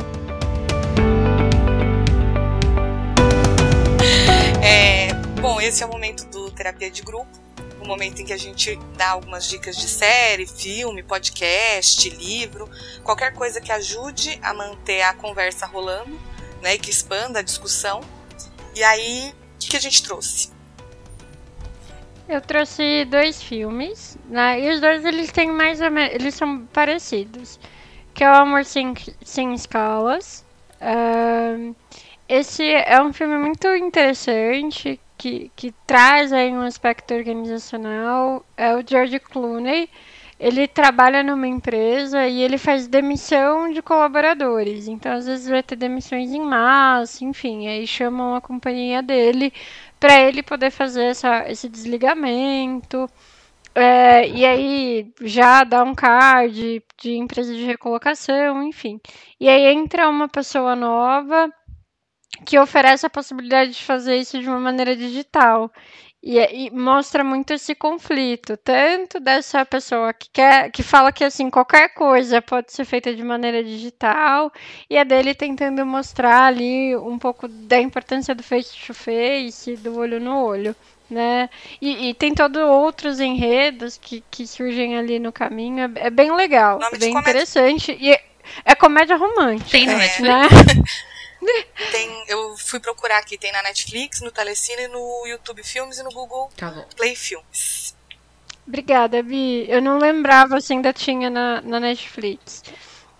[4.61, 7.29] É, bom, esse é o momento do terapia de grupo,
[7.79, 12.69] o momento em que a gente dá algumas dicas de série, filme, podcast, livro,
[13.01, 16.19] qualquer coisa que ajude a manter a conversa rolando,
[16.61, 18.01] né, e que expanda a discussão.
[18.75, 20.51] E aí, o que, que a gente trouxe?
[22.27, 24.59] Eu trouxe dois filmes, né?
[24.59, 27.59] E os dois eles têm mais ou menos, eles são parecidos,
[28.13, 28.93] que é o Amor sem,
[29.23, 30.43] sem escalas.
[32.27, 38.45] Esse é um filme muito interessante que, que traz aí um aspecto organizacional.
[38.57, 39.89] É o George Clooney
[40.39, 44.87] ele trabalha numa empresa e ele faz demissão de colaboradores.
[44.87, 49.53] Então, às vezes, vai ter demissões em massa, enfim, aí chamam a companhia dele
[49.99, 53.09] para ele poder fazer essa, esse desligamento.
[53.73, 58.99] É, e aí já dá um card de empresa de recolocação, enfim.
[59.39, 61.49] E aí entra uma pessoa nova
[62.45, 65.71] que oferece a possibilidade de fazer isso de uma maneira digital.
[66.25, 71.51] E, e, mostra muito esse conflito, tanto dessa pessoa que quer, que fala que assim
[71.51, 74.51] qualquer coisa pode ser feita de maneira digital,
[74.89, 79.99] e a dele tentando mostrar ali um pouco da importância do face to face, do
[79.99, 80.75] olho no olho,
[81.07, 81.47] né?
[81.79, 86.35] E, e tem todos outros enredos que, que surgem ali no caminho, é, é bem
[86.35, 88.23] legal, é bem interessante e é,
[88.65, 89.69] é, comédia romântica.
[89.69, 90.47] Tem né?
[91.91, 96.11] Tem, eu fui procurar aqui, tem na Netflix, no Telecine, no YouTube Filmes e no
[96.11, 97.95] Google tá Play Filmes.
[98.67, 99.65] Obrigada, Bi.
[99.69, 102.63] Eu não lembrava se ainda tinha na, na Netflix.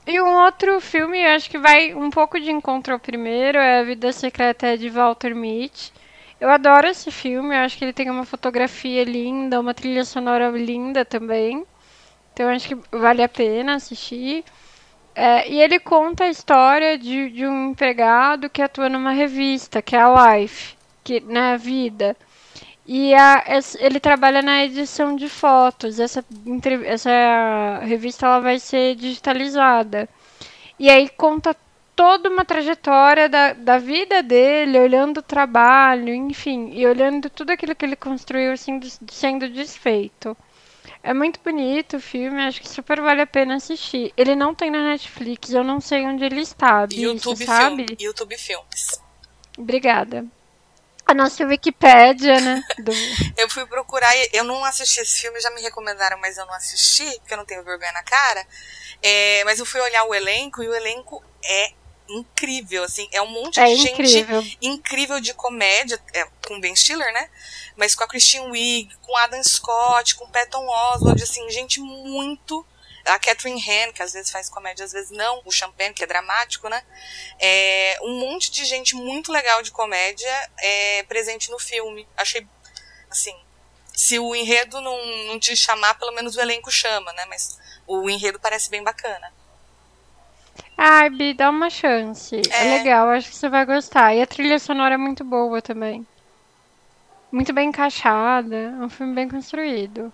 [0.07, 3.79] E um outro filme, eu acho que vai um pouco de encontro ao primeiro, é
[3.79, 5.91] A Vida Secreta de Walter Mitty.
[6.39, 10.49] Eu adoro esse filme, eu acho que ele tem uma fotografia linda, uma trilha sonora
[10.49, 11.65] linda também.
[12.33, 14.43] Então eu acho que vale a pena assistir.
[15.15, 19.95] É, e ele conta a história de, de um empregado que atua numa revista, que
[19.95, 22.17] é a Life, que, né, Vida.
[22.85, 23.43] E a,
[23.79, 25.99] ele trabalha na edição de fotos.
[25.99, 26.23] Essa,
[26.85, 30.07] essa revista ela vai ser digitalizada.
[30.77, 31.55] E aí conta
[31.95, 37.73] toda uma trajetória da, da vida dele, olhando o trabalho, enfim, e olhando tudo aquilo
[37.73, 40.35] que ele construiu assim, sendo desfeito.
[41.05, 44.11] É muito bonito o filme, acho que super vale a pena assistir.
[44.17, 46.87] Ele não tem na Netflix, eu não sei onde ele está.
[46.91, 47.85] YouTube, sabe?
[47.85, 48.99] Film, YouTube Filmes.
[49.55, 50.25] Obrigada.
[51.05, 52.59] A nossa Wikipédia, né?
[52.83, 52.91] Do...
[53.37, 57.19] eu fui procurar, eu não assisti esse filme, já me recomendaram, mas eu não assisti,
[57.19, 58.43] porque eu não tenho vergonha na cara.
[58.99, 61.71] É, mas eu fui olhar o elenco e o elenco é
[62.07, 64.41] incrível, assim, é um monte é de incrível.
[64.41, 67.29] gente incrível de comédia, é, com Ben Stiller, né?
[67.75, 72.65] Mas com a Christine Wiig, com Adam Scott, com Patton Oswalt, assim, gente muito
[73.05, 76.07] a Catherine Han, que às vezes faz comédia, às vezes não, o Champagne, que é
[76.07, 76.83] dramático, né?
[77.39, 82.07] É, um monte de gente muito legal de comédia é, presente no filme.
[82.17, 82.47] Achei,
[83.09, 83.35] assim,
[83.93, 87.25] se o enredo não, não te chamar, pelo menos o elenco chama, né?
[87.25, 89.31] Mas o enredo parece bem bacana.
[90.77, 92.35] Ai, Bi, dá uma chance.
[92.51, 92.67] É.
[92.67, 94.13] é legal, acho que você vai gostar.
[94.13, 96.05] E a trilha sonora é muito boa também.
[97.31, 98.55] Muito bem encaixada.
[98.55, 100.11] É um filme bem construído.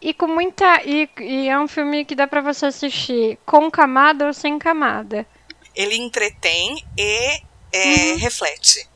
[0.00, 0.82] E com muita.
[0.84, 5.26] E, e é um filme que dá pra você assistir com camada ou sem camada.
[5.74, 7.40] Ele entretém e
[7.72, 8.16] é, uhum.
[8.18, 8.88] reflete.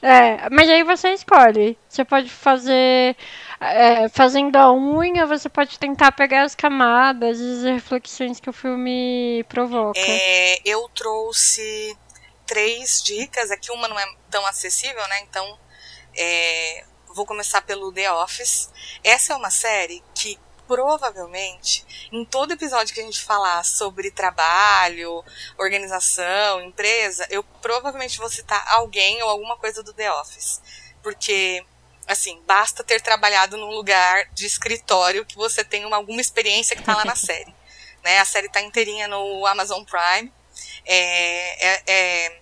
[0.00, 1.78] É, mas aí você escolhe.
[1.88, 3.16] Você pode fazer
[3.62, 8.52] é, fazendo a unha, você pode tentar pegar as camadas e as reflexões que o
[8.52, 10.00] filme provoca.
[10.00, 11.96] É, eu trouxe
[12.46, 15.20] três dicas, aqui uma não é tão acessível, né?
[15.20, 15.58] Então,
[16.16, 16.84] é,
[17.14, 18.70] vou começar pelo The Office.
[19.04, 25.22] Essa é uma série que provavelmente em todo episódio que a gente falar sobre trabalho,
[25.58, 30.60] organização, empresa, eu provavelmente vou citar alguém ou alguma coisa do The Office.
[31.02, 31.64] Porque
[32.06, 36.82] Assim, basta ter trabalhado num lugar de escritório que você tenha uma, alguma experiência que
[36.82, 37.54] está lá na série.
[38.02, 38.18] Né?
[38.18, 40.32] A série está inteirinha no Amazon Prime.
[40.84, 42.40] É, é, é,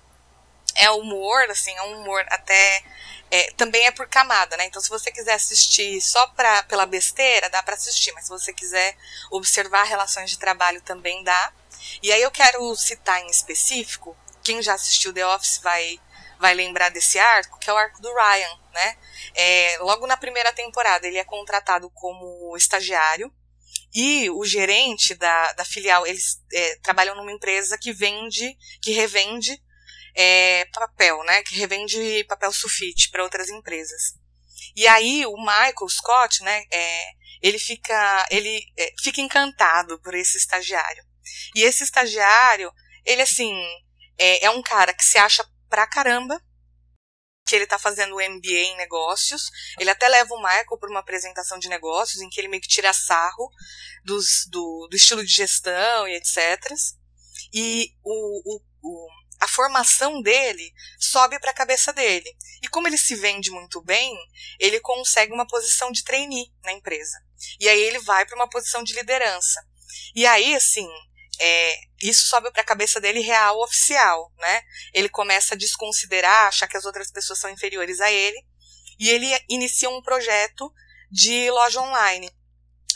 [0.77, 2.82] é, humor, assim, é um humor até.
[3.31, 4.65] É, também é por camada, né?
[4.65, 8.53] Então, se você quiser assistir só pra, pela besteira, dá para assistir, mas se você
[8.53, 8.97] quiser
[9.31, 11.53] observar relações de trabalho, também dá.
[12.03, 16.01] E aí eu quero citar em específico, quem já assistiu The Office vai
[16.40, 18.98] vai lembrar desse arco, que é o arco do Ryan, né?
[19.34, 23.32] É, logo na primeira temporada, ele é contratado como estagiário
[23.94, 29.60] e o gerente da, da filial, eles é, trabalham numa empresa que vende, que revende
[30.14, 31.42] é, papel, né?
[31.42, 34.14] Que revende papel sulfite para outras empresas.
[34.74, 36.62] E aí o Michael Scott, né?
[36.72, 37.10] É,
[37.42, 41.04] ele fica, ele é, fica encantado por esse estagiário.
[41.54, 42.72] E esse estagiário,
[43.04, 43.54] ele assim,
[44.18, 46.42] é, é um cara que se acha pra caramba
[47.47, 49.51] que ele está fazendo o MBA em negócios.
[49.78, 52.68] Ele até leva o Michael para uma apresentação de negócios, em que ele meio que
[52.68, 53.51] tira sarro
[54.05, 56.38] dos, do, do estilo de gestão e etc.
[57.52, 59.09] E o, o, o,
[59.40, 62.30] a formação dele sobe para a cabeça dele.
[62.62, 64.16] E como ele se vende muito bem,
[64.60, 67.18] ele consegue uma posição de trainee na empresa.
[67.59, 69.60] E aí ele vai para uma posição de liderança.
[70.14, 70.88] E aí, assim,
[71.40, 74.62] é, isso sobe para a cabeça dele real oficial, né?
[74.94, 78.43] Ele começa a desconsiderar, achar que as outras pessoas são inferiores a ele,
[78.98, 80.72] e ele inicia um projeto
[81.10, 82.31] de loja online.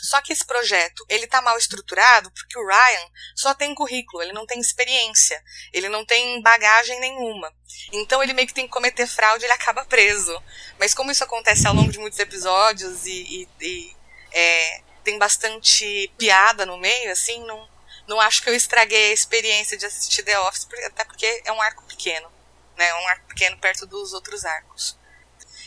[0.05, 4.33] Só que esse projeto, ele tá mal estruturado porque o Ryan só tem currículo, ele
[4.33, 5.41] não tem experiência,
[5.73, 7.51] ele não tem bagagem nenhuma.
[7.91, 10.39] Então ele meio que tem que cometer fraude e ele acaba preso.
[10.77, 13.95] Mas como isso acontece ao longo de muitos episódios e, e, e
[14.31, 17.67] é, tem bastante piada no meio, assim, não,
[18.07, 21.61] não acho que eu estraguei a experiência de assistir The Office, até porque é um
[21.61, 22.31] arco pequeno,
[22.77, 22.93] né?
[22.95, 24.97] Um arco pequeno perto dos outros arcos.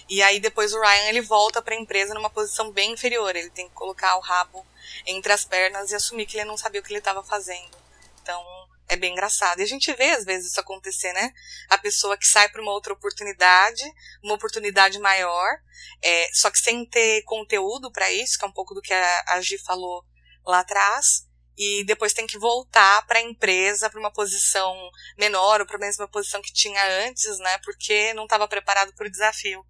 [0.09, 3.37] E aí depois o Ryan ele volta para a empresa numa posição bem inferior.
[3.37, 4.67] Ele tem que colocar o rabo
[5.07, 7.77] entre as pernas e assumir que ele não sabia o que ele estava fazendo.
[8.23, 8.43] Então
[8.89, 9.61] é bem engraçado.
[9.61, 11.33] E a gente vê às vezes isso acontecer, né?
[11.69, 13.85] A pessoa que sai para uma outra oportunidade,
[14.23, 15.61] uma oportunidade maior,
[16.03, 19.25] é, só que sem ter conteúdo para isso, que é um pouco do que a,
[19.29, 20.03] a Gi falou
[20.47, 21.28] lá atrás,
[21.59, 24.75] e depois tem que voltar para a empresa para uma posição
[25.19, 27.59] menor ou para a mesma posição que tinha antes, né?
[27.65, 29.67] Porque não estava preparado para o desafio.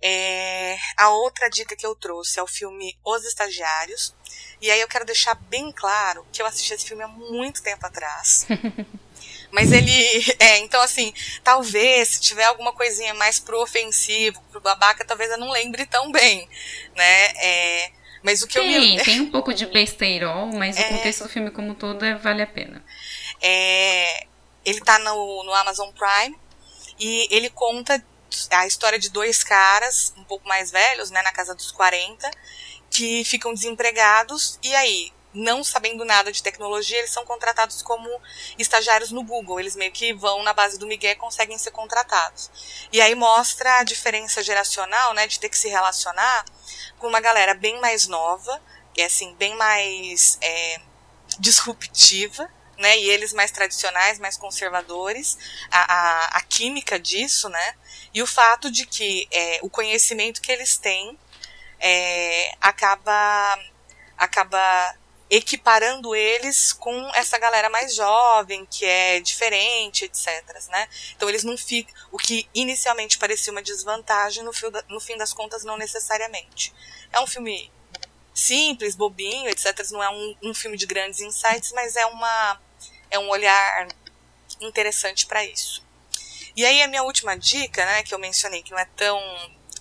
[0.00, 4.14] É, a outra dica que eu trouxe é o filme Os Estagiários.
[4.60, 7.86] E aí eu quero deixar bem claro que eu assisti esse filme há muito tempo
[7.86, 8.46] atrás.
[9.50, 9.88] Mas ele.
[10.38, 15.38] É, então assim, talvez se tiver alguma coisinha mais pro ofensivo, pro babaca, talvez eu
[15.38, 16.48] não lembre tão bem,
[16.94, 17.26] né?
[17.36, 17.92] É,
[18.28, 19.02] mas o que tem, eu me...
[19.02, 22.42] tem um pouco de besteirol, mas é, o contexto do filme como todo é, vale
[22.42, 22.84] a pena.
[23.40, 24.26] É,
[24.66, 26.38] ele tá no, no Amazon Prime
[26.98, 28.04] e ele conta
[28.50, 32.30] a história de dois caras, um pouco mais velhos, né, na casa dos 40,
[32.90, 38.08] que ficam desempregados e aí, não sabendo nada de tecnologia, eles são contratados como
[38.58, 39.60] estagiários no Google.
[39.60, 42.50] Eles meio que vão na base do Miguel e conseguem ser contratados.
[42.92, 46.44] E aí mostra a diferença geracional, né, de ter que se relacionar
[46.98, 48.60] com uma galera bem mais nova,
[48.96, 50.80] e assim, bem mais é,
[51.38, 55.38] disruptiva, né, e eles mais tradicionais, mais conservadores,
[55.70, 57.74] a, a, a química disso, né,
[58.12, 61.16] e o fato de que é, o conhecimento que eles têm
[61.78, 63.58] é, acaba,
[64.16, 64.96] acaba
[65.30, 70.42] equiparando eles com essa galera mais jovem, que é diferente, etc.
[70.68, 70.88] Né?
[71.16, 71.94] Então eles não ficam.
[72.10, 76.72] O que inicialmente parecia uma desvantagem, no, fio da, no fim das contas, não necessariamente.
[77.12, 77.70] É um filme
[78.32, 79.86] simples, bobinho, etc.
[79.90, 82.60] Não é um, um filme de grandes insights, mas é uma
[83.10, 83.88] é um olhar
[84.60, 85.82] interessante para isso.
[86.56, 89.18] E aí a minha última dica, né, que eu mencionei que não é tão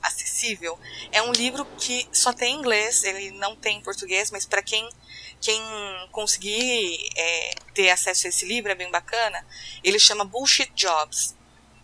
[0.01, 0.79] acessível,
[1.11, 4.87] é um livro que só tem inglês, ele não tem português, mas para quem
[5.41, 5.61] quem
[6.11, 9.45] conseguir é, ter acesso a esse livro é bem bacana.
[9.83, 11.35] Ele chama Bullshit Jobs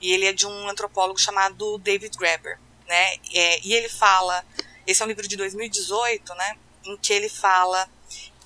[0.01, 3.15] e ele é de um antropólogo chamado David Graeber, né?
[3.33, 4.45] É, e ele fala,
[4.85, 6.57] esse é um livro de 2018, né?
[6.85, 7.89] Em que ele fala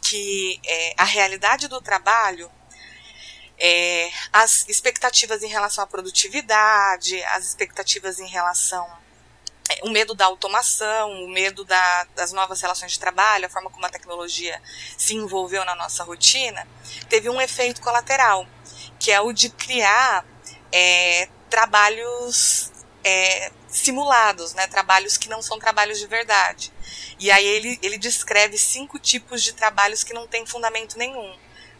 [0.01, 2.49] que é, a realidade do trabalho
[3.59, 8.87] é, as expectativas em relação à produtividade, as expectativas em relação
[9.83, 13.85] o medo da automação, o medo da, das novas relações de trabalho, a forma como
[13.85, 14.61] a tecnologia
[14.97, 16.67] se envolveu na nossa rotina,
[17.09, 18.47] teve um efeito colateral,
[18.99, 20.25] que é o de criar
[20.71, 22.71] é, trabalhos
[23.03, 26.71] é, simulados, né, trabalhos que não são trabalhos de verdade.
[27.19, 31.35] E aí ele, ele descreve cinco tipos de trabalhos que não têm fundamento nenhum.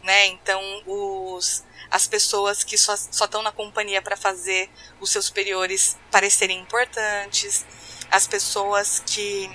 [0.08, 0.28] Né?
[0.28, 6.58] Então, os, as pessoas que só estão na companhia para fazer os seus superiores parecerem
[6.58, 7.66] importantes,
[8.10, 9.54] as pessoas que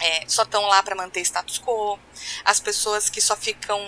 [0.00, 1.98] é, só estão lá para manter status quo,
[2.42, 3.78] as pessoas que só ficam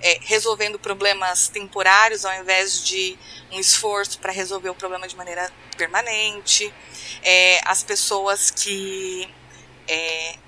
[0.00, 3.18] é, resolvendo problemas temporários ao invés de
[3.52, 6.72] um esforço para resolver o problema de maneira permanente,
[7.22, 9.28] é, as pessoas que
[9.86, 10.38] é,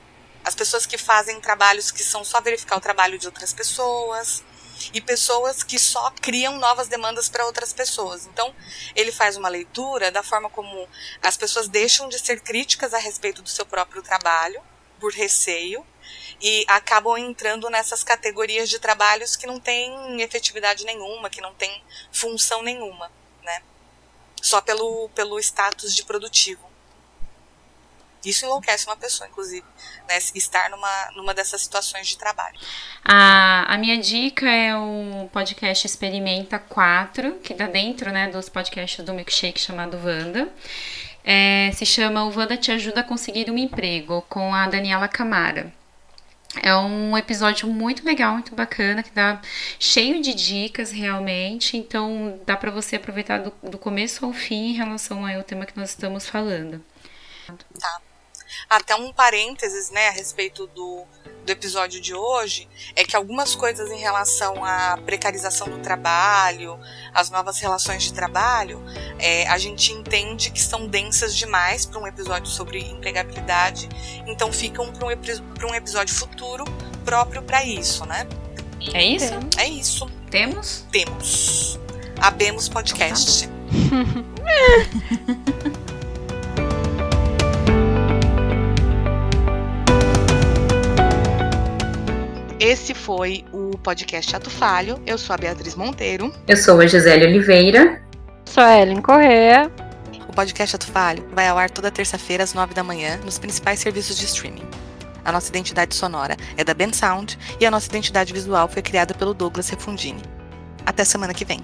[0.42, 4.42] as pessoas que fazem trabalhos que são só verificar o trabalho de outras pessoas,
[4.92, 8.26] e pessoas que só criam novas demandas para outras pessoas.
[8.26, 8.54] Então,
[8.94, 10.88] ele faz uma leitura da forma como
[11.22, 14.60] as pessoas deixam de ser críticas a respeito do seu próprio trabalho,
[14.98, 15.84] por receio,
[16.40, 21.82] e acabam entrando nessas categorias de trabalhos que não têm efetividade nenhuma, que não têm
[22.12, 23.10] função nenhuma,
[23.42, 23.62] né?
[24.42, 26.65] Só pelo, pelo status de produtivo.
[28.24, 29.64] Isso enlouquece uma pessoa, inclusive,
[30.08, 30.18] né?
[30.34, 32.58] Estar numa, numa dessas situações de trabalho.
[33.04, 39.04] A, a minha dica é o podcast Experimenta 4, que tá dentro né, dos podcasts
[39.04, 40.48] do Milkshake chamado Wanda.
[41.24, 45.72] É, se chama O Wanda Te Ajuda a Conseguir um Emprego, com a Daniela Camara.
[46.62, 49.40] É um episódio muito legal, muito bacana, que dá
[49.78, 51.76] cheio de dicas realmente.
[51.76, 55.76] Então dá para você aproveitar do, do começo ao fim em relação ao tema que
[55.76, 56.82] nós estamos falando.
[57.78, 58.00] Tá.
[58.68, 61.04] Até um parênteses, né, a respeito do,
[61.44, 66.78] do episódio de hoje, é que algumas coisas em relação à precarização do trabalho,
[67.14, 68.82] as novas relações de trabalho,
[69.18, 73.88] é, a gente entende que são densas demais para um episódio sobre empregabilidade,
[74.26, 76.64] então ficam para um, um episódio futuro
[77.04, 78.26] próprio para isso, né?
[78.92, 79.32] É isso?
[79.56, 80.10] É isso.
[80.30, 80.84] Temos?
[80.90, 81.78] Temos.
[82.20, 83.48] Abemos Podcast.
[92.66, 95.00] Esse foi o podcast Ato Falho.
[95.06, 96.34] Eu sou a Beatriz Monteiro.
[96.48, 98.02] Eu sou a Gisele Oliveira.
[98.44, 99.70] Sou a Ellen Correa.
[100.34, 104.18] podcast Ato Falho vai ao ar toda terça-feira às nove da manhã nos principais serviços
[104.18, 104.66] de streaming.
[105.24, 109.14] A nossa identidade sonora é da Ben Sound e a nossa identidade visual foi criada
[109.14, 110.22] pelo Douglas Refundini.
[110.84, 111.60] Até semana que vem.